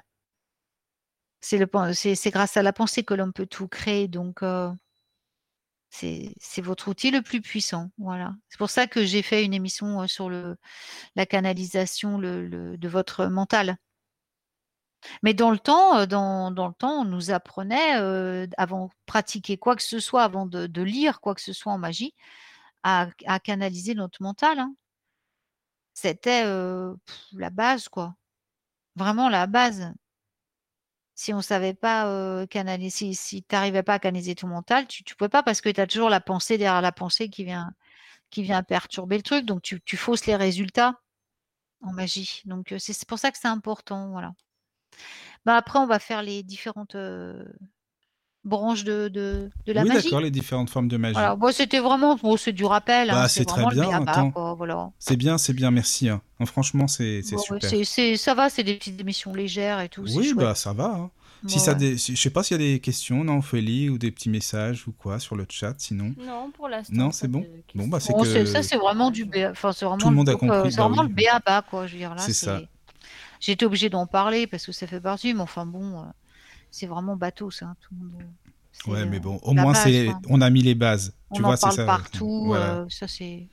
[1.42, 4.08] C'est grâce à la pensée que l'on peut tout créer.
[4.08, 4.72] Donc, euh,
[5.90, 7.92] c'est, votre outil le plus puissant.
[7.98, 8.34] Voilà.
[8.50, 13.78] C'est pour ça que j'ai fait une émission euh, sur la canalisation de votre mental.
[15.24, 18.92] Mais dans le temps, euh, dans, dans le temps, on nous apprenait, euh, avant de
[19.06, 22.14] pratiquer quoi que ce soit, avant de, de lire quoi que ce soit en magie,
[22.84, 24.60] à, à canaliser notre mental.
[24.60, 24.74] hein.
[25.94, 26.96] C'était euh,
[27.34, 28.16] la base, quoi.
[28.96, 29.94] Vraiment la base.
[31.16, 35.04] Si on savait pas canaliser, si, si tu n'arrivais pas à canaliser ton mental, tu
[35.08, 37.74] ne pouvais pas parce que tu as toujours la pensée derrière la pensée qui vient,
[38.32, 39.46] qui vient perturber le truc.
[39.46, 41.02] Donc tu, tu fausses les résultats
[41.82, 42.42] en magie.
[42.46, 44.10] Donc c'est pour ça que c'est important.
[44.12, 44.34] Voilà.
[45.46, 47.44] Bah, après, on va faire les différentes euh,
[48.46, 50.04] branches de, de, de la Oui, magie.
[50.06, 51.14] d'accord, les différentes formes de magie.
[51.14, 51.36] Voilà.
[51.36, 53.10] Bon, c'était vraiment, bon, c'est du rappel.
[53.10, 54.00] Bah, hein, c'est très bien,
[54.58, 54.92] voilà.
[55.00, 56.10] C'est bien, c'est bien, merci.
[56.10, 56.22] hein.
[56.40, 57.86] Non, franchement, c'est c'est Bon, ouais, super.
[57.86, 60.04] c'est- ça va, c'est des petites émissions légères et tout.
[60.16, 60.86] Oui, bah ça va.
[60.96, 61.12] hein.
[61.48, 61.78] Si Ouais, ça ouais.
[61.78, 61.98] des...
[61.98, 64.86] si- je sais pas s'il y a des questions, non, Ophélie, ou des petits messages
[64.90, 66.14] ou quoi sur le chat, sinon.
[66.18, 66.94] Non, pour l'instant.
[66.94, 67.46] Non, c'est bon.
[67.76, 69.52] Bon, bah, c'est Bon, que- c'est- ça, c'est vraiment du B.A.
[69.52, 71.08] Enfin, c'est vraiment Tout le monde a euh, compris, c'est bah vraiment oui.
[71.08, 71.88] le B.A.-ba, quoi.
[71.88, 72.62] Je veux dire, là, C'est ça.
[73.48, 76.04] Été obligée d'en parler parce que ça fait partie, mais enfin bon, euh,
[76.72, 77.74] c'est vraiment bateau, ça.
[77.82, 78.22] Tout le monde.
[78.22, 81.14] euh, Ouais, mais euh, bon, au moins, c'est on a mis les bases.
[81.32, 81.86] On tu en vois, c'est parle ça.
[81.86, 82.44] partout.
[82.46, 82.86] Voilà.
[82.90, 83.48] ça, c'est.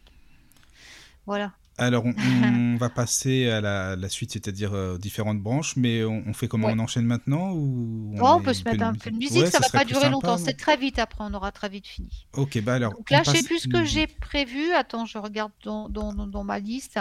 [1.27, 1.53] Voilà.
[1.79, 2.15] Alors, on,
[2.75, 6.33] on va passer à la, la suite, c'est-à-dire euh, aux différentes branches, mais on, on
[6.33, 6.69] fait comment?
[6.69, 6.75] Ouais.
[6.77, 9.51] On enchaîne maintenant ou Oh, on met peut se mettre un peu de musique, Ouais,
[9.51, 10.39] ça ce va pas durer sympa, longtemps.
[10.39, 12.27] C'est très vite après, on aura très vite fini.
[12.35, 12.93] Ok, bah alors.
[12.93, 14.73] Donc là, je sais passe- plus ce que j'ai prévu.
[14.73, 16.99] Attends, je regarde dans, dans, dans- dans ma liste.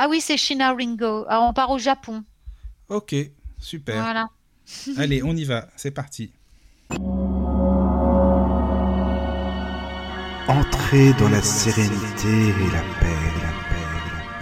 [0.00, 1.26] Ah oui, c'est Shina Ringo.
[1.28, 2.22] Ah, on part au Japon.
[2.88, 3.16] Ok,
[3.58, 4.00] super.
[4.00, 4.28] Voilà.
[4.96, 6.30] Allez, on y va, c'est parti.
[10.46, 14.40] Entrez dans la sérénité et la paix, la paix, la paix, la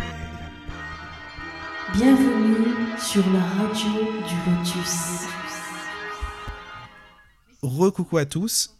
[1.14, 1.98] paix.
[1.98, 3.92] Bienvenue sur la radio
[4.28, 5.24] du Lotus.
[7.62, 8.75] Recoucou à tous.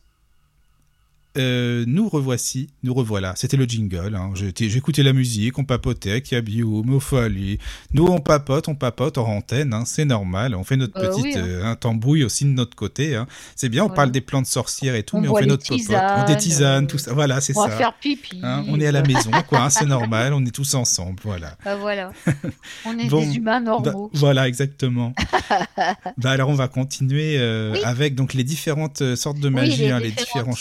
[1.39, 3.35] Euh, nous revoici, nous revoilà.
[3.37, 4.15] C'était le jingle.
[4.15, 4.33] Hein.
[4.35, 7.59] J'écoutais la musique, on papotait Yabiou, Mofali.
[7.93, 10.55] Nous, on papote, on papote en antenne, hein, c'est normal.
[10.55, 11.43] On fait notre Euh, petite oui, hein.
[11.45, 13.21] euh, tambouille aussi de notre côté.
[13.55, 13.97] C'est bien, on Voilà.
[13.97, 15.81] parle des plans de sorcières et tout, On mais on fait notre popote.
[15.81, 17.13] On tisanes, des tisanes, euh, tout ça.
[17.13, 17.69] Voilà, c'est On ça.
[17.69, 18.41] va faire pipi.
[18.69, 19.69] On est à la maison, quoi.
[19.71, 20.33] c'est normal.
[20.35, 21.21] On est tous ensemble.
[21.23, 21.57] Voilà.
[21.65, 22.13] Bah, voilà.
[22.87, 24.11] On est Bon, des humains Bah, normaux.
[24.15, 25.15] voilà, exactement.
[26.19, 27.81] bah, alors, on va continuer euh, Oui.
[27.85, 30.57] avec donc les différentes euh, sortes de magie, les différents de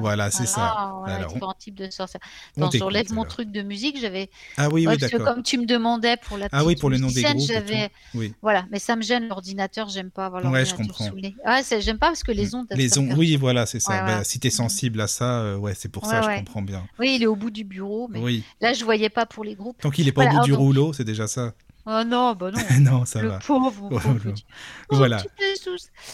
[0.00, 0.94] Voilà, c'est ça.
[1.00, 2.20] Voilà, Alors, différents types de sorcières.
[2.56, 3.98] on Attends, je relève mon truc de musique.
[4.00, 4.30] J'avais.
[4.56, 5.34] Ah oui, Ouais, oui, parce que d'accord.
[5.34, 7.90] comme tu me demandais pour la Ah oui, petite pour le nom des groupes j'avais.
[8.14, 8.34] Oui.
[8.42, 9.88] Voilà, mais ça me gêne l'ordinateur.
[9.88, 11.06] J'aime pas avoir Ouais, je comprends.
[11.08, 11.14] sous.
[11.14, 12.66] Ouais, j'aime pas parce que les ondes.
[12.70, 13.92] Les ondes, oui, voilà, c'est ça.
[13.92, 16.38] Ouais, Bah, si t'es sensible à ça, euh, ouais, c'est pour ça, Ouais, je ouais.
[16.38, 16.86] comprends bien.
[16.98, 18.44] Oui, il est au bout du bureau, mais Oui.
[18.60, 19.78] là je voyais pas pour les groupes.
[19.80, 21.52] Tant qu'il est pas au bout du rouleau, c'est déjà ça.
[21.90, 22.58] Oh non, bah non.
[22.80, 23.38] non, ça le va.
[23.38, 24.44] pauvre, Oh, pauvre petit.
[24.90, 25.22] Oh, Voilà.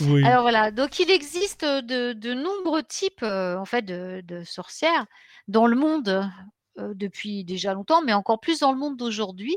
[0.03, 0.25] Oui.
[0.25, 5.07] Alors voilà, donc il existe de, de nombreux types euh, en fait de, de sorcières
[5.49, 6.31] dans le monde
[6.79, 9.57] euh, depuis déjà longtemps, mais encore plus dans le monde d'aujourd'hui.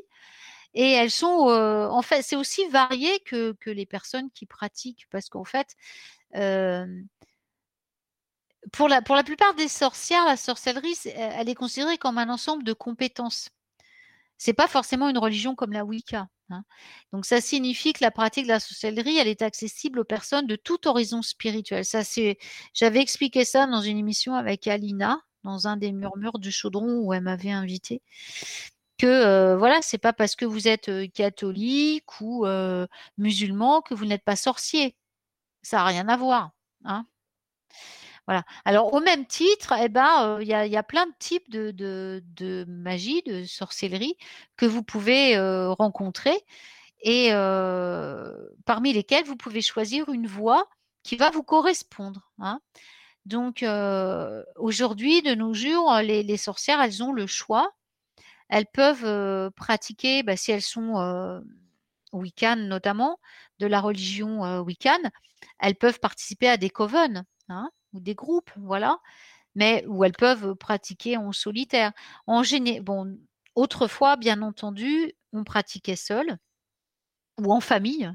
[0.74, 5.08] Et elles sont, euh, en fait, c'est aussi varié que, que les personnes qui pratiquent,
[5.12, 5.76] parce qu'en fait,
[6.36, 6.86] euh,
[8.72, 12.64] pour la, pour la plupart des sorcières, la sorcellerie, elle est considérée comme un ensemble
[12.64, 13.50] de compétences.
[14.38, 16.28] C'est pas forcément une religion comme la Wicca.
[16.50, 16.64] hein.
[17.14, 20.56] Donc ça signifie que la pratique de la sorcellerie, elle est accessible aux personnes de
[20.56, 21.86] tout horizon spirituel.
[21.86, 22.38] Ça, c'est,
[22.74, 27.14] j'avais expliqué ça dans une émission avec Alina, dans un des murmures du chaudron où
[27.14, 28.02] elle m'avait invité.
[28.98, 33.94] Que euh, voilà, c'est pas parce que vous êtes euh, catholique ou euh, musulman que
[33.94, 34.96] vous n'êtes pas sorcier.
[35.64, 36.52] Ça n'a rien à voir.
[36.86, 37.06] Hein.
[38.28, 38.44] Voilà.
[38.66, 43.46] Alors, au même titre, eh ben, il y, a, plein de types de, magie, de
[43.46, 44.18] sorcellerie
[44.58, 45.38] que vous pouvez
[45.70, 46.38] rencontrer
[47.02, 47.30] et
[48.66, 50.68] parmi lesquelles vous pouvez choisir une voie
[51.04, 52.30] qui va vous correspondre.
[52.40, 52.60] hein.
[53.26, 53.66] Donc,
[54.58, 57.72] aujourd'hui, de nos jours, les, sorcières, elles ont le choix.
[58.50, 61.42] Elles peuvent pratiquer, bah, si elles sont
[62.12, 63.20] Wiccan notamment,
[63.60, 65.00] de la religion Wiccan,
[65.60, 69.00] elles peuvent participer à des coven hein, ou des groupes, voilà,
[69.56, 71.92] mais où elles peuvent pratiquer en solitaire.
[72.28, 72.82] En géné...
[72.82, 73.18] bon,
[73.56, 76.38] autrefois, bien entendu, on pratiquait seul
[77.40, 78.12] ou en famille,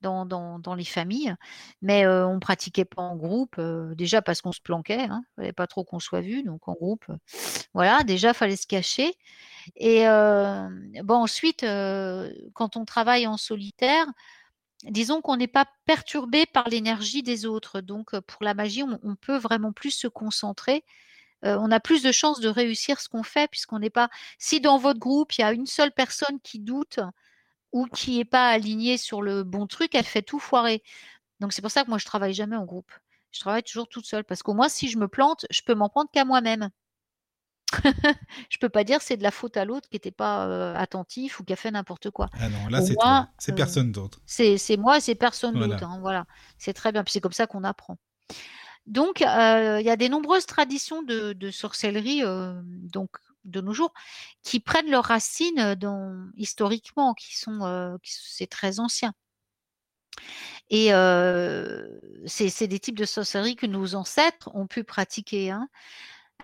[0.00, 1.34] dans, dans, les familles,
[1.82, 3.60] mais on pratiquait pas en groupe,
[3.94, 7.04] déjà parce qu'on se planquait, hein, fallait pas trop qu'on soit vu, donc en groupe,
[7.74, 9.12] voilà, déjà fallait se cacher.
[9.76, 10.08] Et
[11.08, 11.66] ensuite,
[12.54, 14.06] quand on travaille en solitaire,
[14.84, 17.80] disons qu'on n'est pas perturbé par l'énergie des autres.
[17.80, 20.84] Donc, euh, pour la magie, on, peut vraiment plus se concentrer.
[21.44, 24.10] Euh, on a plus de chances de réussir ce qu'on fait, puisqu'on n'est pas.
[24.38, 27.00] Si dans votre groupe, il y a une seule personne qui doute
[27.72, 30.82] ou qui n'est pas alignée sur le bon truc, elle fait tout foirer.
[31.40, 32.92] Donc, c'est pour ça que moi, je travaille jamais en groupe.
[33.32, 35.88] Je travaille toujours toute seule, parce qu'au moins, si je me plante, je peux m'en
[35.88, 36.70] prendre qu'à moi-même.
[38.50, 41.40] je peux pas dire c'est de la faute à l'autre qui n'était pas euh, attentif
[41.40, 42.28] ou qui a fait n'importe quoi.
[42.32, 43.28] Ah non, là, c'est toi.
[43.38, 44.20] C'est personne d'autre.
[44.26, 45.74] C'est moi, c'est personne Voilà.
[45.74, 45.84] d'autre.
[45.88, 46.24] hein, voilà,
[46.58, 47.04] c'est très bien.
[47.04, 47.96] Puis c'est comme ça qu'on apprend.
[48.86, 53.10] Donc, euh, il y a des nombreuses traditions de, de sorcellerie, euh, donc
[53.44, 53.92] de nos jours,
[54.42, 59.12] qui prennent leurs racines dans, historiquement, qui sont, c'est très ancien.
[60.70, 60.88] Et
[62.26, 65.50] c'est c'est des types de sorcellerie que nos ancêtres ont pu pratiquer.
[65.50, 65.68] hein.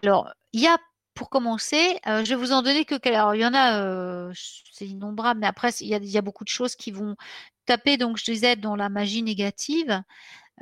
[0.02, 0.78] Alors, il y a
[1.16, 4.32] pour commencer, euh, je vais vous en donner que alors il y en a, euh,
[4.70, 7.16] c'est innombrable, mais après il y, a, beaucoup de choses qui vont
[7.64, 7.96] taper.
[7.96, 10.02] Donc je disais dans la magie négative,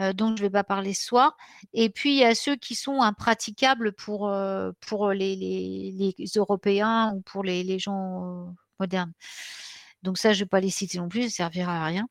[0.00, 1.36] euh, dont je ne vais pas parler ce soir.
[1.74, 4.32] Et puis il y a ceux qui sont impraticables pour
[4.80, 9.12] pour les, Européens ou pour les, gens modernes.
[10.04, 12.06] Donc ça, je ne vais pas les citer non plus, ça ne servira à rien.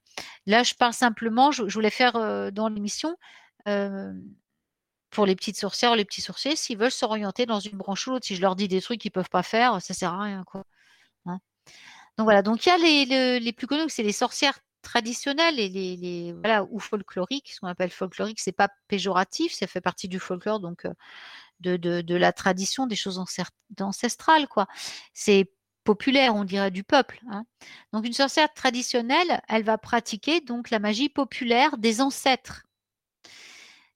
[0.48, 3.16] Là, je parle simplement, je, voulais faire dans l'émission,
[5.14, 8.26] pour les petites sorcières les petits sorciers, s'ils veulent s'orienter dans une branche ou l'autre,
[8.26, 10.24] si je leur dis des trucs qu'ils ne peuvent pas faire, ça ne sert à
[10.24, 10.44] rien.
[10.44, 10.64] Quoi.
[11.26, 11.40] Hein.
[12.18, 15.70] donc voilà, donc il y a les, les, plus connus, c'est les sorcières traditionnelles et
[15.70, 20.10] les, les, voilà, ou folkloriques, ce qu'on appelle folklorique, c'est pas péjoratif, ça fait partie
[20.10, 20.94] du folklore, donc euh,
[21.62, 23.24] de, de, de la tradition, des choses
[23.80, 24.68] ancestrales, quoi.
[25.14, 25.50] C'est
[25.84, 27.22] populaire, on dirait du peuple.
[27.30, 27.46] Hein.
[27.92, 32.64] Donc une sorcière traditionnelle, elle va pratiquer donc la magie populaire des ancêtres.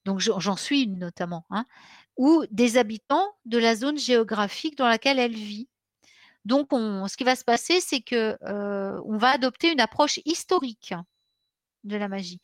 [0.08, 1.66] Donc j'en suis une notamment, hein,
[2.16, 5.68] ou des habitants de la zone géographique dans laquelle elle vit.
[6.46, 10.22] Donc on, ce qui va se passer, c'est que euh, on va adopter une approche
[10.24, 10.94] historique
[11.84, 12.40] de la magie.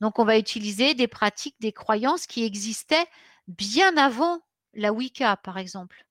[0.00, 3.06] Donc on va utiliser des pratiques, des croyances qui existaient
[3.48, 4.40] bien avant
[4.74, 6.06] la Wicca, par exemple.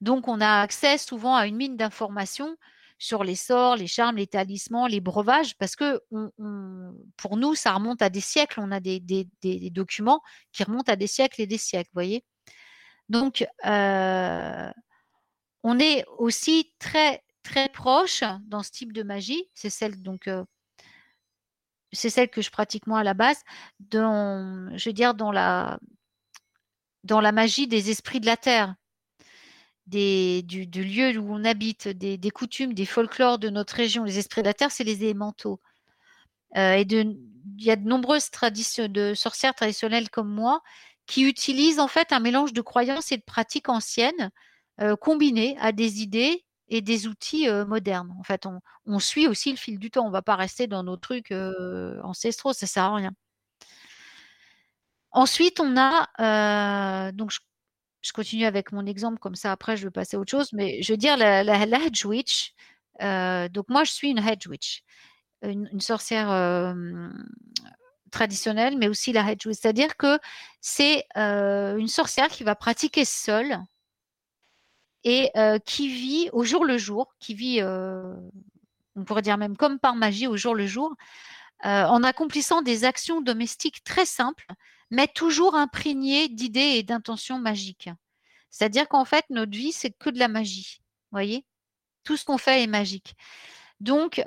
[0.00, 2.56] Donc, on a accès souvent à une mine d'informations
[3.04, 6.02] sur les sorts, les charmes, les talismans, les breuvages, parce que
[7.18, 8.60] pour nous, ça remonte à des siècles.
[8.60, 8.98] On a des,
[9.70, 12.24] documents qui remontent à des siècles et des siècles, vous voyez.
[13.10, 14.70] Donc, euh,
[15.62, 19.50] on est aussi très, très proche dans ce type de magie.
[19.52, 20.42] C'est celle, donc, euh,
[21.92, 23.42] c'est celle que je pratique moi à la base,
[23.92, 25.78] je veux
[27.04, 28.74] dans la magie des esprits de la terre
[29.86, 34.18] des, du, lieu où on habite, des, des, coutumes, des folklores de notre région, les
[34.18, 35.60] esprits de la terre, c'est les élémentaux.
[36.56, 37.18] Euh, il
[37.58, 40.62] y a de nombreuses traditions de sorcières traditionnelles comme moi
[41.06, 44.30] qui utilisent en fait un mélange de croyances et de pratiques anciennes
[44.80, 48.14] euh, combinées à des idées et des outils euh, modernes.
[48.18, 50.04] En fait, on, on, suit aussi le fil du temps.
[50.04, 51.32] On ne va pas rester dans nos trucs
[52.02, 53.12] ancestraux, ça sert à rien.
[55.10, 57.40] Ensuite, on a donc je
[58.04, 60.82] je continue avec mon exemple, comme ça après je vais passer à autre chose, mais
[60.82, 62.52] je veux dire la, Hedge Witch.
[63.02, 64.84] Euh, donc moi je suis une Hedge Witch,
[65.42, 67.08] une, sorcière euh,
[68.10, 69.58] traditionnelle, mais aussi la Hedge Witch.
[69.58, 70.18] C'est-à-dire que
[70.60, 73.58] c'est euh, une sorcière qui va pratiquer seule
[75.02, 75.30] et
[75.66, 80.26] qui vit au jour le jour, qui vit, on pourrait dire même comme par magie
[80.26, 80.94] au jour le jour,
[81.62, 84.46] en accomplissant des actions domestiques très simples
[84.90, 87.90] mais toujours imprégné d'idées et d'intentions magiques.
[88.50, 90.80] C'est-à-dire qu'en fait, notre vie, c'est que de la magie.
[91.10, 91.44] Voyez?
[92.04, 93.16] Tout ce qu'on fait est magique.
[93.80, 94.22] Donc,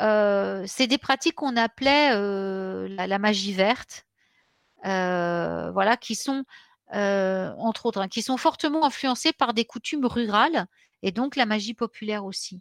[0.68, 2.10] c'est des pratiques qu'on appelait
[2.90, 4.06] la, magie verte,
[4.84, 6.44] voilà, qui sont,
[6.92, 10.68] entre autres, hein, qui sont fortement influencées par des coutumes rurales
[11.04, 12.60] et donc la magie populaire aussi.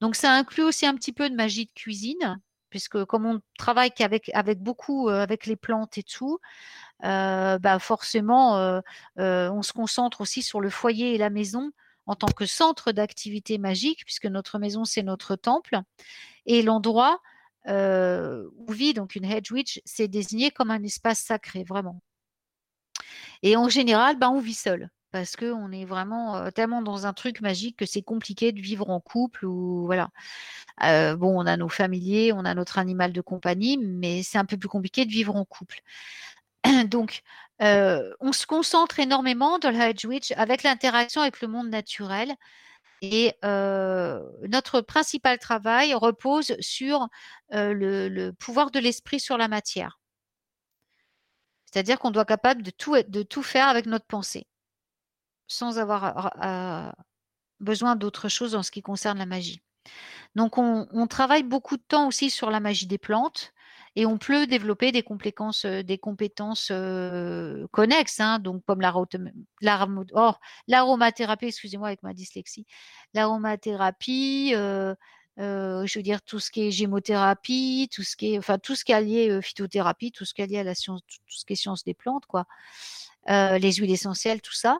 [0.00, 2.40] Donc, ça inclut aussi un petit peu de magie de cuisine,
[2.70, 6.40] puisque comme on travaille qu'avec avec beaucoup avec les plantes et tout,
[7.00, 8.80] bah forcément,
[9.16, 11.70] on se concentre aussi sur le foyer et la maison
[12.06, 15.78] en tant que centre d'activité magique, puisque notre maison, c'est notre temple.
[16.46, 17.20] Et l'endroit
[17.66, 22.00] où vit donc une hedge witch, c'est désigné comme un espace sacré, vraiment.
[23.42, 27.40] Et en général, bah, on vit seul parce qu'on est vraiment tellement dans un truc
[27.40, 30.10] magique que c'est compliqué de vivre en couple ou voilà.
[30.80, 34.56] Bon, on a nos familiers, on a notre animal de compagnie, mais c'est un peu
[34.56, 35.82] plus compliqué de vivre en couple.
[36.86, 37.22] Donc,
[37.60, 42.34] on se concentre énormément dans la Hedge Witch avec l'interaction avec le monde naturel.
[43.02, 47.08] Et notre principal travail repose sur
[47.50, 50.00] le, pouvoir de l'esprit sur la matière.
[51.66, 52.70] C'est-à-dire qu'on doit être capable de
[53.22, 54.46] tout, faire avec notre pensée
[55.46, 56.30] sans avoir
[57.60, 59.60] besoin d'autre chose en ce qui concerne la magie.
[60.34, 63.52] Donc on, on, travaille beaucoup de temps aussi sur la magie des plantes
[63.96, 65.66] et on peut développer des compétences,
[65.98, 68.80] compétences euh, connexes, hein, donc comme
[69.60, 72.66] l'aromathérapie, excusez-moi avec ma dyslexie,
[73.14, 74.94] l'aromathérapie, euh,
[75.40, 78.76] euh, je veux dire tout ce qui est gémothérapie, tout ce qui est, enfin tout
[78.76, 78.92] ce qui
[79.42, 81.94] phytothérapie, tout ce qui est lié à la science, tout ce qui est science des
[81.94, 82.46] plantes, quoi,
[83.28, 84.78] les huiles essentielles, tout ça.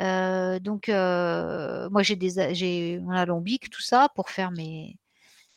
[0.00, 4.96] Euh, donc, euh, moi, j'ai des, j'ai un alambic, tout ça, pour faire mes,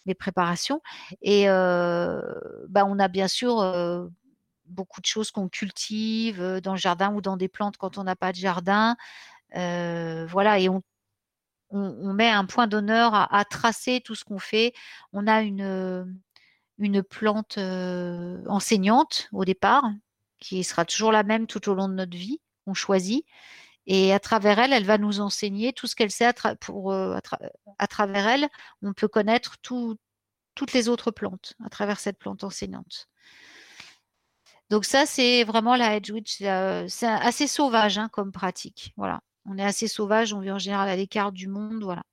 [0.05, 0.81] mes préparations.
[1.21, 4.09] Et bah, on a bien sûr
[4.65, 8.15] beaucoup de choses qu'on cultive dans le jardin ou dans des plantes quand on n'a
[8.15, 8.95] pas de jardin.
[9.53, 10.81] Voilà, et on,
[11.69, 14.73] on, met un point d'honneur à, à, tracer tout ce qu'on fait.
[15.11, 16.21] On a une,
[16.77, 19.83] une plante enseignante au départ,
[20.39, 23.25] qui sera toujours la même tout au long de notre vie, on choisit
[23.85, 26.25] Et à travers elle, elle va nous enseigner tout ce qu'elle sait.
[26.25, 28.47] À, pour, euh, à, tra- à travers elle,
[28.81, 29.97] on peut connaître tout-
[30.55, 33.09] toutes les autres plantes à travers cette plante enseignante.
[34.69, 36.37] Donc ça, c'est vraiment la Hedge Witch.
[36.37, 38.93] C'est euh, c'est assez sauvage hein, comme pratique.
[38.97, 39.19] Voilà.
[39.45, 41.83] On est assez sauvage, on vit en général à l'écart du monde.
[41.83, 42.03] Voilà.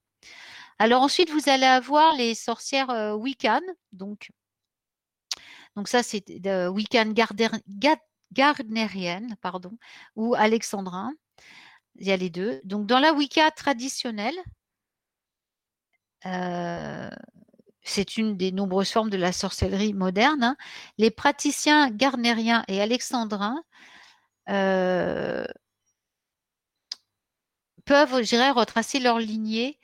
[0.79, 3.61] Alors ensuite, vous allez avoir les sorcières euh, Wiccan.
[3.93, 4.31] Donc,
[5.77, 7.13] donc ça, c'est de Wiccan
[8.33, 9.79] gardnerienne, pardon,
[10.17, 11.13] ou alexandrin.
[12.01, 12.61] Il y a les deux.
[12.65, 14.37] Donc dans la Wicca traditionnelle,
[16.27, 17.11] euh,
[17.83, 20.43] c'est une des nombreuses formes de la sorcellerie moderne.
[20.45, 20.57] hein.
[20.99, 23.63] Les praticiens garnériens et alexandrins
[24.51, 25.45] euh,
[27.85, 29.79] peuvent, je dirais, retracer leur lignée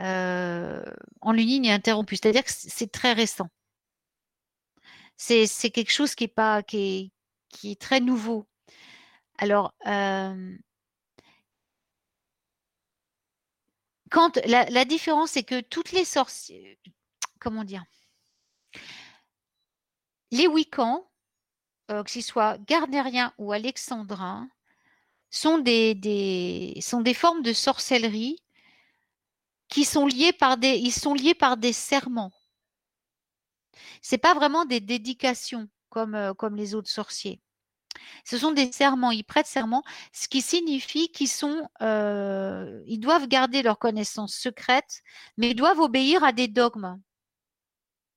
[0.00, 0.84] euh,
[1.20, 2.16] en ligne interrompue.
[2.16, 3.48] C'est-à-dire que c'est très récent.
[5.16, 7.12] C'est quelque chose qui est, pas, qui
[7.64, 8.46] est, très nouveau.
[9.38, 9.72] Alors,
[14.46, 16.76] la, différence, c'est que toutes les sorcières,
[17.40, 17.84] comment dire,
[20.30, 21.08] les Wiccans,
[21.90, 24.48] euh, que ce soit gardnériens ou alexandrins,
[25.30, 26.80] sont des,
[27.14, 28.38] formes de sorcellerie
[29.68, 32.32] qui sont liées par des, ils sont liés par des serments.
[34.00, 37.40] C'est pas vraiment des dédications comme, euh, comme les autres sorciers.
[38.24, 43.28] Ce sont des serments, ils prêtent serment, ce qui signifie qu'ils sont, euh, ils doivent
[43.28, 45.02] garder leurs connaissances secrètes,
[45.36, 47.00] mais ils doivent obéir à des dogmes,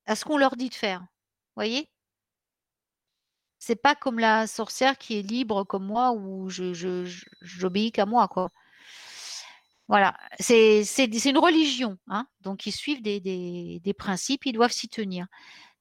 [0.06, 1.06] à ce qu'on leur dit de faire.
[1.56, 1.90] Voyez?
[3.60, 6.74] C'est pas comme la sorcière qui est libre comme moi où je,
[7.41, 8.30] j'obéis qu'à moi.
[9.88, 10.84] Voilà, c'est
[11.26, 12.28] une religion, hein.
[12.41, 15.28] Donc ils suivent des, principes, ils doivent s'y tenir.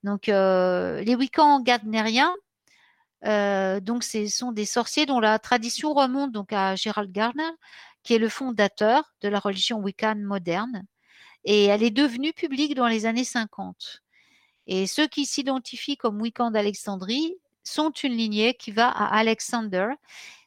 [0.04, 2.34] Donc euh, les Wiccans gardnériens,
[3.26, 7.50] euh, donc ce sont des sorciers dont la tradition remonte donc à Gerald Gardner,
[8.02, 10.84] qui est le fondateur de la religion Wiccan moderne,
[11.44, 14.02] et elle est devenue publique dans les années 50.
[14.66, 19.88] Et ceux qui s'identifient comme Wiccans d'Alexandrie sont une lignée qui va à Alexander.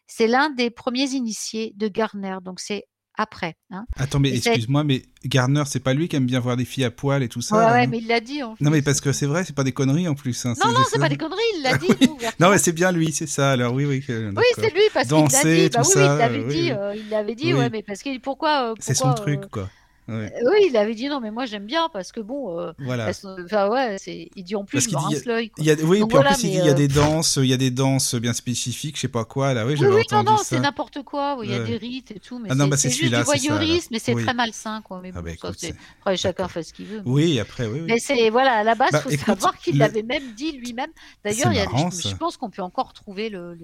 [0.07, 2.85] C'est l'un des premiers initiés de Gardner, donc c'est
[3.21, 3.55] après.
[3.71, 3.85] hein.
[3.97, 6.91] Attends, mais excuse-moi, mais Gardner, c'est pas lui qui aime bien voir des filles à
[6.91, 8.41] poil et tout ça ouais, là, ouais, non mais il l'a dit.
[8.41, 8.83] En Non, mais plus.
[8.83, 10.45] parce que c'est vrai, c'est pas des conneries en plus.
[10.45, 11.87] hein, Non, non, c'est pas des conneries, il l'a dit.
[11.89, 12.07] oui.
[12.07, 12.17] nous.
[12.39, 13.51] Non, mais c'est bien lui, c'est ça.
[13.51, 14.01] Alors oui, oui.
[14.01, 15.69] que- Oui, c'est lui parce qu'il l'a dit.
[15.69, 16.61] Bah oui, ça, il l'avait euh, oui, dit.
[16.61, 16.71] oui.
[16.71, 17.59] euh, il l'avait dit, Oui.
[17.59, 19.69] ouais, mais parce que pourquoi, euh, C'est son truc, quoi.
[20.09, 22.71] Ouais, euh, Oui, il avait dit non, mais moi j'aime bien parce que bon, euh,
[22.79, 23.11] Voilà.
[23.43, 25.51] enfin ouais, c'est, il dit en plus Parce je me l'œil.
[25.83, 27.53] oui, Donc puis en plus, il dit il y a euh, des danses, il y
[27.53, 29.67] a des danses bien spécifiques, je sais pas quoi, là.
[29.67, 31.37] Oui, Oui, oui, non, non, c'est n'importe quoi.
[31.37, 33.21] oui, Il y a des rites et tout, mais Ah c'est, bah, c'est juste du
[33.21, 34.23] voyeurisme, mais c'est Oui.
[34.23, 34.99] très malsain, quoi.
[35.03, 35.57] Mais Ah bah, écoute,
[36.01, 37.01] après chacun fait ce qu'il veut.
[37.05, 37.87] Oui, après, oui, oui.
[37.87, 40.53] Mais c'est voilà, à la base, il Bah, faut écoute, savoir qu'il l'avait même dit
[40.53, 40.89] lui-même.
[41.23, 43.57] D'ailleurs, je, pense qu'on peut encore trouver le,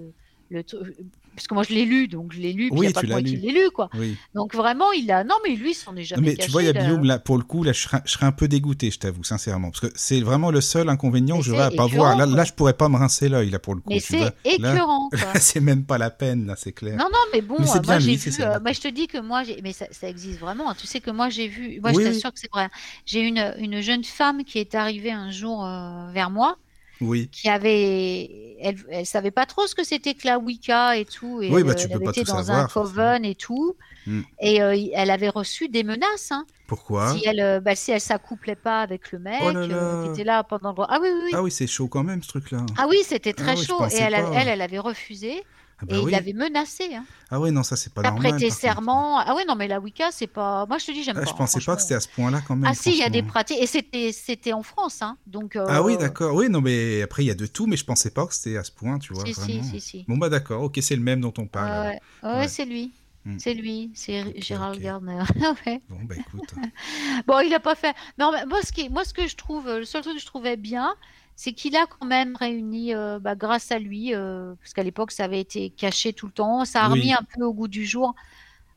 [1.36, 2.94] parce que moi je l'ai lu, donc je l'ai lu, puis il Oui, n'y a
[2.94, 3.42] pas que moi l'as qui lu.
[3.42, 3.90] l'ai lu, quoi.
[3.94, 4.18] Oui.
[4.34, 6.46] Donc vraiment, il a, non mais lui, il s'en est Non, jamais mais caché.
[6.46, 8.02] tu vois, il y a il a- Guillaume, là, pour le coup, là, je serais,
[8.06, 9.70] je serais un peu dégoûté, je t'avoue, sincèrement.
[9.72, 12.16] Parce que c'est vraiment le seul inconvénient Mais que j'aurais à c'est pas voir.
[12.18, 13.90] Là, là, je pourrais pas me rincer l'œil, là, pour le coup.
[13.90, 14.32] Mais tu c'est vois.
[14.58, 15.10] Là, écœurant,
[15.40, 16.98] c'est même pas la peine, là, c'est clair.
[16.98, 19.18] Non, non, mais bon, Mais euh, moi j'ai vu, euh, moi je te dis que
[19.18, 20.70] moi, j'ai- mais ça, ça existe vraiment.
[20.70, 20.76] hein.
[20.80, 22.70] Tu sais que moi j'ai vu, moi Oui, je t'assure que c'est vrai.
[23.06, 26.58] J'ai une, une jeune femme qui est arrivée un jour euh, vers moi,
[27.02, 27.28] Oui.
[27.32, 31.42] qui avait, elle, elle savait pas trop ce que c'était que la Wicca et tout,
[31.42, 33.36] et Oui, elle, bah, tu elle peux avait pas tout dans savoir, un coven et
[33.36, 33.76] tout,
[34.08, 34.22] Hmm.
[34.40, 36.32] et euh, elle avait reçu des menaces.
[36.32, 37.12] Hein, Pourquoi?
[37.14, 40.04] Si elle, euh, bah, si elle s'accouplait pas avec le mec Oh là euh, là.
[40.04, 40.78] qui était là pendant le.
[40.88, 41.32] Ah oui, oui, oui.
[41.34, 42.66] Ah oui, c'est chaud quand même, ce truc-là.
[42.78, 43.84] Ah oui, c'était Ah très chaud.
[43.92, 45.44] Et elle, elle, elle avait refusé
[45.80, 46.12] Ah bah et il oui.
[46.12, 46.96] l'avait menacée.
[46.96, 47.04] Hein.
[47.30, 48.32] Ah ouais, non, ça, c'est pas T'as normal.
[48.32, 49.20] prêté serment.
[49.20, 50.66] Ah ouais, non, mais la Wicca, c'est pas.
[50.68, 51.30] Moi, je te dis, j'aime Ah, pas.
[51.30, 52.70] je pensais pas que c'était à ce point-là, quand même.
[52.72, 53.58] Ah si, il y a des pratiques.
[53.60, 55.18] Et c'était, c'était en France, hein.
[55.28, 55.58] Donc.
[55.58, 56.34] Ah oui, euh, d'accord.
[56.36, 58.56] Oui, non, mais après, il y a de tout, mais je pensais pas que c'était
[58.58, 59.26] à ce point, tu vois.
[59.26, 59.64] Si, si, vraiment.
[59.64, 60.06] si, si.
[60.08, 61.90] Bon, bah d'accord, ok, c'est le même dont on parle.
[61.90, 62.48] Ouais, ouais.
[62.48, 62.94] C'est lui.
[63.26, 63.40] Hmm.
[63.40, 64.82] C'est lui, c'est Ok, Gérald ok.
[64.84, 65.24] Gardner.
[65.66, 65.82] ouais.
[65.90, 66.54] Bon, bah écoute.
[67.28, 67.96] Bon, il a pas fait.
[68.20, 70.22] Non, mais moi, ce qui, moi, ce que je trouve, euh, le seul truc que
[70.22, 70.94] je trouvais bien,
[71.36, 75.12] c'est qu'il a quand même réuni, euh, bah, grâce à lui, euh, parce qu'à l'époque,
[75.12, 77.00] ça avait été caché tout le temps, ça a Oui.
[77.00, 78.16] remis un peu au goût du jour.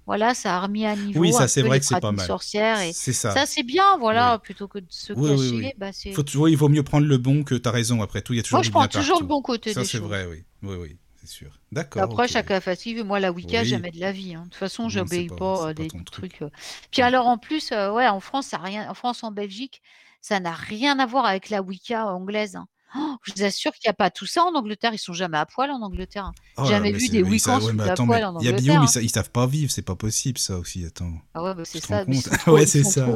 [0.06, 2.00] Voilà, ça a remis à niveau Oui, ça, un c'est peu vrai les que c'est
[2.00, 2.26] pas mal.
[2.26, 2.80] sorcières.
[2.80, 3.30] Et C'est ça.
[3.32, 4.38] ça, c'est bien, voilà, Oui.
[4.42, 5.54] plutôt que de se cacher.
[5.56, 5.72] oui.
[5.76, 6.12] Bah, c'est...
[6.12, 8.00] Faut, oui, il vaut mieux prendre le bon que t'as raison.
[8.00, 9.22] Après tout, il y a toujours Moi, je prends toujours partout.
[9.24, 10.06] le bon côté Ça, des c'est choses.
[10.06, 10.44] vrai, oui.
[10.62, 11.50] Oui, oui, c'est sûr.
[11.72, 12.02] D'accord.
[12.04, 12.30] Après, ok.
[12.30, 13.04] chacun fait ce qu'il veut.
[13.04, 14.34] Moi, la Wicca, jamais de la vie.
[14.34, 14.44] hein.
[14.44, 16.06] De toute façon, j'obéis pas- pas, pas des truc.
[16.10, 16.40] trucs.
[16.42, 16.48] euh.
[16.90, 18.88] Puis alors, en plus, ouais, en France, ça rien.
[18.88, 19.82] En France, en Belgique,
[20.20, 22.56] ça n'a rien à voir avec la Wicca anglaise.
[22.56, 22.66] hein.
[22.96, 24.94] Oh, je vous assure qu'il n'y a pas tout ça en Angleterre.
[24.94, 26.24] Ils sont jamais à poil en Angleterre.
[26.24, 26.32] hein.
[26.56, 28.50] Oh jamais mais vu des mais Wiccans ouais, mais poêle mais en Il y a
[28.52, 28.84] Angleterre, Guillaume, hein.
[28.84, 30.86] ils, sa- ils savent pas vivre, c'est pas possible ça aussi.
[30.86, 31.12] Attends.
[31.34, 32.04] Ah ouais, bah, c'est ça.
[32.08, 33.06] mais trop, Ouais, c'est ça,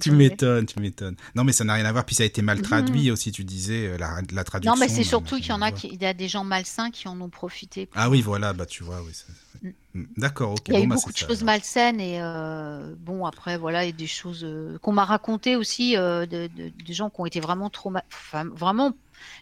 [0.00, 1.14] Tu m'étonnes, tu m'étonnes.
[1.36, 2.04] Non, mais ça n'a rien à voir.
[2.04, 4.74] Puis ça a été mal traduit aussi, tu disais, euh, la, la traduction.
[4.74, 6.26] Non, mais c'est n'a surtout qu'il y en à a qui, il y a des
[6.26, 7.88] gens malsains qui en ont profité.
[7.94, 9.14] Ah oui, voilà, bah tu vois, oui.
[9.14, 9.68] ça-
[10.16, 10.68] D'accord, ok.
[10.68, 13.56] Il y a bon, eu bah, beaucoup de ça, choses malsaines et euh, bon après
[13.56, 16.92] voilà il y a des choses euh, qu'on m'a racontées aussi euh, de, de- de
[16.92, 18.92] gens qui ont été vraiment trauma enfin, vraiment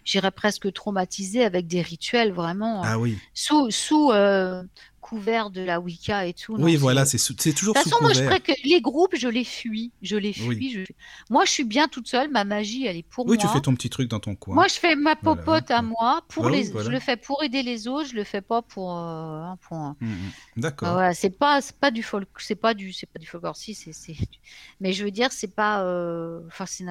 [0.03, 3.17] j'irais presque traumatisés avec des rituels vraiment euh, Ah oui.
[3.33, 4.63] sous sous euh,
[5.05, 6.55] couvert de la Wicca et tout.
[6.57, 9.27] Oui, voilà, c'est- c'est De toujours toute sous façon, moi, je que les groupes, je
[9.27, 9.91] les fuis.
[10.01, 10.55] Je les Oui.
[10.55, 10.71] fuis.
[10.71, 10.93] je-
[11.29, 12.31] Moi, je suis bien toute seule.
[12.31, 13.45] Ma magie, elle est pour Oui, moi.
[13.45, 14.55] tu fais ton petit truc dans ton coin.
[14.55, 16.23] Moi, je fais ma Voilà, popote à moi.
[16.27, 16.71] Pour Bah oui, les...
[16.71, 16.87] voilà.
[16.87, 18.09] Je le fais pour aider les autres.
[18.09, 18.97] Je le fais pas pour.
[18.97, 19.77] euh, pour...
[19.77, 20.31] Mm, mm.
[20.57, 20.87] D'accord.
[20.87, 21.61] Ah, voilà, c'est pas,
[21.91, 23.55] du folk, c'est pas du, pas du folklore.
[23.55, 23.93] Si, c'est.
[24.81, 25.83] Mais je veux dire, c'est pas.
[25.83, 26.83] euh, Enfin, c'est.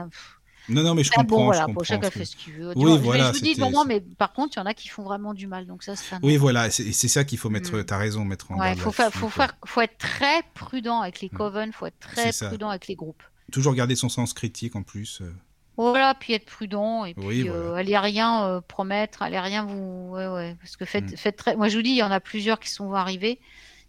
[0.69, 1.37] Non, non, mais je Ah comprends.
[1.39, 2.73] bon, voilà, comprends bon, chacun fait ce qu'il veut.
[2.77, 4.73] Oui, vois, voilà, Je vous dis c'était- vraiment, mais par contre, il y en a
[4.75, 5.67] qui font vraiment du mal.
[5.67, 6.17] Donc ça, c'est.
[6.23, 7.75] Oui, voilà, c'est c'est ça qu'il faut mettre.
[7.77, 7.85] Mm.
[7.85, 9.47] T'as raison, mettre en Ouais, faut faire, là-dessus, faut quoi.
[9.47, 11.37] faire, faut être très prudent avec les Mm.
[11.37, 11.73] coven.
[11.73, 13.23] Faut être très prudent avec les groupes.
[13.53, 15.21] Toujours garder son sens critique en plus.
[15.21, 15.31] euh.
[15.77, 20.11] Voilà, puis être prudent et puis Oui, euh, allez rien euh, promettre, allez rien vous,
[20.13, 21.17] ouais, ouais, parce que faites, Mm.
[21.17, 21.57] faites très.
[21.57, 23.41] Moi, je vous dis, il y en a plusieurs qui sont arrivés,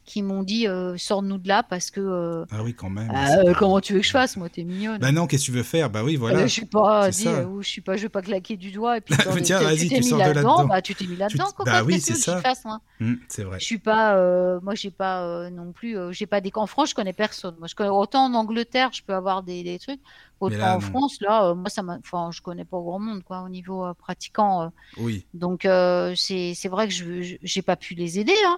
[0.05, 1.99] qui m'ont dit, euh, sors-nous de là parce que.
[1.99, 3.09] euh, Ah oui, quand même.
[3.13, 4.99] ah, c'est euh, comment tu veux que je fasse, moi, t'es mignonne.
[4.99, 5.89] Bah non, qu'est-ce que tu veux faire?
[5.89, 6.41] Bah oui, Euh, voilà.
[6.47, 9.01] je suis pas dit, euh, je suis pas, je vais pas claquer du doigt et
[9.01, 11.53] puis Tiens, tu- vas-y, tu tu sors de là-dedans, bah tu t'es mis là-dedans, Tu-
[11.55, 11.65] quoi.
[11.65, 12.41] bah oui, c'est tu que ça.
[12.41, 12.79] fasse, moi?
[12.99, 13.59] Mm, c'est vrai.
[13.59, 16.51] Je suis pas, euh, moi j'ai pas euh, non plus, euh, j'ai pas des.
[16.55, 17.55] En France, je connais personne.
[17.57, 19.99] Moi, je connais autant en Angleterre, je peux avoir des, des trucs,
[20.39, 20.87] autant là, en non.
[20.87, 23.93] France, là, euh, moi ça enfin, je connais pas grand monde quoi au niveau euh,
[23.93, 24.63] pratiquant.
[24.63, 24.67] euh.
[24.97, 25.25] Oui.
[25.33, 28.35] donc euh, c'est c'est vrai que je je- j'ai pas pu les aider.
[28.45, 28.57] Hein.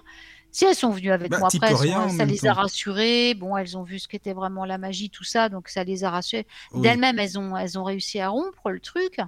[0.50, 3.34] Si elles sont venues avec Bah, moi après, sont- ça les a rassurées.
[3.34, 6.10] Bon, elles ont vu ce qu'était vraiment la magie, tout ça, donc ça les a
[6.10, 6.46] rassurées.
[6.72, 6.80] Oui.
[6.82, 9.18] D'elles-mêmes, elles ont elles ont réussi à rompre le truc.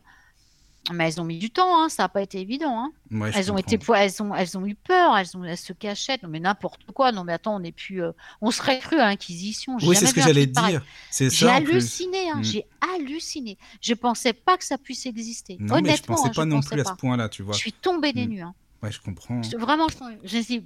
[0.93, 2.75] Mais elles ont mis du temps, hein, ça n'a pas été évident.
[2.75, 2.91] Hein.
[3.11, 3.69] Ouais, Elles ont comprends.
[3.69, 6.19] été, po- elles ont, elles ont eu peur, elles ont, elles se cachaient.
[6.23, 7.13] Non mais n'importe quoi.
[7.13, 9.79] Non mais attends, on est plus, euh, on serait cru à l'Inquisition.
[9.79, 10.83] J'ai Oui, c'est ce que j'allais dire.
[11.13, 12.45] J'ai halluciné, hein, Mm.
[12.45, 13.59] j'ai halluciné.
[13.83, 15.59] Je pensais pas que ça puisse exister.
[15.61, 16.91] Non, mais je Honnêtement, pensais pas je non pensais plus à pas.
[16.91, 17.53] ce point-là, tu vois.
[17.53, 18.31] Je suis tombée des Mm.
[18.31, 18.45] nues.
[18.83, 18.87] Hein.
[18.87, 19.41] Ouais, je comprends.
[19.59, 19.87] Vraiment,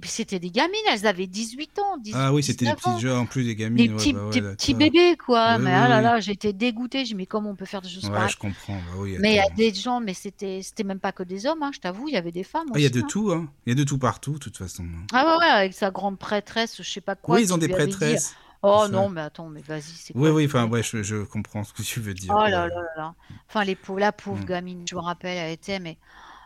[0.03, 2.93] c'était des gamines, elles avaient 18 ans, 18, Ah oui, c'était des 19 ans.
[2.93, 3.91] petits jeux en plus des Des gamines.
[3.91, 4.55] ouais, petits, bah ouais, des d'accord.
[4.57, 5.57] petits bébés, quoi.
[5.57, 7.05] Mais ah là là, j'étais dégoûtée.
[7.05, 8.29] Je me mais comment on peut faire des choses Ouais, pareilles?
[8.29, 8.75] je comprends.
[8.75, 11.45] Bah oui, Mais il y a des gens, mais c'était c'était même pas que des
[11.45, 13.05] hommes, hein, je t'avoue, il y avait des femmes Ah, il y a de hein.
[13.07, 13.47] tout, hein.
[13.65, 14.85] Il y a de tout partout, de toute façon.
[15.13, 17.35] Ah ouais, ouais, avec sa grande prêtresse, je sais pas quoi.
[17.35, 18.35] Oui, ils ont des prêtresses.
[18.67, 21.63] Oh non, mais attends, mais vas-y, c'est Oui, quoi oui, enfin, ouais, je, je comprends
[21.63, 22.33] ce que tu veux dire.
[22.35, 23.15] Oh là là là là.
[23.47, 24.45] Enfin, les pauvres, la pauvre Mm.
[24.45, 25.97] gamine, je me rappelle, elle était, mais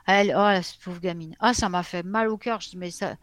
[0.10, 1.36] elle, oh la pauvre gamine.
[1.40, 2.62] Ah, ça m'a fait mal au cœur.
[2.62, 3.16] Je dis, mais ça.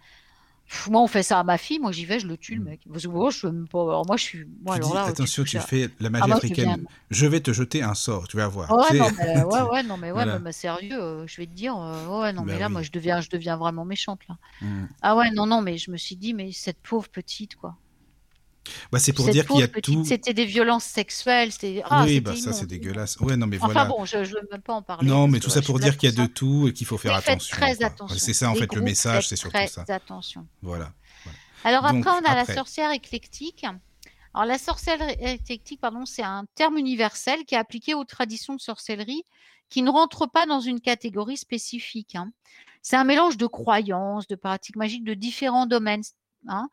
[0.69, 2.63] Pff, Moi, on fait ça à ma fille, moi j'y vais, je le tue, le
[2.63, 2.65] Mm.
[2.65, 2.83] mec.
[2.91, 3.83] Parce que moi, je peux même pas.
[3.83, 4.47] Alors, moi, je suis.
[4.63, 6.87] Moi, Tu alors dis, là, attention, tu fais la Ah, magie moi, je africaine.
[7.11, 8.69] Je vais te jeter un sort, tu vas voir.
[8.69, 10.39] Ouais, non, mais, ouais, ouais, non, mais ouais, Voilà.
[10.39, 12.73] mais, mais sérieux, euh, je vais te dire, euh, ouais, non, Bah mais là, oui.
[12.73, 14.37] moi, je deviens, je deviens vraiment méchante, là.
[14.61, 14.87] Mm.
[15.03, 17.77] Ah ouais, non, non, mais je me suis dit, mais cette pauvre petite, quoi.
[18.93, 20.05] Bah, c'est pour dire qu'il y a tout.
[20.05, 21.51] c'était des violences sexuelles.
[21.85, 23.19] Ah, oui, bah ça, c'est dégueulasse.
[23.21, 23.85] Ouais, non, mais Enfin voilà.
[23.87, 25.09] bon, je, je veux même pas en parler.
[25.09, 27.15] Non, mais tout ça pour dire qu'il y a de tout et qu'il faut faire
[27.15, 27.57] Mais faites attention.
[27.57, 28.19] très attention.
[28.19, 29.85] C'est ça, en Les fait, le message, c'est surtout très ça.
[29.89, 30.47] attention.
[30.63, 30.93] Voilà.
[31.65, 32.47] Alors Donc, après, on a après.
[32.47, 33.65] la sorcière éclectique.
[34.35, 38.61] Alors la sorcellerie éclectique, pardon, c'est un terme universel qui est appliqué aux traditions de
[38.61, 39.25] sorcellerie
[39.71, 42.15] qui ne rentrent pas dans une catégorie spécifique.
[42.15, 42.31] hein.
[42.83, 46.03] C'est un mélange de croyances, de pratiques magiques de différents domaines.
[46.49, 46.69] hein.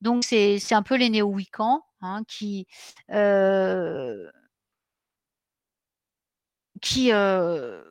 [0.00, 2.66] Donc c'est un peu les néo-wiccans hein, qui
[3.10, 4.30] euh,
[7.12, 7.82] euh,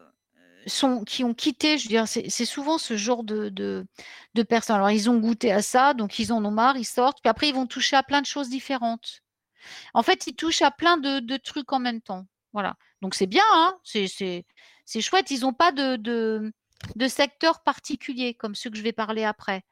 [1.06, 3.86] qui ont quitté, c'est souvent ce genre de,
[4.50, 4.76] personnes.
[4.78, 7.50] Alors, ils ont goûté à ça, donc ils en ont marre, ils sortent, puis après,
[7.50, 9.22] ils vont toucher à plein de choses différentes.
[9.94, 12.26] En fait, ils touchent à plein de, trucs en même temps.
[12.54, 12.76] Voilà.
[13.02, 15.32] Donc, c'est bien, hein c'est chouette.
[15.32, 15.98] Ils n'ont pas de,
[16.96, 19.64] de secteur particulier, comme ceux que je vais parler après.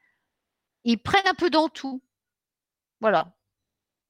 [0.84, 2.02] Ils prennent un peu dans tout.
[3.00, 3.32] Voilà.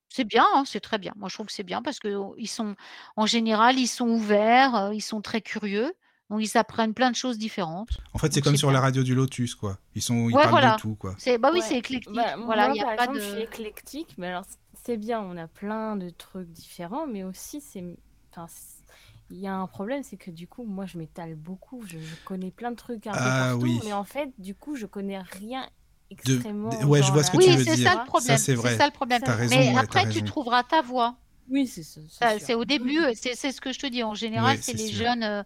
[0.09, 1.13] C'est bien, hein, c'est très bien.
[1.17, 2.77] Moi, je trouve que c'est bien parce que oh, ils sont,
[3.17, 5.93] en général, ils sont ouverts, euh, ils sont très curieux,
[6.31, 7.91] donc ils apprennent plein de choses différentes.
[8.15, 8.77] En fait, c'est comme sur bien.
[8.77, 9.79] la radio du Lotus, quoi.
[9.95, 10.77] Ils sont, ils Ouais, parlent voilà.
[10.77, 11.15] de tout, quoi.
[11.19, 11.65] C'est, bah oui, Ouais.
[11.67, 12.15] c'est éclectique.
[12.15, 13.25] Bah, voilà, moi, il y a par pas exemple, de.
[13.25, 14.45] je suis éclectique, mais alors
[14.85, 17.85] c'est bien, on a plein de trucs différents, mais aussi c'est,
[18.31, 18.85] enfin, c'est-
[19.29, 22.15] il y a un problème, c'est que du coup, moi, je m'étale beaucoup, je, je
[22.25, 23.81] connais plein de trucs un peu Ah, partout, oui.
[23.85, 25.69] mais en fait, du coup, je connais rien
[26.11, 26.69] extrêmement.
[26.71, 27.91] de- ouais, je dans vois ce que la- tu Oui, veux c'est dire.
[27.93, 28.39] ça le problème.
[28.39, 28.77] c'est vrai.
[28.77, 29.23] ça le problème.
[29.25, 31.17] T'as raison, Mais ouais, après, tu trouveras ta voix.
[31.49, 32.01] Oui, c'est ça.
[32.11, 32.39] c'est.
[32.41, 34.03] C'est au début, euh, c'est ce que je te dis.
[34.03, 34.99] En général, c'est les sûr.
[34.99, 35.43] jeunes, euh,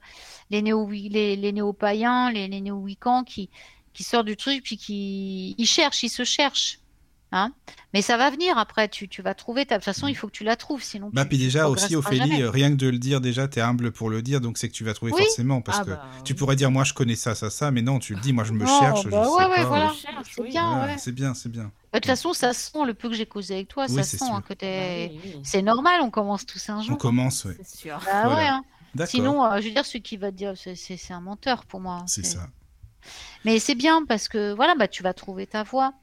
[0.51, 3.51] les néo les, les néo-païens, les, les néo-wiccans qui,
[3.93, 6.80] qui sortent du truc, puis qui ils cherchent, ils se cherchent.
[7.32, 7.52] Hein
[7.94, 9.65] Mais ça va venir après, tu, tu vas trouver.
[9.65, 11.44] ta- De toute façon, il faut que tu la trouves, sinon Bah, tu, puis tu
[11.44, 12.43] déjà aussi, Ophélie, jamais.
[12.43, 14.74] euh, rien que de le dire, déjà, t'es humble pour le dire, donc c'est que
[14.74, 15.23] tu vas trouver Oui.
[15.23, 15.62] forcément.
[15.62, 16.39] Parce Ah que bah, tu oui.
[16.39, 18.52] pourrais dire, moi, je connais ça, ça, ça, mais non, tu le dis, moi, je
[18.52, 19.65] me Non, cherche, je bah sais ouais, ouais, pas.
[19.66, 19.93] voilà.
[19.94, 20.48] Je cherche, C'est oui.
[20.51, 20.98] bien, Voilà, ouais.
[20.98, 21.65] C'est bien, c'est bien.
[21.65, 24.02] Bah, De toute façon, ça sent le peu que j'ai causé avec toi, Oui, ça
[24.02, 25.12] sent hein, que Bah t'es.
[25.12, 26.98] oui, oui, C'est normal, on commence tous un On jour.
[26.98, 27.55] commence, ouais.
[27.62, 27.98] c'est sûr.
[28.05, 28.36] Bah Voilà.
[28.36, 28.65] ouais, hein.
[29.07, 31.65] Sinon, euh, je veux dire, celui qui va te dire, c'est- c'est c'est un menteur
[31.65, 32.05] pour moi.
[32.09, 32.48] c'est ça.
[33.45, 35.95] Mais c'est bien parce que voilà, bah, tu vas trouver ta voie.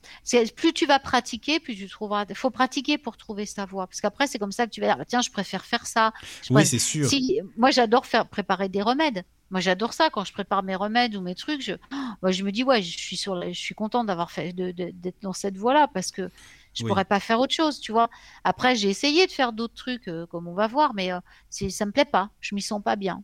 [0.56, 2.26] Plus tu vas pratiquer, plus tu trouveras.
[2.30, 3.88] Il faut pratiquer pour trouver sa voie.
[3.88, 6.14] Parce qu'après, c'est comme ça que tu vas dire, bah, tiens, je préfère faire ça.
[6.44, 7.08] Je Oui, c'est sûr.
[7.08, 9.24] Si, moi, j'adore faire préparer des remèdes.
[9.50, 11.62] Moi, j'adore ça quand je prépare mes remèdes ou mes trucs.
[11.62, 11.74] Je,
[12.22, 15.22] moi, je me dis, ouais, je suis sur, la- je suis contente d'avoir fait, d'être
[15.22, 16.30] dans cette voie-là parce que
[16.74, 16.88] je Oui.
[16.90, 18.10] pourrais pas faire autre chose, tu vois.
[18.44, 21.20] Après, j'ai essayé de faire d'autres trucs, euh, comme on va voir, mais euh,
[21.50, 22.30] ça me plaît pas.
[22.40, 23.24] Je m'y sens pas bien.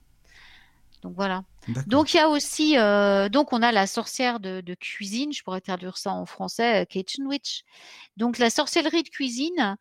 [1.03, 1.43] Donc voilà.
[1.87, 5.43] Donc il y a aussi, euh, donc on a la sorcière de, de cuisine, je
[5.43, 7.63] pourrais traduire ça en français, euh, kitchen witch.
[8.15, 9.77] Donc la sorcellerie de cuisine,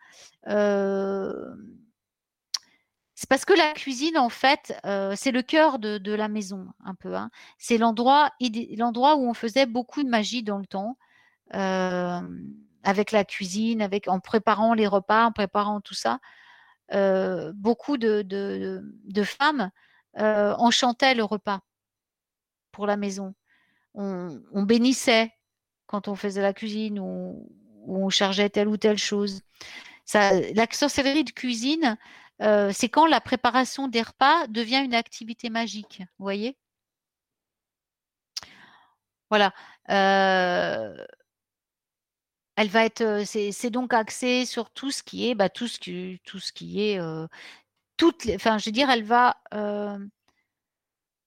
[0.48, 1.54] euh,
[3.14, 6.66] c'est parce que la cuisine en fait, euh, c'est le cœur de, de la maison
[6.84, 7.14] un peu.
[7.14, 7.30] hein.
[7.56, 10.98] C'est l'endroit, où on faisait beaucoup de magie dans le temps,
[11.52, 16.18] avec la cuisine, avec en préparant les repas, en préparant tout ça.
[17.54, 19.70] Beaucoup de femmes
[20.18, 21.60] euh, enchantaient le repas
[22.70, 23.34] pour la maison.
[23.94, 25.32] On, on bénissait
[25.86, 27.50] quand on faisait la cuisine ou,
[27.86, 29.42] on chargeait telle ou telle chose.
[30.04, 31.98] Ça, la sorcellerie de cuisine,
[32.72, 35.98] c'est quand la préparation des repas devient une activité magique.
[36.18, 36.56] Vous voyez?
[39.30, 39.52] Voilà.
[42.56, 46.80] Elle va être, c'est donc axé sur tout ce qui est, bah, tout ce qui,
[46.80, 47.00] est,
[48.34, 49.98] enfin, je veux dire, elle va euh,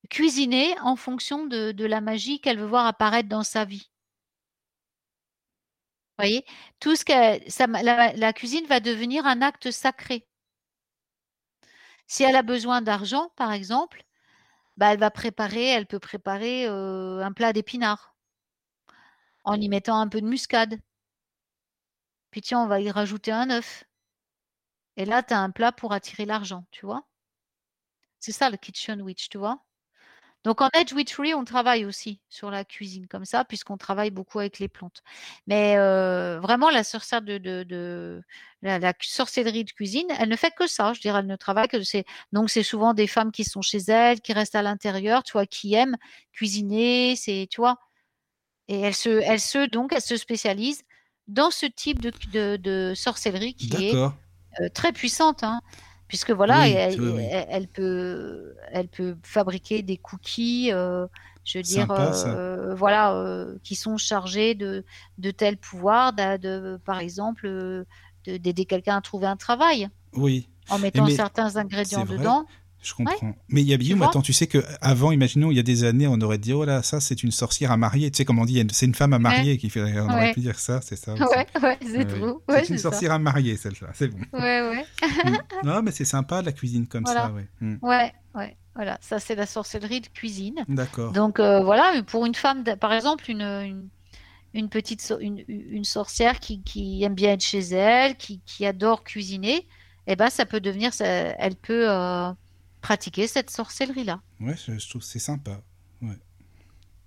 [0.10, 3.92] cuisiner en fonction de, la magie qu'elle veut voir apparaître dans sa vie.
[6.18, 6.46] Vous voyez?
[6.80, 10.28] Tout ce que la cuisine va devenir un acte sacré.
[12.08, 14.04] Si elle a besoin d'argent, par exemple,
[14.78, 18.16] bah, elle va préparer, elle peut préparer euh, un plat d'épinards
[19.44, 20.80] en y mettant un peu de muscade.
[22.32, 23.86] Puis tiens, on va y rajouter un œuf.
[24.98, 27.06] Et là, tu as un plat pour attirer l'argent, tu vois?
[28.20, 29.66] C'est ça le kitchen witch, tu vois?
[30.46, 34.40] Donc en Edge Witchery, on travaille aussi sur la cuisine comme ça, puisqu'on travaille beaucoup
[34.40, 35.02] avec les plantes.
[35.48, 38.22] Mais euh, vraiment, la sorcière de,
[38.62, 40.94] la, sorcellerie de cuisine, elle ne fait que ça.
[40.94, 43.80] Je dirais, elle ne travaille que c'est donc c'est souvent des femmes qui sont chez
[43.88, 45.98] elles, qui restent à l'intérieur, tu vois, qui aiment
[46.32, 47.78] cuisiner, c'est tu vois?
[48.68, 50.84] Et elle se, elle donc se spécialise
[51.28, 53.96] dans ce type de, sorcellerie qui est.
[54.62, 55.62] euh, très puissante, hein,
[56.08, 57.24] puisque voilà, Oui, elle, oui, oui.
[57.32, 61.08] elle- elle peut, elle peut fabriquer des cookies, euh,
[61.44, 64.84] je veux dire, Sympa, euh, voilà, qui sont chargés de,
[65.18, 70.50] de tel pouvoir, d'a- de, par exemple, de- d'aider quelqu'un à trouver un travail Oui,
[70.70, 72.46] en mettant mais certains ingrédients dedans.
[72.86, 73.34] Je comprends.
[73.50, 75.84] Mais il y a vois attends, tu sais que avant, imaginons, il y a des
[75.84, 78.12] années, on aurait dit, oh là, ça, c'est une sorcière à marier.
[78.12, 79.82] Tu sais, comme on dit, c'est une femme à marier qui fait.
[80.00, 80.34] On aurait Ouais.
[80.34, 81.14] pu dire ça, c'est ça.
[81.16, 81.24] aussi.
[81.24, 82.42] Ouais, ouais, c'est trop.
[82.50, 82.84] c'est une ça.
[82.92, 83.88] sorcière à marier, celle-là.
[83.94, 84.20] C'est bon.
[84.34, 84.86] Ouais, ouais.
[85.26, 85.38] Mm.
[85.66, 87.24] non, mais c'est sympa, la cuisine comme Voilà.
[87.24, 87.48] ça, ouais.
[87.62, 87.76] Mm.
[87.82, 88.56] Ouais, ouais.
[88.76, 90.66] Voilà, ça c'est la sorcellerie de cuisine.
[90.68, 91.14] D'accord.
[91.14, 93.88] Donc euh, voilà, pour une femme, par exemple, une, une,
[94.54, 98.66] une petite so- une, une sorcière qui, qui aime bien être chez elle, qui, qui
[98.66, 99.66] adore cuisiner,
[100.08, 102.30] eh ben ça peut devenir, ça- elle peut euh,
[102.86, 104.22] pratiquer cette sorcellerie-là.
[104.40, 105.62] Ouais, je, je trouve c'est sympa.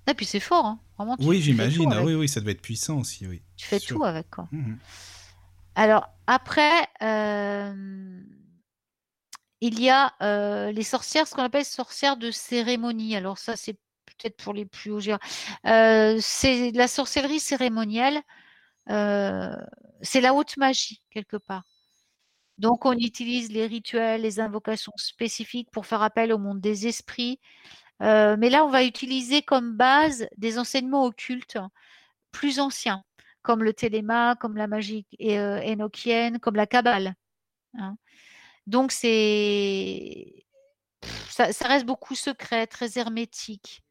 [0.08, 0.80] Et puis c'est fort, hein.
[0.96, 1.16] Vraiment.
[1.16, 1.92] Tu, oui, j'imagine.
[1.92, 3.42] Ah oui, oui, ça doit être puissant aussi, oui.
[3.56, 4.48] Tu fais tout avec quoi.
[4.50, 4.78] Mhm.
[5.74, 8.20] Alors après, euh,
[9.60, 13.14] il y a euh, les sorcières, ce qu'on appelle sorcières de cérémonie.
[13.14, 13.76] Alors ça, c'est
[14.06, 15.18] peut-être pour les plus hauts.
[15.66, 18.20] Euh, c'est la sorcellerie cérémonielle.
[18.90, 19.54] euh,
[20.00, 21.64] c'est la haute magie quelque part.
[22.58, 27.40] Donc on utilise les rituels, les invocations spécifiques pour faire appel au monde des esprits.
[28.02, 31.58] Euh, mais là, on va utiliser comme base des enseignements occultes
[32.32, 33.04] plus anciens,
[33.42, 37.14] comme le téléma, comme la magie euh, énochienne, comme la kabbale.
[37.78, 37.96] hein.
[38.66, 40.44] Donc c'est
[41.30, 43.82] ça reste beaucoup secret, très hermétique.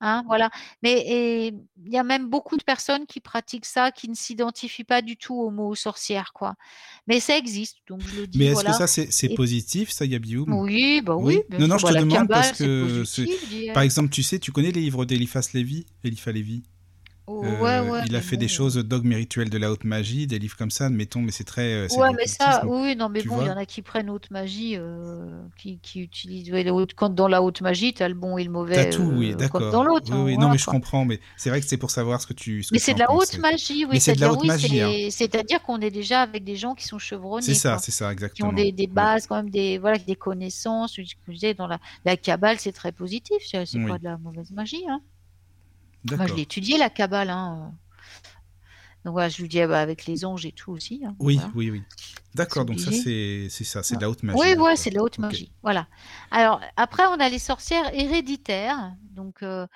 [0.00, 0.50] Hein, voilà.
[0.82, 5.00] Mais il y a même beaucoup de personnes qui pratiquent ça, qui ne s'identifient pas
[5.02, 6.54] du tout au mot sorcière, quoi.
[7.06, 8.38] Mais ça existe, donc je le dis.
[8.38, 8.70] Mais est-ce voilà.
[8.72, 11.40] que ça, c'est c'est Et- positif, ça, Yabioum Oui, bah oui.
[11.50, 11.58] Oui.
[11.58, 13.72] Non, non, je te demande parce que positif.
[13.72, 15.86] Par exemple, tu sais, tu connais les livres d'Eliphas Lévy?
[16.02, 16.64] Eliphas Lévy?
[17.26, 18.52] Ouais, ouais, Il a fait des bon.
[18.52, 21.44] choses, dogmes et rituels de la haute magie, des livres comme ça, admettons, mais c'est
[21.44, 21.72] très.
[21.72, 24.30] euh, Ouais, mais ça, oui, non, mais bon, il y en a qui prennent haute
[24.30, 26.52] magie, euh, qui, qui utilisent.
[26.96, 28.74] quand dans la haute magie, t'as le bon et le mauvais.
[28.74, 29.70] T'as tout, oui, euh, d'accord.
[29.70, 30.06] Dans l'autre.
[30.10, 32.26] Oui, hein, non, voilà, mais je comprends, mais c'est vrai que c'est pour savoir ce
[32.26, 32.62] que tu.
[32.62, 34.00] Ce Mais c'est de la haute magie, oui.
[34.00, 34.90] C'est de la haute magie, hein.
[34.92, 37.42] c'est- C'est-à-dire qu'on est déjà avec des gens qui sont chevronnés.
[37.44, 38.52] C'est ça, c'est ça, Qui ont exactement.
[38.52, 40.96] des, bases, quand même, des, voilà, des connaissances.
[40.96, 43.36] Je disais, dans la, la Kabbale, c'est très positif.
[43.48, 44.84] C'est pas de la mauvaise magie.
[44.88, 45.00] Hein.
[46.10, 47.30] Moi, je l'ai étudié, la Kabbale.
[47.30, 47.72] Hein.
[49.04, 51.02] Donc voilà, je lui dis ah bah, avec les anges et tout aussi.
[51.04, 51.52] hein, Oui, voilà.
[51.54, 51.82] oui, oui.
[52.34, 54.38] D'accord, donc ça, c'est ça, c'est de la haute magie.
[54.40, 55.52] Oui, ouais, c'est de la haute magie.
[55.62, 55.88] Voilà.
[56.30, 58.92] Alors, après, on a les sorcières héréditaires.
[59.10, 59.66] Donc, euh,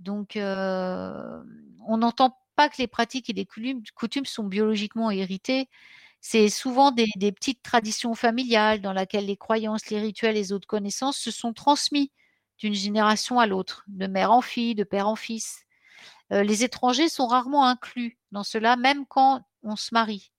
[0.00, 1.42] Donc, euh,
[1.86, 5.68] on n'entend pas que les pratiques et les coutumes, sont biologiquement héritées.
[6.20, 10.52] C'est souvent des, des petites traditions familiales dans lesquelles les croyances, les rituels et les
[10.52, 12.10] autres connaissances se sont transmis
[12.58, 15.60] d'une génération à l'autre, de mère en fille, de père en fils.
[16.32, 20.32] Euh, les étrangers sont rarement inclus dans cela, même quand on se marie.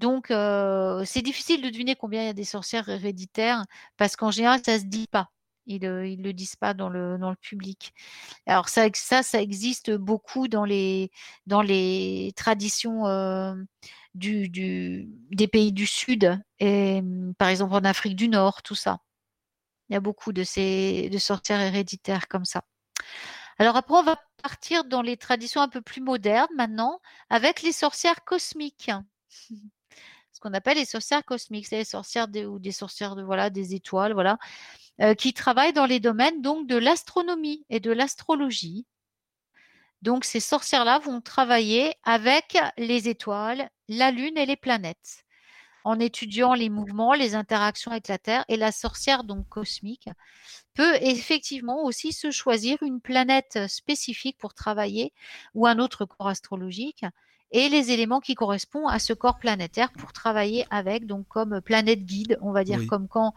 [0.00, 3.64] Donc, euh, c'est difficile de deviner combien il y a des sorcières héréditaires,
[3.96, 5.30] parce qu'en général, ça ne se dit pas.
[5.66, 7.94] Ils ne le disent pas dans le, public.
[8.46, 11.10] Alors ça, ça, existe beaucoup dans les,
[12.36, 13.54] traditions euh,
[14.14, 17.02] des pays du Sud, et,
[17.38, 18.98] par exemple en Afrique du Nord, tout ça.
[19.88, 22.62] Il y a beaucoup de sorcières héréditaires comme ça.
[23.58, 27.00] Alors après, on va partir dans les traditions un peu plus modernes maintenant,
[27.30, 28.90] avec les sorcières cosmiques.
[30.32, 33.14] Ce qu'on appelle les sorcières cosmiques, c'est les sorcières des, ou des sorcières
[33.50, 34.38] des étoiles, voilà,
[35.00, 38.86] euh, qui travaillent dans les domaines donc de l'astronomie et de l'astrologie.
[40.02, 45.23] Donc ces sorcières-là vont travailler avec les étoiles, la lune et les planètes
[45.84, 48.44] en étudiant les mouvements, les interactions avec la Terre.
[48.48, 50.08] Et la sorcière, donc cosmique,
[50.74, 55.12] peut effectivement aussi se choisir une planète spécifique pour travailler
[55.54, 57.04] ou un autre corps astrologique
[57.54, 62.04] et les éléments qui correspondent à ce corps planétaire pour travailler avec, donc comme planète
[62.04, 62.86] guide, on va dire Oui.
[62.88, 63.32] comme quand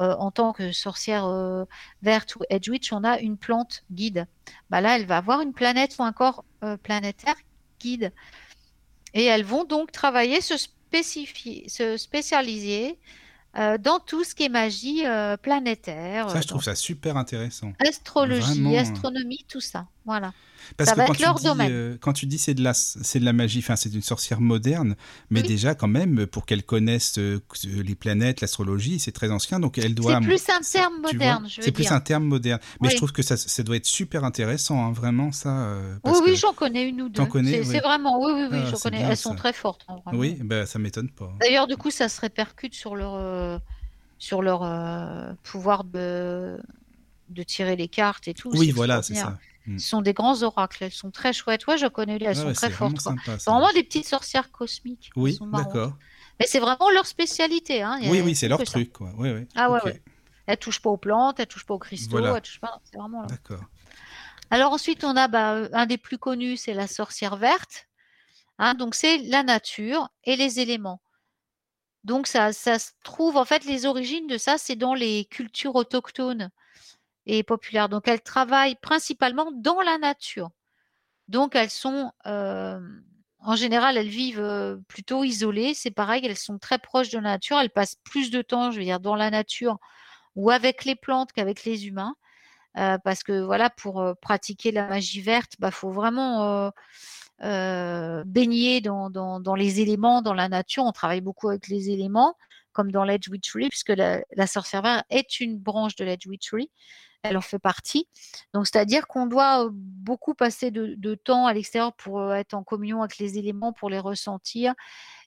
[0.00, 1.64] euh, en tant que sorcière euh,
[2.00, 4.26] verte ou edge witch, on a une plante guide.
[4.70, 7.34] Bah là, elle va avoir une planète ou un corps euh, planétaire
[7.80, 8.12] guide.
[9.12, 10.54] Et elles vont donc travailler, se,
[11.02, 12.98] se spécialiser
[13.56, 17.16] euh, dans tout ce qui est magie euh, planétaire, Ça, euh, je trouve ça super
[17.16, 17.72] intéressant.
[17.84, 18.80] astrologie, Vraiment, euh.
[18.80, 19.86] astronomie, tout ça.
[20.04, 20.32] Voilà.
[20.76, 21.70] Parce Ça que va quand être tu, leur dis, domaine.
[21.70, 24.40] euh, quand tu dis c'est de la c'est de la magie, enfin c'est une sorcière
[24.40, 24.96] moderne,
[25.30, 25.46] mais Oui.
[25.48, 29.94] déjà quand même pour qu'elle connaisse euh, les planètes, l'astrologie, c'est très ancien, donc elle
[29.94, 30.18] doit.
[30.20, 32.92] C'est plus un terme moderne, je veux C'est plus un terme moderne, mais Oui.
[32.92, 35.50] je trouve que ça, ça doit être super intéressant, hein, vraiment ça.
[35.50, 37.14] euh, Oui, parce oui, j'en connais une ou deux.
[37.14, 37.78] T'en connais, C'est oui.
[37.80, 38.98] vraiment, oui, oui, oui, Ah, j'en connais.
[38.98, 39.84] bien, Elles sont très fortes.
[39.88, 39.98] hein.
[40.12, 41.32] Oui, ben ça m'étonne pas.
[41.40, 43.60] D'ailleurs, du coup, ça se répercute sur leur,
[44.18, 44.60] sur leur
[45.42, 46.58] pouvoir de,
[47.28, 48.50] de tirer les cartes et tout.
[48.52, 49.38] Oui, voilà, c'est ça.
[49.66, 49.78] Mm.
[49.78, 50.84] Ce sont des grands oracles.
[50.84, 51.66] Elles sont très chouettes.
[51.66, 52.16] Ouais, je connais.
[52.16, 52.96] Elles Ouais, sont ouais, très fortes.
[53.00, 55.10] C'est vraiment des petites sorcières cosmiques.
[55.16, 55.96] Oui, d'accord.
[56.38, 57.82] Mais c'est vraiment leur spécialité.
[57.82, 58.00] Hein.
[58.04, 59.12] Oui, oui, c'est leur truc, quoi.
[59.18, 59.46] Oui, oui.
[59.54, 60.02] Ah ouais, Ok, ouais.
[60.46, 62.34] Elles touchent pas aux plantes, elles touchent pas aux cristaux, Voilà.
[62.34, 62.80] elles touchent pas.
[62.84, 63.24] C'est vraiment.
[63.26, 63.60] D'accord.
[64.50, 67.86] Alors ensuite, on a bah, un des plus connus, c'est la sorcière verte.
[68.58, 71.00] Hein, donc c'est la nature et les éléments.
[72.02, 75.76] Donc ça, ça se trouve, en fait, les origines de ça, c'est dans les cultures
[75.76, 76.50] autochtones
[77.38, 77.88] et populaires.
[77.88, 80.50] Donc elles travaillent principalement dans la nature.
[81.28, 82.80] Donc elles sont, euh,
[83.38, 85.74] en général, elles vivent euh, plutôt isolées.
[85.74, 87.58] C'est pareil, elles sont très proches de la nature.
[87.60, 89.78] Elles passent plus de temps, je veux dire, dans la nature
[90.34, 92.16] ou avec les plantes qu'avec les humains.
[92.78, 96.72] Euh, parce que voilà, pour pratiquer la magie verte, bah, faut vraiment
[97.40, 100.84] baigner dans les éléments, dans la nature.
[100.84, 102.34] On travaille beaucoup avec les éléments,
[102.72, 106.70] comme dans l'Edge Witchery, puisque la, la sorcière est une branche de l'Edge Witchery.
[107.22, 108.08] Elle en fait partie.
[108.54, 112.62] Donc, c'est-à-dire qu'on doit euh, beaucoup passer de, temps à l'extérieur pour euh, être en
[112.64, 114.74] communion avec les éléments, pour les ressentir,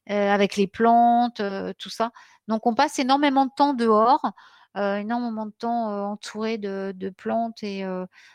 [0.10, 1.42] euh, avec les plantes,
[1.78, 2.12] tout ça.
[2.48, 4.32] Donc, on passe énormément de temps dehors
[4.76, 7.86] énormément de temps entouré de, plantes et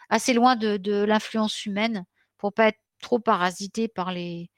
[0.09, 2.05] assez loin de, l'influence humaine
[2.39, 4.49] pour pas être trop parasité par les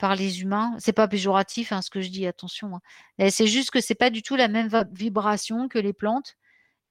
[0.00, 0.74] par les humains.
[0.80, 2.76] C'est pas péjoratif hein, ce que je dis, attention.
[3.20, 3.30] hein.
[3.30, 6.36] C'est juste que c'est pas du tout la même vibration que les plantes.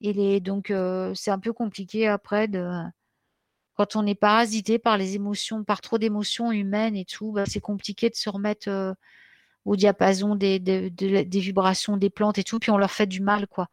[0.02, 2.68] Et les, donc euh, c'est un peu compliqué après de
[3.76, 7.62] quand on est parasité par les émotions, par trop d'émotions humaines et tout, bah, c'est
[7.62, 8.94] compliqué de se remettre euh,
[9.66, 13.08] au diapason des, des, de- des vibrations des plantes et tout, puis on leur fait
[13.08, 13.70] du mal, quoi.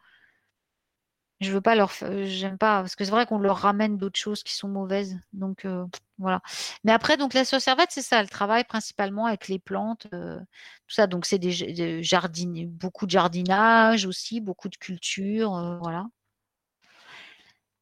[1.40, 4.18] Je veux pas leur, euh, j'aime pas, parce que c'est vrai qu'on leur ramène d'autres
[4.18, 5.18] choses qui sont mauvaises.
[5.34, 5.84] Donc euh,
[6.18, 6.40] voilà.
[6.84, 10.38] Mais après, donc la sorcière verte, c'est ça, elle travaille principalement avec les plantes, euh,
[10.40, 11.06] tout ça.
[11.06, 16.06] Donc c'est des, j- des jardin, beaucoup de jardinage aussi, beaucoup de culture, euh, voilà.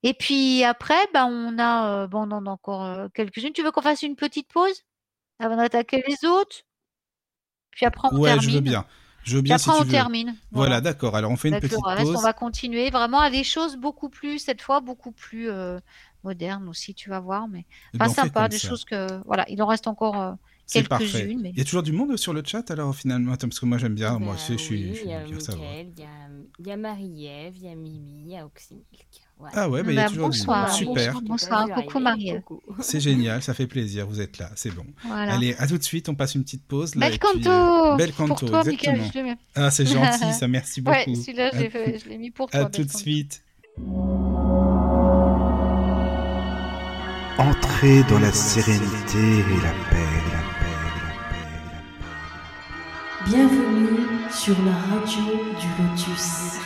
[0.04, 3.52] Et puis après, ben on a, bon, on en a encore quelques-unes.
[3.52, 4.84] Tu veux qu'on fasse une petite pause
[5.40, 6.62] avant d'attaquer les autres?
[7.72, 8.50] Puis après on Ouais, termine.
[8.50, 8.86] je veux bien.
[9.24, 9.90] Je veux Puis bien si après tu on veux.
[9.90, 10.36] termine.
[10.52, 11.16] Voilà, d'accord.
[11.16, 12.16] Alors on fait une le petite reste, pause.
[12.16, 15.80] on va continuer vraiment à des choses beaucoup plus, cette fois, beaucoup plus euh,
[16.24, 17.48] modernes aussi, tu vas voir.
[17.48, 17.64] Mais
[17.94, 18.68] Eh pas fait sympa, des ça.
[18.68, 19.22] choses que.
[19.24, 20.32] Voilà, il en reste encore euh,
[20.66, 21.06] C'est parfait.
[21.06, 21.40] quelques-unes.
[21.42, 21.50] Mais...
[21.50, 23.32] Il y a toujours du monde sur le chat alors finalement?
[23.32, 24.18] Attends, parce que moi j'aime bien.
[24.18, 25.68] Moi, Bah je, oui, je suis il y a curieux de savoir.
[25.70, 26.08] Mickaël, il y a,
[26.58, 29.23] il y a Marie-Ève, il y a Mimi, il y a Oxymilk.
[29.52, 30.66] Ah ouais, bah, il y a Bah, toujours du bonsoir, monde.
[30.66, 31.20] Voilà, Super.
[31.22, 31.66] bonsoir.
[31.66, 32.00] bonsoir, coucou.
[32.46, 32.76] Coucou.
[32.80, 34.06] C'est génial, ça fait plaisir.
[34.06, 34.86] Vous êtes là, c'est bon.
[35.06, 35.34] Voilà.
[35.34, 36.08] Allez, à tout de suite.
[36.08, 36.94] On passe une petite pause.
[36.94, 39.04] Là, Bel canto euh, Bel Pour canto, toi, exactement.
[39.14, 39.34] Je.
[39.60, 40.48] Ah, c'est gentil, ça.
[40.54, 40.96] Merci beaucoup.
[40.96, 42.60] Ouais, celui-là, je l'ai mis pour toi.
[42.60, 43.42] À tout de suite.
[47.36, 53.30] Entrez dans la sérénité et la paix, la paix, la paix, la paix.
[53.30, 55.24] Bienvenue sur la radio
[55.58, 56.58] du Lotus.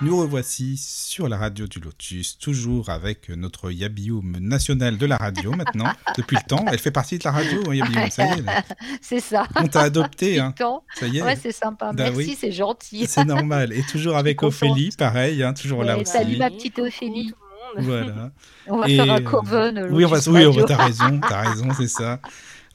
[0.00, 5.50] Nous revoici sur la radio du Lotus, toujours avec notre Yabioum national de la radio
[5.50, 6.64] maintenant, depuis le temps.
[6.70, 8.42] Elle fait partie de la radio, hein, Yabioum, ça y est.
[8.42, 8.62] là.
[9.02, 9.44] c'est ça.
[9.56, 10.52] On t'a adopté, hein.
[10.56, 10.84] Temps.
[10.94, 11.22] ça y est.
[11.22, 11.86] Ouais, c'est sympa.
[11.92, 12.36] Bah Merci, oui.
[12.40, 13.06] c'est gentil.
[13.08, 13.72] C'est normal.
[13.72, 14.54] Et toujours avec contente.
[14.54, 16.12] Ophélie, pareil, hein, toujours là aussi.
[16.12, 17.34] salut ma petite Ophélie.
[17.78, 18.30] Voilà.
[18.68, 19.88] On va Et, faire un coven.
[19.90, 20.64] Oui, on va, oui, on va- Radio.
[20.64, 22.20] t'as raison, t'as raison, c'est ça.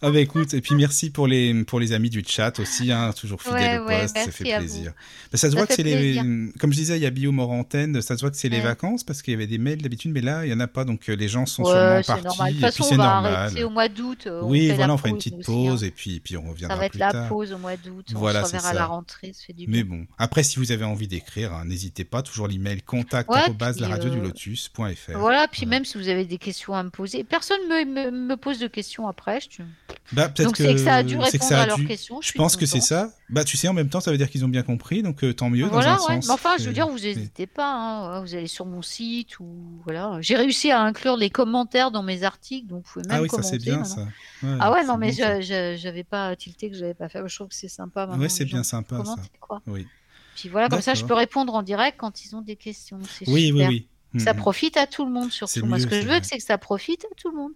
[0.06, 3.14] Ah bah écoute, et puis merci pour les, pour les amis du chat aussi, hein,
[3.14, 4.92] toujours fidèles Ouais, au ouais, poste, ça fait plaisir.
[5.32, 6.16] Bah, ça se Ça voit que c'est les,
[6.60, 9.06] comme je disais, il y a Bio Morantène, ça se voit que c'est les vacances
[9.06, 11.08] parce qu'il y avait des mails d'habitude, mais là il y en a pas, donc
[11.08, 12.54] euh, les gens sont sûrement partis, normal.
[12.54, 13.34] De et toute puis on va normal.
[13.34, 14.24] arrêter au mois d'août.
[14.28, 15.46] euh, Oui, voilà, on fera une petite hein.
[15.46, 17.30] pause et puis, puis on reviendra Ça va être plus la tard.
[17.30, 18.06] pause au mois d'août.
[18.14, 19.32] Voilà, on se reverra à la rentrée.
[19.34, 22.50] Ça fait du Mais bon, après si vous avez envie d'écrire, hein, n'hésitez pas, toujours
[22.50, 25.18] l'email contact la radio du euh, lotus.fr.
[25.18, 28.36] Voilà, puis même si vous avez des questions à me poser, personne me, me, me
[28.36, 29.40] pose de questions après.
[29.50, 29.64] Je...
[30.11, 32.20] Bah, peut-être c'est que ça a dû que répondre ça a à leurs dû- questions.
[32.22, 33.11] Je pense que c'est ça.
[33.30, 35.34] Bah, tu sais, en même temps, ça veut dire qu'ils ont bien compris, donc euh,
[35.34, 36.22] tant mieux Voilà, dans un ouais.
[36.22, 36.28] sens.
[36.28, 37.72] Mais enfin, je veux dire, vous n'hésitez pas.
[37.74, 39.48] hein, Vous allez sur mon site ou
[39.84, 40.18] voilà.
[40.22, 43.30] J'ai réussi à inclure les commentaires dans mes articles, donc vous pouvez même Ah oui,
[43.30, 43.57] ça commenter.
[43.60, 44.02] c'est bien ça.
[44.44, 45.41] Ouais, Ah ouais, non, mais bon, ça.
[45.41, 47.20] j'avais pas tilté que j'avais pas fait.
[47.26, 48.07] Je trouve que c'est sympa.
[48.18, 49.15] Ouais, c'est bien sympa ça.
[49.40, 49.61] quoi.
[49.68, 49.88] Oui,
[50.36, 52.99] Puis voilà, comme ça, je peux répondre en direct quand ils ont des questions.
[53.28, 53.65] Oui, oui.
[54.14, 54.20] oui.
[54.20, 55.65] Ça profite à tout le monde, surtout.
[55.65, 57.52] Moi, ce que je veux, c'est que ça profite à tout le monde.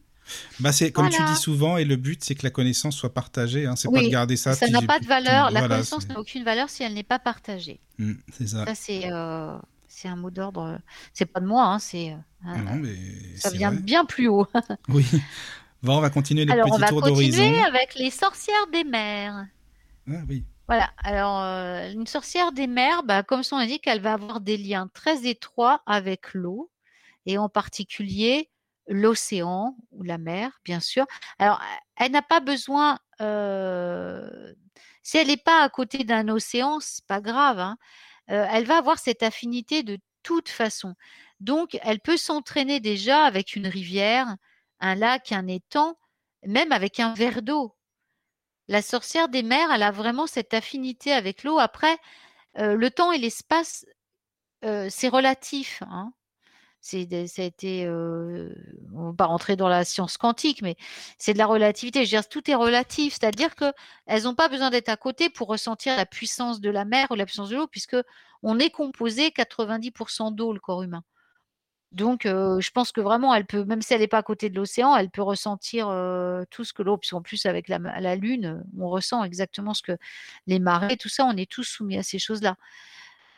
[0.60, 3.66] Bah, c'est comme tu dis souvent, et le but c'est que la connaissance soit partagée.
[3.66, 3.76] Hein.
[3.76, 4.52] C'est pas Oui, de garder ça.
[4.70, 5.52] N'a pas de valeur.
[5.52, 7.80] La Voilà, connaissance n'a aucune valeur si elle n'est pas partagée.
[7.98, 8.66] Mm, C'est ça.
[8.66, 9.58] Ça, c'est euh,
[10.06, 10.80] un mot d'ordre.
[11.14, 12.12] C'est pas de moi, hein, c'est.
[12.12, 12.96] euh, Non, mais
[13.38, 13.82] ça vient vrai.
[13.82, 14.48] bien plus haut.
[14.90, 15.06] Oui.
[15.84, 17.44] Bon, on va continuer notre Alors, on petit va tour d'horizon.
[17.44, 19.46] continuer avec les sorcières des mers.
[20.10, 20.44] Ah oui.
[20.68, 24.58] Voilà, alors euh, une sorcière des mers, bah, comme son indique, elle va avoir des
[24.58, 26.70] liens très étroits avec l'eau,
[27.26, 28.50] et en particulier
[28.88, 31.06] l'océan ou la mer, bien sûr.
[31.40, 31.62] Alors,
[31.98, 33.00] elle n'a pas besoin,
[35.04, 37.78] si elle n'est pas à côté d'un océan, c'est pas grave, hein,
[38.28, 40.96] elle va avoir cette affinité de toute façon.
[41.40, 44.36] Donc, elle peut s'entraîner déjà avec une rivière,
[44.80, 45.98] un lac, un étang,
[46.46, 47.76] même avec un verre d'eau.
[48.70, 51.60] La sorcière des mers, elle a vraiment cette affinité avec l'eau.
[51.60, 51.98] Après,
[52.56, 53.86] le temps et l'espace,
[54.64, 55.84] c'est relatif.
[55.88, 56.14] hein.
[56.90, 60.78] C'est ça a été, on va pas rentrer dans la science quantique, mais
[61.18, 62.06] c'est de la relativité.
[62.06, 63.74] Je veux dire, tout est relatif, c'est-à-dire que
[64.06, 67.16] elles n'ont pas besoin d'être à côté pour ressentir la puissance de la mer ou
[67.16, 67.98] la puissance de l'eau, puisque
[68.42, 71.04] on est composé 90% d'eau, le corps humain.
[71.92, 74.56] Donc, je pense que vraiment, elle peut, même si elle n'est pas à côté de
[74.56, 75.88] l'océan, elle peut ressentir
[76.52, 79.98] tout ce que l'eau, puisqu'en plus, avec la, Lune, on ressent exactement ce que
[80.48, 82.56] les marées, tout ça, on est tous soumis à ces choses-là.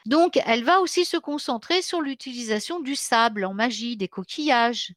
[0.10, 4.92] Donc, elle va aussi se concentrer sur l'utilisation du sable en magie, des coquillages,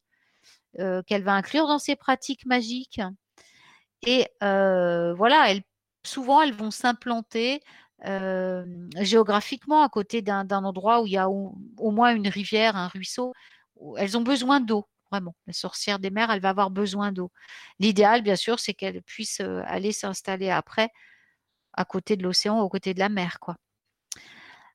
[0.79, 3.03] euh, qu'elle va inclure dans ses pratiques magiques.
[4.07, 5.65] Et euh, voilà, elles,
[6.03, 7.61] souvent, elles vont s'implanter
[8.07, 8.65] euh,
[9.01, 13.35] géographiquement à côté d'un endroit où il y a au, moins une rivière, un ruisseau.
[13.77, 15.35] où Elles ont besoin d'eau, vraiment.
[15.47, 17.31] La sorcière des mers, elle va avoir besoin d'eau.
[17.81, 20.89] L'idéal, bien sûr, c'est qu'elle puisse aller s'installer après
[21.75, 23.57] à côté de l'océan, aux côtés de la mer, quoi.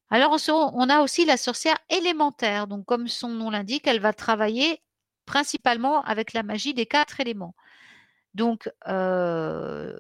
[0.10, 2.68] Alors, on a aussi la sorcière élémentaire.
[2.68, 4.82] Donc, comme son nom l'indique, elle va travailler
[5.26, 7.56] principalement avec la magie des quatre éléments.
[8.36, 10.00] Donc, euh,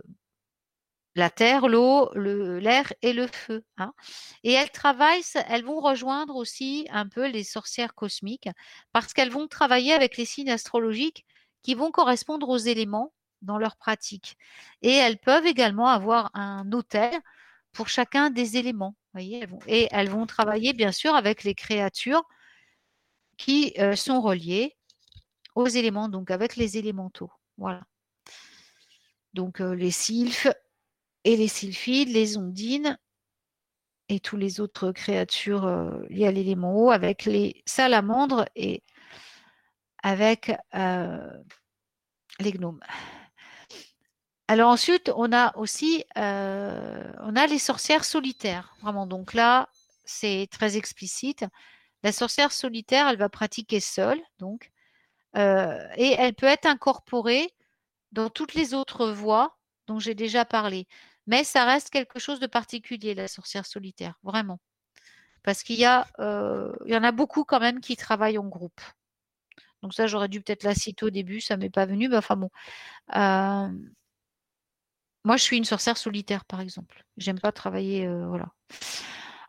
[1.15, 3.63] la terre, l'eau, le- l'air et le feu.
[3.77, 3.93] hein.
[4.43, 8.49] Et elles travaillent, elles vont rejoindre aussi un peu les sorcières cosmiques
[8.93, 11.25] parce qu'elles vont travailler avec les signes astrologiques
[11.63, 14.37] qui vont correspondre aux éléments dans leur pratique.
[14.83, 17.13] Et elles peuvent également avoir un hôtel
[17.73, 18.95] pour chacun des éléments.
[19.17, 22.23] Et elles vont travailler bien sûr avec les créatures
[23.37, 24.75] qui euh, sont reliées
[25.55, 27.31] aux éléments, donc avec les élémentaux.
[27.57, 27.83] Voilà.
[29.33, 30.47] Donc euh, les sylphes
[31.23, 32.97] et les sylphides, les ondines
[34.09, 38.83] et tous les autres créatures euh, liées à l'élément eau, avec les salamandres et
[40.03, 42.79] avec les gnomes.
[44.47, 47.03] Alors ensuite, on a aussi euh,
[47.49, 48.75] les sorcières solitaires.
[48.81, 49.69] Vraiment, donc là,
[50.05, 51.45] c'est très explicite.
[52.03, 54.71] La sorcière solitaire, elle va pratiquer seule, donc,
[55.37, 57.51] euh, et elle peut être incorporée
[58.13, 59.57] dans toutes les autres voies
[59.87, 60.87] dont j'ai déjà parlé.
[61.27, 64.59] Mais ça reste quelque chose de particulier, la sorcière solitaire, vraiment.
[65.43, 68.81] Parce qu'il y, euh, en a beaucoup quand même qui travaillent en groupe.
[69.83, 72.35] Donc ça, j'aurais dû peut-être la citer au début, ça m'est pas venu, mais enfin
[72.35, 72.49] bon.
[75.27, 77.03] Moi, je suis une sorcière solitaire, par exemple.
[77.17, 78.45] J'aime pas travailler, euh, voilà.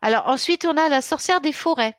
[0.01, 1.95] Alors ensuite, on a la sorcière des forêts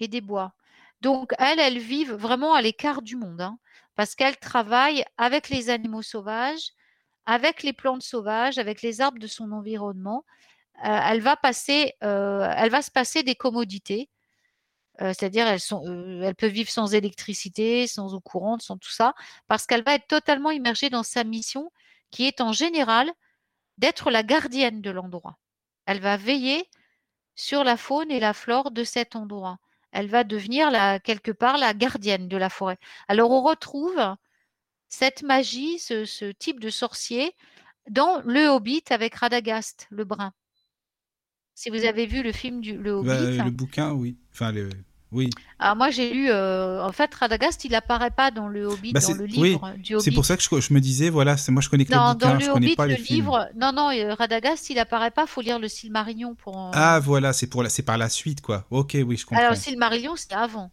[0.00, 0.54] et des bois.
[1.02, 3.58] Donc, elles, elles vivent vraiment à l'écart du monde, hein,
[3.96, 6.70] parce qu'elles travaillent avec les animaux sauvages,
[7.26, 10.24] avec les plantes sauvages, avec les arbres de son environnement.
[10.82, 14.08] Euh, elle, va passer, euh, elle va se passer des commodités.
[14.98, 15.60] C'est-à-dire elles,
[16.22, 19.14] elles peuvent vivre sans électricité, sans eau courante, sans tout ça,
[19.48, 21.72] parce qu'elle va être totalement immergée dans sa mission,
[22.12, 23.10] qui est en général
[23.78, 25.38] d'être la gardienne de l'endroit.
[25.86, 26.68] Elle va veiller
[27.34, 29.58] sur la faune et la flore de cet endroit.
[29.90, 32.78] Elle va devenir la, quelque part la gardienne de la forêt.
[33.08, 34.00] Alors on retrouve
[34.88, 37.34] cette magie, ce, ce type de sorcier,
[37.90, 40.32] dans Le Hobbit avec Radagast, le brun.
[41.54, 43.08] Si vous avez vu le film du Le Hobbit.
[43.08, 44.18] Bah, le bouquin, oui.
[44.32, 44.70] Enfin, le...
[45.12, 45.30] oui.
[45.58, 49.00] Alors moi j'ai lu, euh, en fait Radagast il apparaît pas dans le Hobbit, Bah,
[49.00, 50.04] dans le oui, livre du Hobbit.
[50.04, 52.08] C'est pour ça que je, je me disais, voilà, c'est moi je connais que Non,
[52.08, 53.16] le bouquin, dans je le connais Hobbit, pas le le film.
[53.16, 56.70] livre, non, non, euh, Radagast il apparaît pas, faut lire le Silmarillion pour en...
[56.74, 58.64] Ah voilà, c'est pour la, c'est par la suite quoi.
[58.70, 59.40] Ok, oui, je comprends.
[59.40, 60.70] Alors le Silmarillion c'est avant.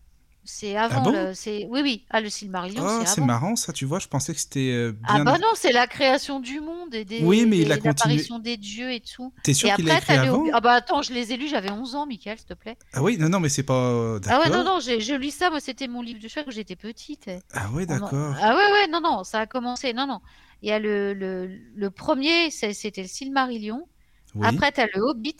[0.51, 1.33] C'est avant bon le...
[1.35, 1.67] c'est...
[1.69, 3.27] Oui, oui, ah, le Silmarillion Oh, c'est avant.
[3.27, 6.39] marrant ça, tu vois, je pensais que c'était euh, Ah bah non, c'est la création
[6.39, 9.31] du monde et des, Oui, mais il a continué- l'apparition des dieux et tout.
[9.43, 11.93] T'es sûr qu'il après, écrit avant Ah bah attends, je les ai lus, j'avais 11
[11.93, 12.77] ans, Michael, s'il te plaît.
[12.93, 13.73] Ah oui, non, non, mais c'est pas.
[13.75, 16.43] euh, Ah ouais, non, non, j'ai- je lis ça, moi c'était mon livre de chevet
[16.45, 17.29] quand j'étais petite.
[17.53, 18.35] Ah ouais, d'accord.
[18.41, 19.93] Ah ouais, ouais, non, non, ça a commencé.
[19.93, 20.19] Non, non.
[20.63, 23.87] Il y a le, le, le premier, c'était le Silmarillion.
[24.35, 25.37] Oui, Après, tu as le Hobbit.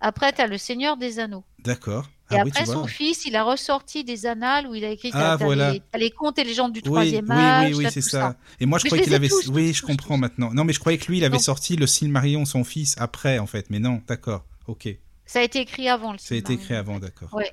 [0.00, 1.44] Après, tu as le Seigneur des Anneaux.
[1.60, 2.08] d'accord.
[2.32, 5.10] Et Ah oui, après, son fils, il a ressorti des annales où il a écrit
[5.12, 5.72] Ah, voilà.
[5.72, 7.66] les, les contes et légendes du Oui, troisième oui, âge.
[7.70, 8.36] oui, oui, t'as c'est ça.
[8.60, 9.28] Et moi, je Mais croyais qu'il ai avait.
[9.28, 10.50] tous, oui, tous, je tous, comprends maintenant.
[10.52, 13.46] Non, mais je croyais que lui, il avait sorti le Silmarillion, son fils, après, en
[13.46, 13.66] fait.
[13.70, 14.44] Mais non, d'accord.
[14.66, 14.88] Ok.
[15.26, 17.32] Ça a été écrit avant le Ça a été écrit avant, d'accord.
[17.32, 17.50] Ouais.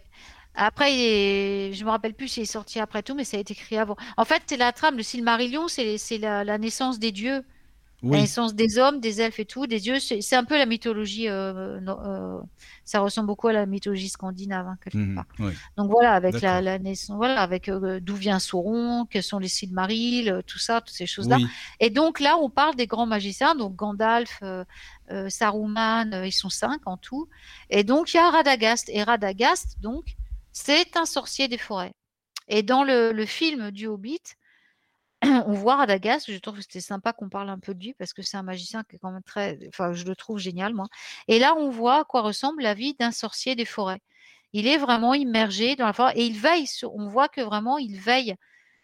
[0.55, 1.73] Après, est...
[1.73, 3.95] je me rappelle plus s'il est sorti après tout, mais ça a été écrit avant.
[4.17, 4.97] En fait, c'est la trame.
[4.97, 7.43] Le Silmarillion, c'est c'est la, la naissance des dieux.
[8.01, 11.27] La naissance des hommes, des elfes et tout, des dieux, c'est un peu la mythologie.
[11.27, 12.39] euh, euh,
[12.85, 15.25] ça ressemble beaucoup à la mythologie scandinave hein, quelque mhm, part.
[15.39, 15.51] oui.
[15.75, 20.41] Donc voilà, avec la, naissance, voilà, avec euh, d'où vient Sauron, quels sont les Silmarils,
[20.47, 21.37] tout ça, toutes ces choses-là.
[21.37, 21.47] Oui,
[21.81, 24.41] Et donc là, on parle des grands magiciens, donc Gandalf,
[25.27, 27.27] Saruman, ils sont cinq en tout.
[27.69, 28.89] Et donc il y a Radagast.
[28.89, 30.15] Et Radagast, donc,
[30.53, 31.91] c'est un sorcier des forêts.
[32.47, 34.21] Et dans le, le film du Hobbit,
[35.47, 38.13] on voit Radagast, je trouve que c'était sympa qu'on parle un peu de lui parce
[38.13, 40.87] que c'est un magicien qui est quand même très, enfin, je le trouve génial, moi.
[41.27, 44.01] Et là, on voit à quoi ressemble la vie d'un sorcier des forêts.
[44.53, 47.77] Il est vraiment immergé dans la forêt et il veille sur, on voit que vraiment
[47.77, 48.35] il veille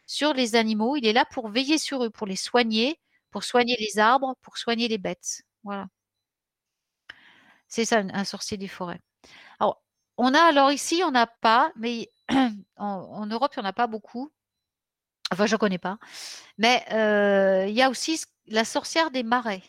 [0.07, 0.95] sur les animaux.
[0.97, 2.99] Il est là pour veiller sur eux, pour les soigner,
[3.31, 5.43] pour soigner les arbres, pour soigner les bêtes.
[5.63, 5.87] Voilà.
[7.67, 9.01] C'est ça, un, sorcier des forêts.
[9.59, 9.83] Alors,
[10.17, 12.11] on a, alors ici, on n'a pas, mais
[12.77, 14.31] en, en Europe, il n'y en a pas beaucoup.
[15.31, 15.97] Enfin, je ne connais pas.
[16.57, 19.63] Mais euh, il y a aussi la sorcière des marais.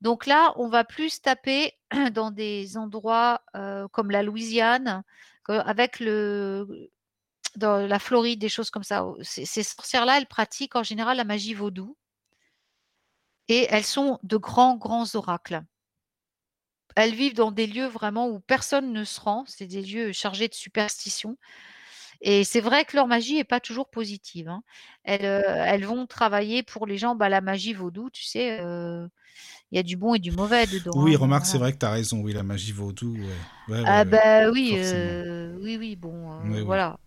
[0.00, 1.72] Donc là, on va plus taper
[2.12, 5.02] dans des endroits euh, comme la Louisiane,
[5.48, 6.90] avec le,
[7.56, 9.04] dans la Floride, des choses comme ça.
[9.22, 11.96] Ces, ces sorcières-là, elles pratiquent en général la magie vaudou.
[13.48, 15.62] Et elles sont de grands, grands oracles.
[16.96, 19.44] Elles vivent dans des lieux vraiment où personne ne se rend.
[19.46, 21.36] C'est des lieux chargés de superstition.
[22.22, 24.48] Et c'est vrai que leur magie n'est pas toujours positive.
[24.48, 24.62] hein.
[25.04, 29.06] Elles, euh, elles vont travailler pour les gens, bah, la magie vaudou, tu sais, euh,
[29.72, 30.92] il y a du bon et du mauvais dedans.
[30.96, 32.20] oui, hein, remarque, c'est vrai que tu as raison.
[32.20, 33.12] Oui, la magie vaudou.
[33.14, 33.26] Ouais.
[33.68, 34.10] Ouais, ouais, Ah ouais.
[34.10, 34.74] bah oui,
[35.60, 36.98] oui, oui, bon, voilà.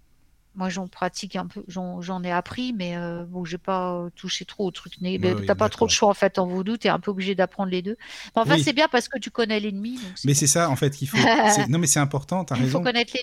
[0.55, 4.67] Moi, j'en pratique un peu, j'en ai appris, mais euh, bon, j'ai pas touché trop
[4.67, 4.93] au truc.
[5.01, 7.11] Ouais, mais oui, T'as pas trop de choix en fait en vaudou, t'es un peu
[7.11, 7.97] obligé d'apprendre les deux.
[8.35, 8.63] Mais enfin, Oui.
[8.63, 9.99] c'est bien parce que tu connais l'ennemi.
[10.23, 11.17] Mais c'est ça, en fait, qu'il faut.
[11.69, 12.83] Non, mais c'est important, tu as Il faut raison.
[12.83, 13.13] connaître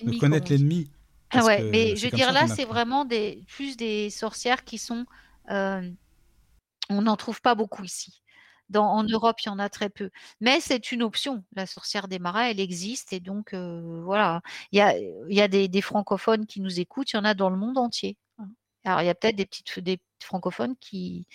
[0.51, 0.89] l'ennemi.
[1.35, 4.77] Ah parce ouais, mais je veux dire là, c'est vraiment des, plus des sorcières qui
[4.77, 5.05] sont.
[5.49, 5.89] euh,
[6.89, 8.21] on n'en trouve pas beaucoup ici.
[8.69, 10.09] Dans, en Europe, il y en a très peu.
[10.41, 11.43] Mais c'est une option.
[11.55, 13.13] La sorcière des marais, elle existe.
[13.13, 14.41] Et donc, euh, voilà.
[14.71, 17.11] Il y a, il y a des, des francophones qui nous écoutent.
[17.13, 18.17] Il y en a dans le monde entier.
[18.39, 18.47] hein.
[18.85, 21.25] Alors, il y a peut-être des petites, des francophones qui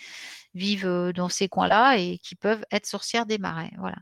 [0.53, 3.71] vivent euh, dans ces coins-là et qui peuvent être sorcières des marais.
[3.77, 3.97] Voilà.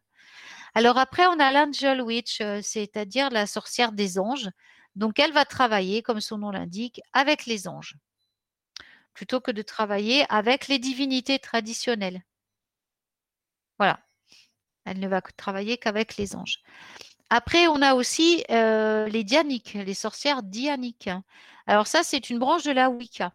[0.73, 4.49] Alors après, on a l'Angel Witch, c'est-à-dire la sorcière des anges.
[4.97, 7.95] Donc, elle va travailler, comme son nom l'indique, avec les anges,
[9.13, 12.23] plutôt que de travailler avec les divinités traditionnelles.
[13.77, 13.99] Voilà.
[14.85, 16.63] Elle ne va travailler qu'avec les anges.
[17.29, 21.11] Après, on a aussi euh, les dianiques, les sorcières dianiques.
[21.67, 23.33] Alors ça, c'est une branche de la Wicca.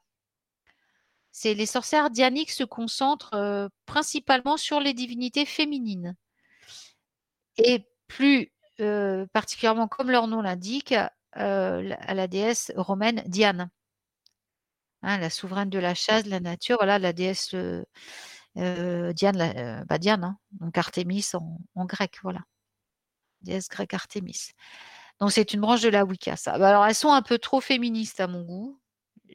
[1.30, 6.16] C'est les sorcières dianiques se concentrent euh, principalement sur les divinités féminines
[7.56, 10.94] et plus euh, particulièrement comme leur nom l'indique,
[11.36, 13.70] euh, à la déesse romaine Diane,
[15.02, 17.84] hein, la souveraine de la chasse, de la nature, voilà la déesse euh,
[18.58, 22.40] euh, Diane, la- bah, Diane, hein, donc Artémis en, grec, voilà,
[23.42, 24.50] déesse grecque Artémis.
[25.20, 26.36] Donc c'est une branche de la Wicca.
[26.46, 28.80] Bah, alors elles sont un peu trop féministes à mon goût.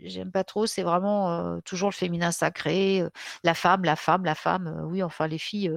[0.03, 3.03] J'aime pas trop, c'est vraiment toujours le féminin sacré,
[3.43, 4.81] la femme, la femme, la femme.
[4.89, 5.71] oui, enfin les filles,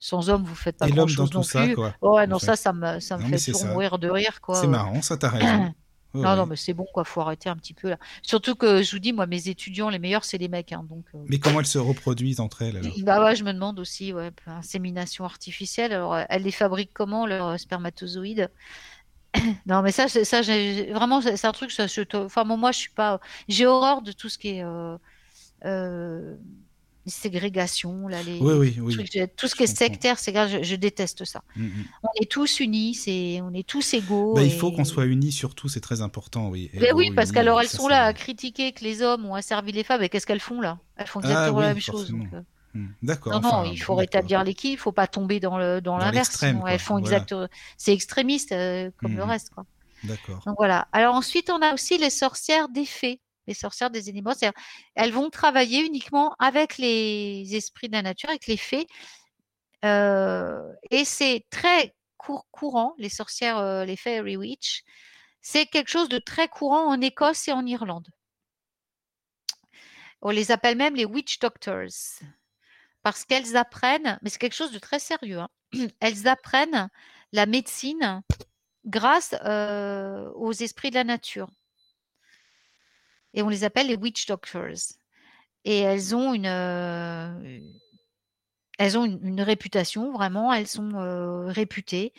[0.00, 1.68] sans homme, vous faites pas Et l'homme grand-chose non tout ça, plus.
[1.68, 2.40] quoi, Ouais, en non, fait.
[2.40, 4.56] ça, ça me, ça me Non, fait toujours mourir de rire, quoi.
[4.56, 5.70] C'est marrant, ça t'as raison.
[6.22, 7.04] Non, non, mais c'est bon, quoi.
[7.04, 7.98] Faut arrêter un petit peu là.
[8.22, 11.06] Surtout que je vous dis, moi, mes étudiants, les meilleurs, c'est les mecs, hein, donc.
[11.14, 13.04] euh, Mais comment elles se reproduisent entre elles alors?
[13.04, 15.92] Bah ouais, je me demande aussi, ouais, insémination artificielle.
[15.92, 18.50] Alors, elles les fabriquent comment, leurs euh, spermatozoïdes?
[19.66, 22.78] Non, mais ça, ça, vraiment, c'est un truc, ça, je te- enfin, moi, moi, je
[22.78, 24.96] suis pas, j'ai horreur de tout ce qui est euh,
[25.64, 26.36] euh,
[27.06, 28.94] ségrégation, là, les, Oui, oui, oui.
[28.94, 31.42] trucs, tout ce qui est sectaire, c'est grave, je, je déteste ça.
[31.56, 31.84] Mm, mm.
[32.02, 34.34] On est tous unis, c'est, on est tous égaux.
[34.34, 36.70] Bah, il faut qu'on soit unis surtout, c'est très important, oui.
[36.74, 39.34] Mais Égaux, oui, parce qu'alors elles ça, sont là à critiquer que les hommes ont
[39.34, 40.78] asservi les femmes, et qu'est-ce qu'elles font là?
[40.96, 42.10] Elles font Ah exactement la même chose.
[42.10, 42.42] donc, euh.
[43.02, 43.40] D'accord.
[43.40, 46.42] non, il faut rétablir l'équilibre, il faut pas tomber dans l'inverse.
[46.42, 47.16] elles font voilà.
[47.18, 47.34] exact,
[47.76, 49.30] c'est extrémiste euh, comme le Mhm.
[49.30, 49.64] reste, quoi.
[50.04, 50.42] D'accord.
[50.46, 50.88] Donc voilà.
[50.92, 54.32] Alors ensuite, on a aussi les sorcières des fées, les sorcières des animaux.
[54.94, 58.86] Elles vont travailler uniquement avec les esprits de la nature, avec les fées,
[59.84, 62.94] euh, et c'est très cour- courant.
[62.98, 64.82] Les sorcières, euh, les fairy witch,
[65.42, 68.08] c'est quelque chose de très courant en Écosse et en Irlande.
[70.22, 71.88] On les appelle même les witch doctors
[73.06, 75.48] parce qu'elles apprennent, mais c'est quelque chose de très sérieux, hein,
[76.00, 76.88] elles apprennent
[77.30, 78.20] la médecine
[78.84, 79.32] grâce
[80.34, 81.48] aux esprits de la nature.
[83.32, 84.96] Et on les appelle les witch doctors.
[85.62, 86.46] Et elles ont une,
[88.76, 92.12] elles ont une, réputation, vraiment, elles sont réputées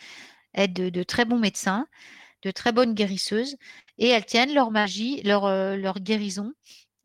[0.53, 1.85] être de, de très bons médecins,
[2.43, 3.57] de très bonnes guérisseuses,
[3.97, 6.53] et elles tiennent leur magie, leur, leur guérison,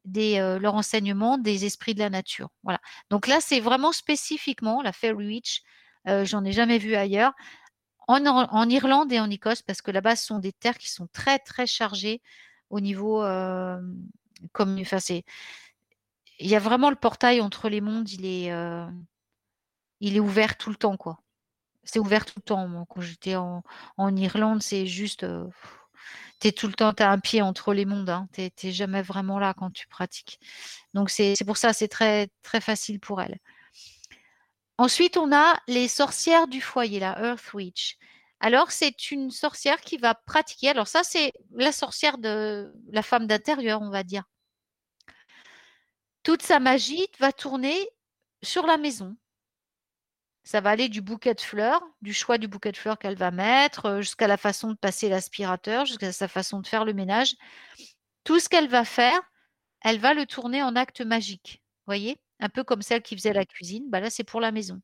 [0.05, 2.49] leur enseignement des esprits de la nature.
[2.63, 2.81] Voilà.
[3.11, 5.63] Donc là, c'est vraiment spécifiquement la Fairy Witch.
[6.07, 7.33] J'en ai jamais vu ailleurs.
[8.09, 11.39] En, Irlande et en Écosse, parce que là-bas, ce sont des terres qui sont très,
[11.39, 12.21] très chargées
[12.69, 13.81] au niveau euh,
[14.53, 20.77] comme, il y a vraiment le portail entre les mondes, il est, ouvert tout le
[20.77, 21.21] temps, quoi.
[21.85, 22.87] C'est ouvert tout le temps.
[22.89, 23.63] Quand j'étais en
[24.17, 25.25] Irlande, c'est juste,
[26.43, 28.11] t'es tout le temps, t'as un pied entre les mondes.
[28.11, 28.29] Hein.
[28.33, 30.41] T'es, t'es jamais vraiment là quand tu pratiques.
[30.93, 33.39] Donc c'est, pour ça, c'est très, très facile pour elles.
[34.77, 37.97] Ensuite, on a les sorcières du foyer, la Earth Witch.
[38.41, 40.71] Alors, c'est une sorcière qui va pratiquer.
[40.71, 44.25] Alors, ça, c'est la sorcière de la femme d'intérieur, on va dire.
[46.25, 47.77] Toute sa magie va tourner
[48.43, 49.17] sur la maison.
[50.45, 53.31] Ça va aller du bouquet de fleurs, du choix du bouquet de fleurs qu'elle va
[53.31, 57.37] mettre, jusqu'à la façon de passer l'aspirateur, jusqu'à sa façon de faire le ménage.
[58.25, 59.21] Tout ce qu'elle va faire,
[59.83, 61.63] elle va le tourner en acte magique.
[61.87, 63.85] Voyez Un peu comme celle qui faisait la cuisine.
[63.89, 64.81] Bah là, c'est pour la maison.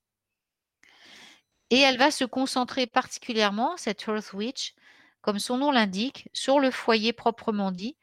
[1.70, 4.74] Et elle va se concentrer particulièrement, cette Earth Witch,
[5.20, 7.96] comme son nom l'indique, sur le foyer proprement dit,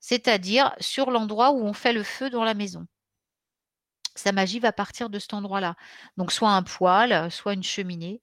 [0.00, 2.86] c'est-à-dire sur l'endroit où on fait le feu dans la maison.
[4.14, 5.76] Sa magie va partir de cet endroit-là.
[6.16, 8.22] Donc soit un poêle, soit une cheminée.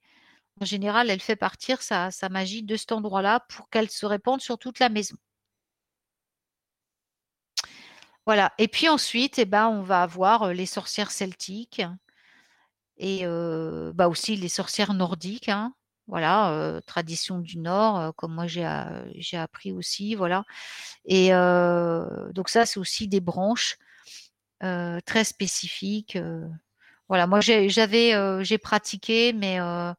[0.62, 4.58] En général, elle fait partir sa, magie de cet endroit-là pour qu'elle se répande sur
[4.58, 5.16] toute la maison.
[8.26, 8.54] Voilà.
[8.58, 11.82] Et puis ensuite, eh ben, on va avoir euh, les sorcières celtiques
[12.98, 15.50] et euh, bah aussi les sorcières nordiques.
[15.50, 15.74] hein.
[16.08, 20.16] Voilà, euh, tradition du Nord, euh, comme moi j'ai euh, j'ai appris aussi.
[20.16, 20.44] Voilà.
[21.06, 23.91] Et euh, donc ça, c'est aussi des branches euh,
[25.06, 26.16] très spécifiques.
[26.16, 26.48] euh.
[27.10, 29.94] Voilà, moi j'avais euh, j'ai pratiqué, mais euh,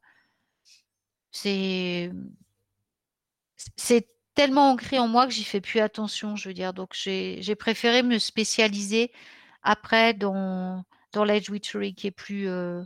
[1.31, 2.11] c'est
[3.77, 6.73] c'est tellement ancré en moi que j'y fais plus attention, je veux dire.
[6.73, 9.11] Donc j'ai préféré me spécialiser
[9.63, 10.83] après dans
[11.13, 12.83] dans l'edge witchery qui est plus euh,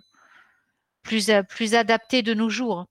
[1.02, 2.86] plus plus adapté de nos jours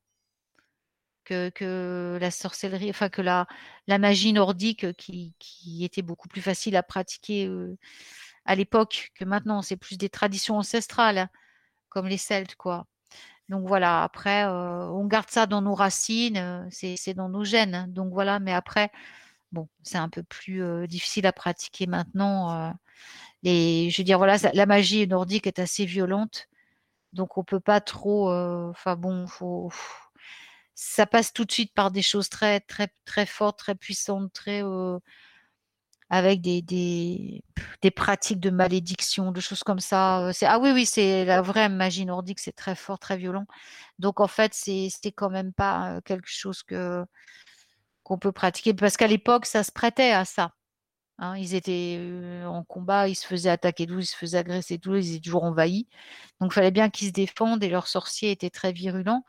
[1.24, 3.46] que que la sorcellerie, enfin que la
[3.86, 7.76] la magie nordique euh, qui qui était beaucoup plus facile à pratiquer euh,
[8.46, 9.62] à l'époque que maintenant.
[9.62, 11.28] C'est plus des traditions ancestrales hein,
[11.90, 12.86] comme les Celtes, quoi.
[13.48, 17.74] Donc voilà, après, euh, on garde ça dans nos racines, euh, c'est dans nos gènes.
[17.76, 17.86] hein.
[17.88, 18.90] Donc voilà, mais après,
[19.52, 22.70] bon, c'est un peu plus euh, difficile à pratiquer maintenant.
[22.70, 22.72] euh.
[23.42, 26.48] les, je veux dire, voilà, la magie nordique est assez violente,
[27.12, 28.32] donc on peut pas trop.
[28.32, 29.26] Enfin bon,
[30.74, 34.62] ça passe tout de suite par des choses très, très, très fortes, très puissantes, très
[36.10, 37.42] avec des,
[37.94, 40.30] pratiques de malédiction, de choses comme ça.
[40.42, 43.46] ah oui, oui, c'est la vraie magie nordique, c'est très fort, très violent.
[43.98, 47.04] Donc en fait, c'est, quand même pas quelque chose que
[48.04, 50.52] qu'on peut pratiquer parce qu'à l'époque, ça se prêtait à ça.
[51.18, 51.36] hein.
[51.38, 52.00] ils étaient
[52.46, 55.44] en combat, ils se faisaient attaquer d'où, ils se faisaient agresser d'où, ils étaient toujours
[55.44, 55.88] envahis.
[56.40, 59.24] Donc il fallait bien qu'ils se défendent et leurs sorciers étaient très virulents.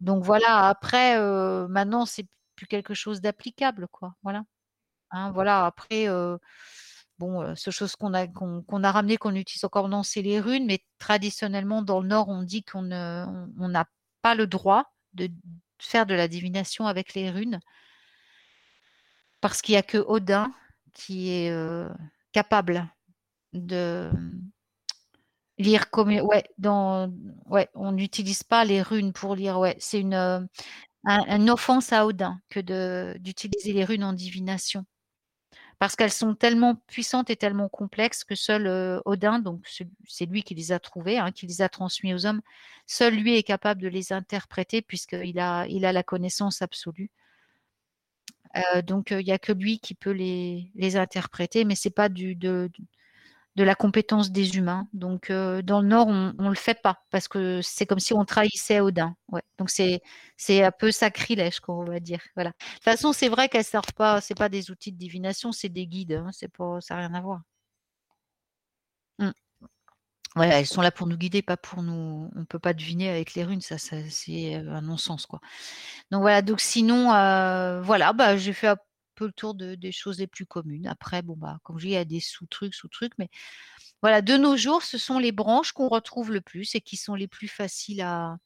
[0.00, 2.26] Donc voilà, après, euh, maintenant, c'est
[2.56, 4.14] plus quelque chose d'applicable, quoi.
[4.22, 4.44] Voilà.
[5.10, 6.06] Hein, voilà, après,
[7.18, 10.66] bon, seule chose qu'on a qu'on a ramené, qu'on utilise encore maintenant, c'est les runes,
[10.66, 13.26] mais traditionnellement, dans le Nord, on dit qu'on ne
[13.58, 13.86] on n'a
[14.22, 15.30] pas le droit de
[15.78, 17.60] faire de la divination avec les runes.
[19.40, 20.52] Parce qu'il y a que Odin
[20.92, 21.52] qui est,
[22.32, 22.88] capable
[23.52, 24.10] de,
[25.58, 30.48] lire comme ouais, on n'utilise pas les runes pour lire, c'est une,
[31.50, 32.60] offense à Odin que
[33.18, 34.84] d'utiliser les runes en divination.
[35.80, 40.42] Parce qu'elles sont tellement puissantes et tellement complexes que seul, heu, Odin, ce c'est lui
[40.42, 42.42] qui les a trouvées, hein, qui les a transmis aux hommes,
[42.86, 47.10] seul lui est capable de les interpréter puisqu'il a la connaissance absolue.
[48.56, 52.08] Heu, donc heu, il y a que lui qui peut les interpréter, mais c'est pas
[52.08, 52.36] du
[53.64, 54.88] la compétence des humains.
[54.92, 58.14] Donc heu, dans le Nord, on on le fait pas parce que c'est comme si
[58.14, 59.14] on trahissait Odin.
[59.28, 60.00] Ouais, donc c'est
[60.64, 62.50] un peu sacrilège, quoi, on va dire, voilà.
[62.50, 65.68] De toute façon, c'est vrai qu'elles servent pas c'est pas des outils de divination, c'est
[65.68, 67.40] des guides, hein, c'est pas ça rien à voir.
[69.18, 69.32] Mmh.
[70.36, 73.34] Ouais, elles sont là pour nous guider, pas pour nous on peut pas deviner avec
[73.34, 75.40] les runes, ça c'est, heu, un non-sens, quoi.
[76.12, 78.68] Donc voilà, donc sinon, heu, voilà, bah, j'ai fait
[79.20, 80.86] peu le tour de des choses les plus communes.
[80.88, 83.28] Après, bon, bah, comme je dis, il y a des sous-trucs, sous-trucs, mais
[84.02, 87.14] voilà, de nos jours, ce sont les branches qu'on retrouve le plus et qui sont
[87.16, 88.38] les plus faciles à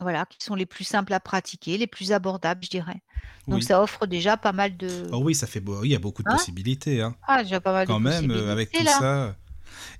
[0.00, 3.02] voilà, qui sont les plus simples à pratiquer, les plus abordables, je dirais.
[3.50, 3.64] Donc Oui.
[3.64, 5.80] ça offre déjà pas mal de Oh oui, ça fait beau.
[5.80, 6.28] Oui, il y a beaucoup de hein?
[6.28, 7.16] possibilités, hein.
[7.22, 9.02] Ah, déjà pas mal de Quand même, heu, avec possibilités tout là.
[9.02, 9.38] ça.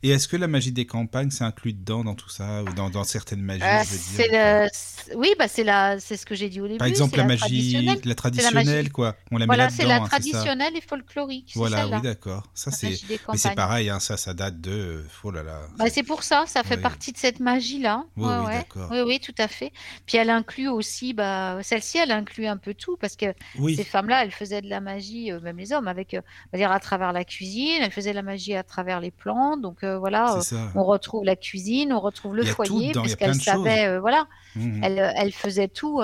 [0.02, 2.64] Et est-ce que la magie des campagnes, c'est inclus dedans, dans tout ça?
[2.64, 4.58] Ou dans dans certaines magies, Heu, je veux c'est dire, enfin?
[4.62, 7.16] le c oui, bah, c'est la c'est ce que j'ai dit au Par début, exemple,
[7.16, 8.02] c'est la la magie traditionnelle.
[8.04, 9.16] la C'est la magie traditionnelle, quoi.
[9.30, 12.50] On la voilà, c'est la hein, traditionnelle et folklorique, Voilà, oui, d'accord.
[12.54, 15.68] Ça, c'est magie mais c'est pareil, hein, ça, ça date de, heu, oh là là,
[15.78, 16.78] Bah, c'est pour ça, ça fait oui.
[16.78, 18.04] partie de cette magie-là.
[18.16, 18.66] Oui, Ouais, oui, ouais.
[18.66, 18.90] d'accord.
[18.90, 19.72] Oui, oui, tout à fait.
[20.06, 23.34] Puis elle inclut aussi, bah, celle-ci, elle inclut un peu tout parce que
[23.68, 26.18] ces Oui, femmes-là, elles faisaient de la magie, heu, même les hommes avec, heu,
[26.52, 29.10] on va dire à travers la cuisine, elles faisaient de la magie à travers les
[29.10, 29.55] plantes.
[29.60, 30.72] Donc heu, voilà, ça.
[30.74, 32.96] on retrouve la cuisine, on retrouve le foyer
[33.40, 33.40] choses.
[33.40, 34.86] savaient, heu, voilà, Mmh mh.
[34.86, 36.00] elles, heu, elles faisaient tout,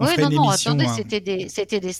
[0.00, 1.02] On oui, non, non, émission, attendez, hein.
[1.04, 1.92] c'était des c'était des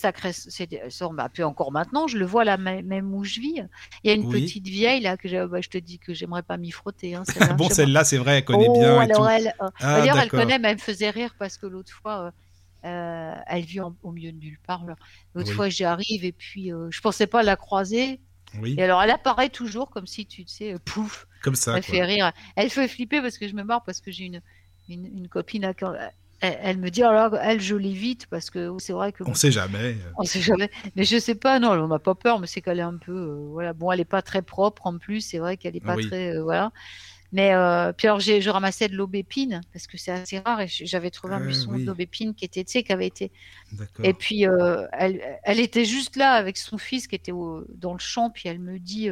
[0.49, 3.61] c'était ça, bah, puis encore maintenant, je le vois là, mê même où je vis,
[4.03, 4.27] il y a une Oui.
[4.27, 7.25] petite vieille là que je bah, je te dis que j'aimerais pas m'y frotter, hein,
[7.25, 9.29] celle-là, Bon, celle-là, c'est vrai, elle connaît Oh, bien et alors tout.
[9.29, 12.31] elle, heu, Ah d'ailleurs elle connaît, mais elle me faisait rire parce que l'autre fois,
[13.47, 14.95] elle vit en au milieu de nulle part là.
[15.35, 15.53] L'autre Oui.
[15.53, 18.21] fois, j'arrive et puis, je pensais pas la croiser
[18.53, 21.81] Oui, et alors elle apparaît toujours comme si tu sais, heu, pouf, comme ça, elle
[21.81, 21.97] quoi.
[21.97, 22.31] fait rire.
[22.55, 24.41] Elle fait flipper parce que je me marre parce que j'ai une
[24.87, 26.11] une une copine là quand elle
[26.61, 29.51] elle me dit: «Alors elle, je l'évite» parce que c'est vrai que On bon sait
[29.51, 30.69] jamais, on sait jamais.
[30.95, 32.97] Mais je sais pas, non, elle en a pas peur, mais c'est qu'elle est un
[32.97, 33.73] peu, heu, voilà.
[33.73, 35.99] Bon, elle est pas très propre en plus, c'est vrai qu'elle est pas Oui.
[35.99, 36.71] très, voilà.
[37.33, 41.11] Mais heu, puis alors je ramassais de l'aubépine parce que c'est assez rare et j'avais
[41.11, 43.31] trouvé un Ah buisson oui, d'aubépine qui était, tu sais, qui avait été
[44.03, 47.93] et puis, heu, elle elle était juste là avec son fils qui était au dans
[47.93, 49.09] le champ, puis elle me dit,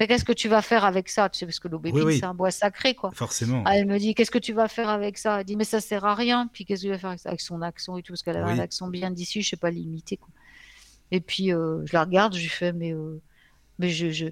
[0.00, 1.46] «Mais qu'est-ce que tu vas faire avec ça?» tu sais?
[1.46, 3.14] Parce que Oui, l'aubépine, c'est un bois sacré, quoi.
[3.14, 3.64] forcément.
[3.64, 5.80] Ah, elle me dit: «Qu'est-ce que tu vas faire avec ça?» Elle dit: «Mais ça
[5.80, 6.48] sert à rien».
[6.52, 7.28] Puis qu'est-ce que tu vas faire avec ça?
[7.30, 9.70] Avec son accent et tout, parce qu'elle avait un accent bien d'ici, je sais pas
[9.70, 10.30] l'imiter, quoi.
[11.12, 12.94] Et puis, je la regarde, je lui fais: «Mais,
[13.78, 14.26] mais je je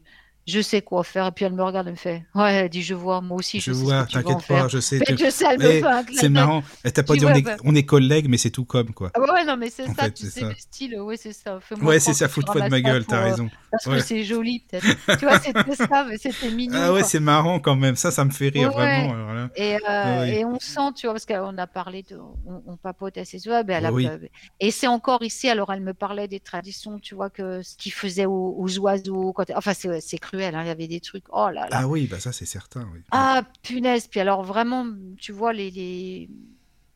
[0.48, 2.82] je sais quoi faire» et puis elle me regarde, elle me fait: «Ouais», elle dit:
[2.82, 4.68] «Je vois, moi aussi, Je je sais vois, t'inquiète pas, faire».
[4.68, 7.28] je sais Mais je sais, elle me fait c'est marrant, elle t'a pas dit: «On
[7.30, 9.10] «Ouais, est bah» on est collègues», mais c'est tout comme, quoi.
[9.14, 10.48] ah ouais, ouais, non, mais c'est ça, fait, tu c'est sais, ça.
[10.48, 11.58] le style, ouais, c'est ça.
[11.80, 13.50] Ouais, c'est ça, fous-toi de ma gueule, tu pour, as heu, raison.
[13.70, 14.86] parce que c'est joli peut-être.
[15.16, 18.24] Tu vois, c'était ça, mais c'était mignon, Ah ouais, c'est marrant quand même, ça, ça
[18.24, 19.14] me fait rire vraiment,
[19.56, 21.14] et heu Ah et on sent, tu vois?
[21.14, 24.30] Parce qu'on a parlé de on papote assez souvent, ben elle a Oui, bah, beh
[24.60, 27.30] et c'est encore ici, alors elle me parlait des traditions, tu vois?
[27.30, 30.70] Que ce qu'ils faisaient aux aux oiseaux quand enfin c'est c'est cruel, hein, il y
[30.70, 31.78] avait des trucs, oh là là!
[31.78, 33.01] ah oui, bah ça, c'est certain, oui.
[33.10, 34.06] Ah punaise!
[34.09, 34.86] Puis alors vraiment,
[35.19, 36.28] tu vois les les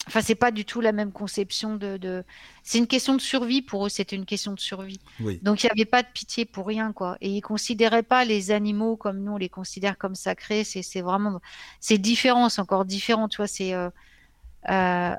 [0.08, 2.24] enfin c'est pas du tout la même conception de de
[2.64, 5.00] c'est une question de survie pour eux, c'était une question de survie.
[5.20, 8.24] Oui, Donc il y avait pas de pitié pour rien, quoi et ils considéraient pas
[8.24, 11.40] les animaux comme nous on les considère comme sacrés, c'est vraiment
[11.80, 13.46] c'est différent, c'est encore différent, tu vois?
[13.48, 13.90] C'est, heu
[14.70, 15.14] heu,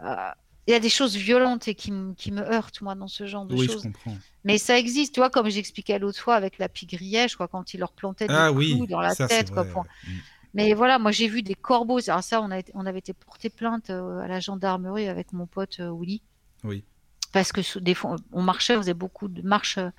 [0.68, 3.26] il y a des choses violentes et qui me qui me heurtent moi dans ce
[3.28, 3.84] genre de oui, je choses.
[3.84, 4.18] comprends.
[4.46, 5.30] Mais ça existe, tu vois?
[5.30, 8.52] Comme j'expliquais l'autre fois avec la pie-grièche, je crois, quand ils leur plantaient des Ah
[8.68, 9.86] clous oui, dans la ça, tête, quoi, pour.
[10.04, 10.20] Mmh.
[10.54, 13.50] mais voilà, moi j'ai vu des corbeaux, alors ça on a on avait été porter
[13.52, 16.24] plainte, heu, à la gendarmerie avec mon pote, heu, Willy.
[16.64, 16.86] Oui,
[17.32, 19.92] Parce que des fois on marchait, on faisait beaucoup de marches, heu,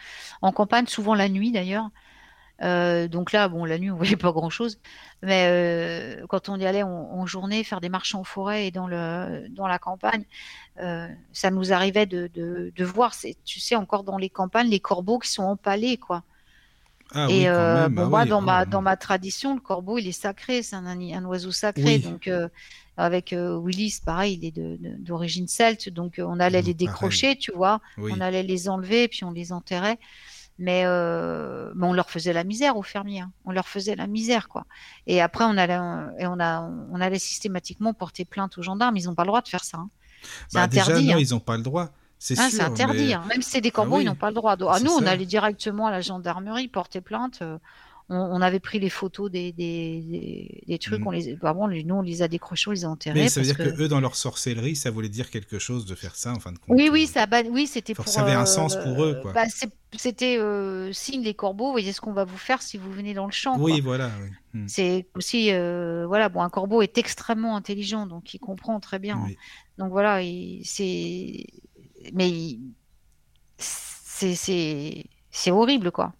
[0.42, 1.90] en campagne, souvent la nuit d'ailleurs.
[2.62, 4.78] Heu, donc là, bon, la nuit, on voyait pas grand-chose,
[5.22, 8.70] mais heu, quand on y allait en en journée, faire des marches en forêt et
[8.70, 10.24] dans le dans la campagne,
[10.80, 13.14] heu, ça nous arrivait de de de voir,
[13.44, 16.24] tu sais, encore dans les campagnes, les corbeaux qui sont empalés, quoi.
[17.12, 17.94] Ah Et oui, quand euh, même.
[17.94, 20.12] bon, ah moi, oui, dans oh ma, là dans ma tradition, le corbeau, il est
[20.12, 21.98] sacré, c'est un, un oiseau sacré.
[21.98, 21.98] Oui.
[21.98, 22.48] Donc, euh,
[22.98, 24.52] avec euh, Willis, pareil, il est
[24.98, 25.88] d'origine celte.
[25.88, 27.24] Donc, euh, on allait Mmh, les pareil.
[27.24, 27.80] décrocher, tu vois.
[27.96, 28.10] Oui.
[28.10, 29.98] On allait les enlever, puis on les enterrait.
[30.58, 33.20] Mais, euh, mais on leur faisait la misère aux fermiers.
[33.22, 33.32] hein.
[33.44, 34.66] On leur faisait la misère, quoi.
[35.06, 35.78] Et après, on allait,
[36.18, 36.60] et on a,
[36.92, 38.96] on allait systématiquement porter plainte aux gendarmes.
[38.96, 39.78] Ils n'ont pas le droit de faire ça.
[39.78, 39.90] hein.
[40.48, 41.06] C'est Bah, déjà, interdit.
[41.08, 41.18] non, hein.
[41.18, 41.90] ils n'ont pas le droit.
[42.18, 43.08] C'est Ah, interdit.
[43.08, 43.18] mais-.
[43.28, 44.56] Même si c'est des corbeaux, oui, ils n'ont pas le droit.
[44.58, 47.40] Ah, nous, on allait directement à la gendarmerie porter plainte.
[47.42, 47.58] euh,
[48.10, 51.00] on, on avait pris les photos des, des, des, des trucs.
[51.00, 51.06] Mhm.
[51.06, 53.18] On les, bah bon, nous, on les a décrochés, on les a enterrés.
[53.22, 53.76] Mais ça veut parce dire que...
[53.76, 56.52] que- eux, dans leur sorcellerie, ça voulait dire quelque chose de faire ça, en fin
[56.52, 56.76] de compte.
[56.76, 58.06] Oui, oui, Euh, ça, bah, oui, c'était pour.
[58.08, 59.32] ça avait un euh, sens pour eux, quoi.
[59.32, 59.44] bah,
[59.96, 61.70] c'était euh, signe les corbeaux.
[61.70, 63.56] Voyez ce qu'on va vous faire si vous venez dans le champ.
[63.58, 63.80] Oui, quoi.
[63.82, 64.10] voilà.
[64.22, 64.28] oui.
[64.60, 64.68] Hmm.
[64.68, 69.20] C'est aussi, euh, voilà, bon, un corbeau est extrêmement intelligent, donc il comprend très bien.
[69.26, 69.36] Oui.
[69.78, 71.46] Donc voilà, il- c'est,
[72.12, 72.60] mais il-
[73.56, 76.12] c'est horrible quoi.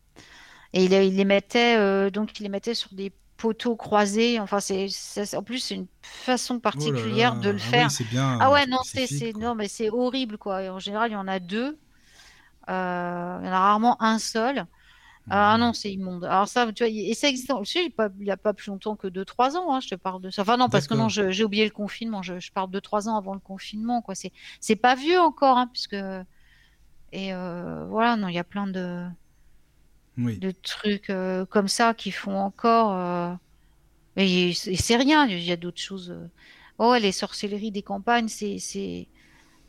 [0.75, 4.41] Et il, il les mettait euh, donc il les mettait sur des poteaux croisés.
[4.41, 4.89] Enfin c'est
[5.37, 7.89] en plus c'est une façon Oh là particulière là, de le ah faire.
[7.99, 8.39] Oui, bien.
[8.41, 10.63] Ah euh, ouais non c'est non mais c'est horrible quoi.
[10.63, 11.79] Et en général il y en a deux.
[12.71, 14.67] Euh, il y en a rarement un seul.
[15.31, 15.61] Ah Mhm.
[15.61, 16.25] non, c'est immonde.
[16.25, 17.51] Alors ça, tu vois, et ça existe.
[17.65, 20.21] Je sais, il n'y a, pas- plus longtemps que 2-3 ans, hein, je te parle
[20.23, 20.43] de ça.
[20.43, 22.23] Enfin non, parce que non, j'ai oublié le confinement.
[22.23, 24.15] Je, je parle de 3 ans avant le confinement, quoi.
[24.15, 25.97] C'est, c'est pas vieux encore, hein, puisque
[27.13, 29.07] et euh, voilà, non, il y a plein de,
[30.17, 30.39] Oui.
[30.39, 32.93] de trucs euh, comme ça qui font encore.
[32.95, 33.35] euh,
[34.17, 35.27] Et, c'est rien.
[35.27, 36.11] Il y a d'autres choses.
[36.11, 36.27] euh.
[36.79, 39.07] Oh, les sorcelleries des campagnes, c'est, c'est.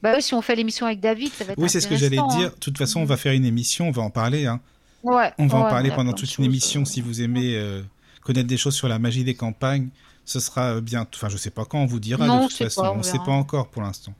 [0.03, 1.95] Bah oui, si on fait l'émission avec David, ça va être Oui, c'est ce que
[1.95, 2.25] j'allais dire.
[2.47, 2.51] hein.
[2.53, 4.45] De toute façon, on va faire une émission, on va en parler.
[4.45, 4.61] hein.
[5.03, 6.81] Ouais, On va en parler pendant toute une émission.
[6.81, 6.85] euh.
[6.85, 7.81] Si vous aimez euh,
[8.21, 9.89] connaître des choses sur la magie des campagnes,
[10.25, 11.07] ce sera bien.
[11.13, 12.27] Enfin, je sais pas quand on vous dira.
[12.27, 14.13] Non, de on toute façon, pas, on ne sait pas encore pour l'instant.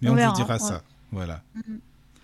[0.00, 0.60] Mais On on, verra, vous dira ouais.
[0.60, 0.82] ça.
[1.12, 1.42] Voilà.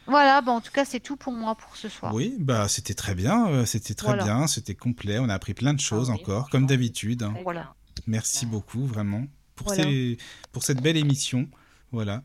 [0.06, 2.14] Voilà, bah en tout cas, c'est tout pour moi pour ce soir.
[2.14, 3.46] Oui, bah c'était très bien.
[3.48, 4.24] euh, C'était très Voilà.
[4.24, 4.46] bien.
[4.46, 5.18] C'était complet.
[5.18, 7.24] On a appris plein de choses oui, encore, comme d'habitude.
[7.44, 7.74] Voilà.
[8.06, 9.24] Merci beaucoup, vraiment,
[9.54, 9.84] pour, Voilà.
[9.84, 10.18] ces-
[10.50, 11.48] pour cette belle émission.
[11.92, 12.16] Voilà.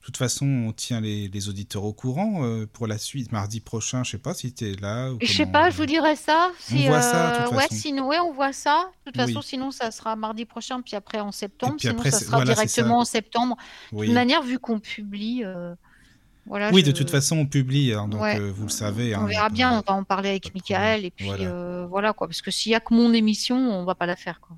[0.00, 3.32] De toute façon, on tient les, les auditeurs au courant euh, pour la suite.
[3.32, 5.12] Mardi prochain, je sais pas si tu es là.
[5.12, 6.50] ou Je sais pas, je vous dirai ça.
[6.58, 7.74] Si, voit ça, de toute ouais, façon.
[7.74, 8.90] sinon, ouais, on voit ça.
[9.06, 9.26] De toute Oui.
[9.26, 11.74] façon, sinon, ça sera mardi prochain, puis après en septembre.
[11.78, 13.00] Sinon, après, ça sera voilà, directement ça.
[13.02, 13.56] en septembre.
[13.92, 15.74] De Oui, toute manière, vu qu'on publie, euh,
[16.50, 16.70] voilà.
[16.72, 18.38] oui je- de toute façon, on publie, hein, donc Ouais.
[18.38, 19.16] euh, vous le savez.
[19.16, 19.72] on hein, verra bien.
[19.78, 21.04] On va en parler avec Michael, problème.
[21.06, 21.44] et puis Voilà.
[21.44, 22.26] euh, voilà quoi.
[22.28, 24.56] Parce que s'il y a que mon émission, on va pas la faire quoi.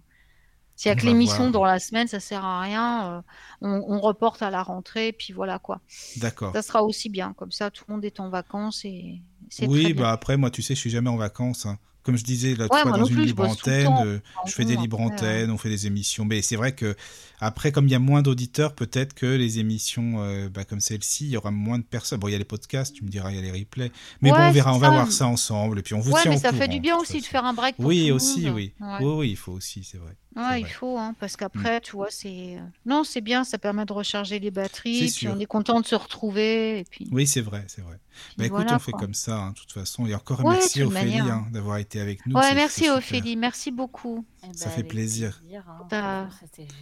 [0.74, 3.12] S'il y a que l'émission dans la semaine, ça sert à rien.
[3.12, 3.20] euh,
[3.60, 5.81] on, on reporte à la rentrée, puis voilà quoi.
[6.16, 6.52] D'accord.
[6.55, 7.35] Ça sera aussi bien.
[7.35, 10.02] Comme ça, tout le monde est en vacances et c'est Oui, très bien.
[10.05, 11.66] bah après, moi, tu sais, je suis jamais en vacances.
[11.66, 11.78] hein.
[12.02, 14.64] Comme je disais l'autre Ouais, dans une plus, je libre le antenne, euh, je fais
[14.64, 16.24] des libres antennes, on fait des émissions.
[16.24, 16.96] Mais c'est vrai que
[17.38, 21.26] après, comme il y a moins d'auditeurs, peut-être que les émissions euh, bah, comme celle-ci,
[21.26, 22.18] il y aura moins de personnes.
[22.18, 23.92] Bon, il y a les podcasts, tu me diras, il y a les replays.
[24.20, 24.92] Mais bon, on verra, on va ça.
[24.92, 25.78] voir ça ensemble.
[25.78, 27.52] Et puis on vous tient mais au ça fait du bien aussi de faire un
[27.52, 28.74] break Oui, aussi, oui.
[28.80, 30.16] Oui, oui, il faut aussi, c'est vrai.
[30.34, 32.56] Ouais, il faut, hein, parce qu'après, tu vois, c'est...
[32.86, 35.32] Non, c'est bien, ça permet de recharger les batteries, C'est puis sûr.
[35.36, 37.06] on est content de se retrouver, et puis...
[37.12, 37.98] Oui, c'est vrai, c'est vrai.
[38.38, 39.00] Bah écoute, voilà, on fait quoi.
[39.00, 40.06] comme ça, hein, de toute façon.
[40.06, 42.34] Et encore Ouais, merci Ophélie hein, d'avoir été avec nous.
[42.36, 42.88] Ouais, merci.
[42.90, 44.24] Ophélie, merci beaucoup.
[44.42, 45.42] Eh Ça ben, fait plaisir.
[45.90, 46.28] hein.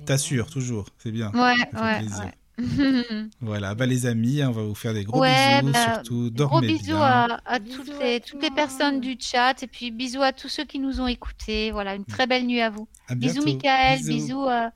[0.07, 1.31] T'assures, toujours, c'est bien.
[1.33, 2.19] Ouais, Ça fait ouais, plaisir.
[2.21, 2.35] ouais.
[3.41, 6.31] Voilà, bah les amis, hein, on va vous faire des gros Ouais, bisous, bah, surtout
[6.43, 7.01] Gros dormez bisous bien.
[7.01, 9.03] à, à Bisous toutes, à les, tout toutes le les personnes monde.
[9.03, 11.71] du chat, et puis bisous à tous ceux qui nous ont écoutés.
[11.71, 12.89] Voilà, une très belle nuit à vous.
[13.09, 13.43] À Bisous.
[13.43, 14.69] Michael, bisous, euh,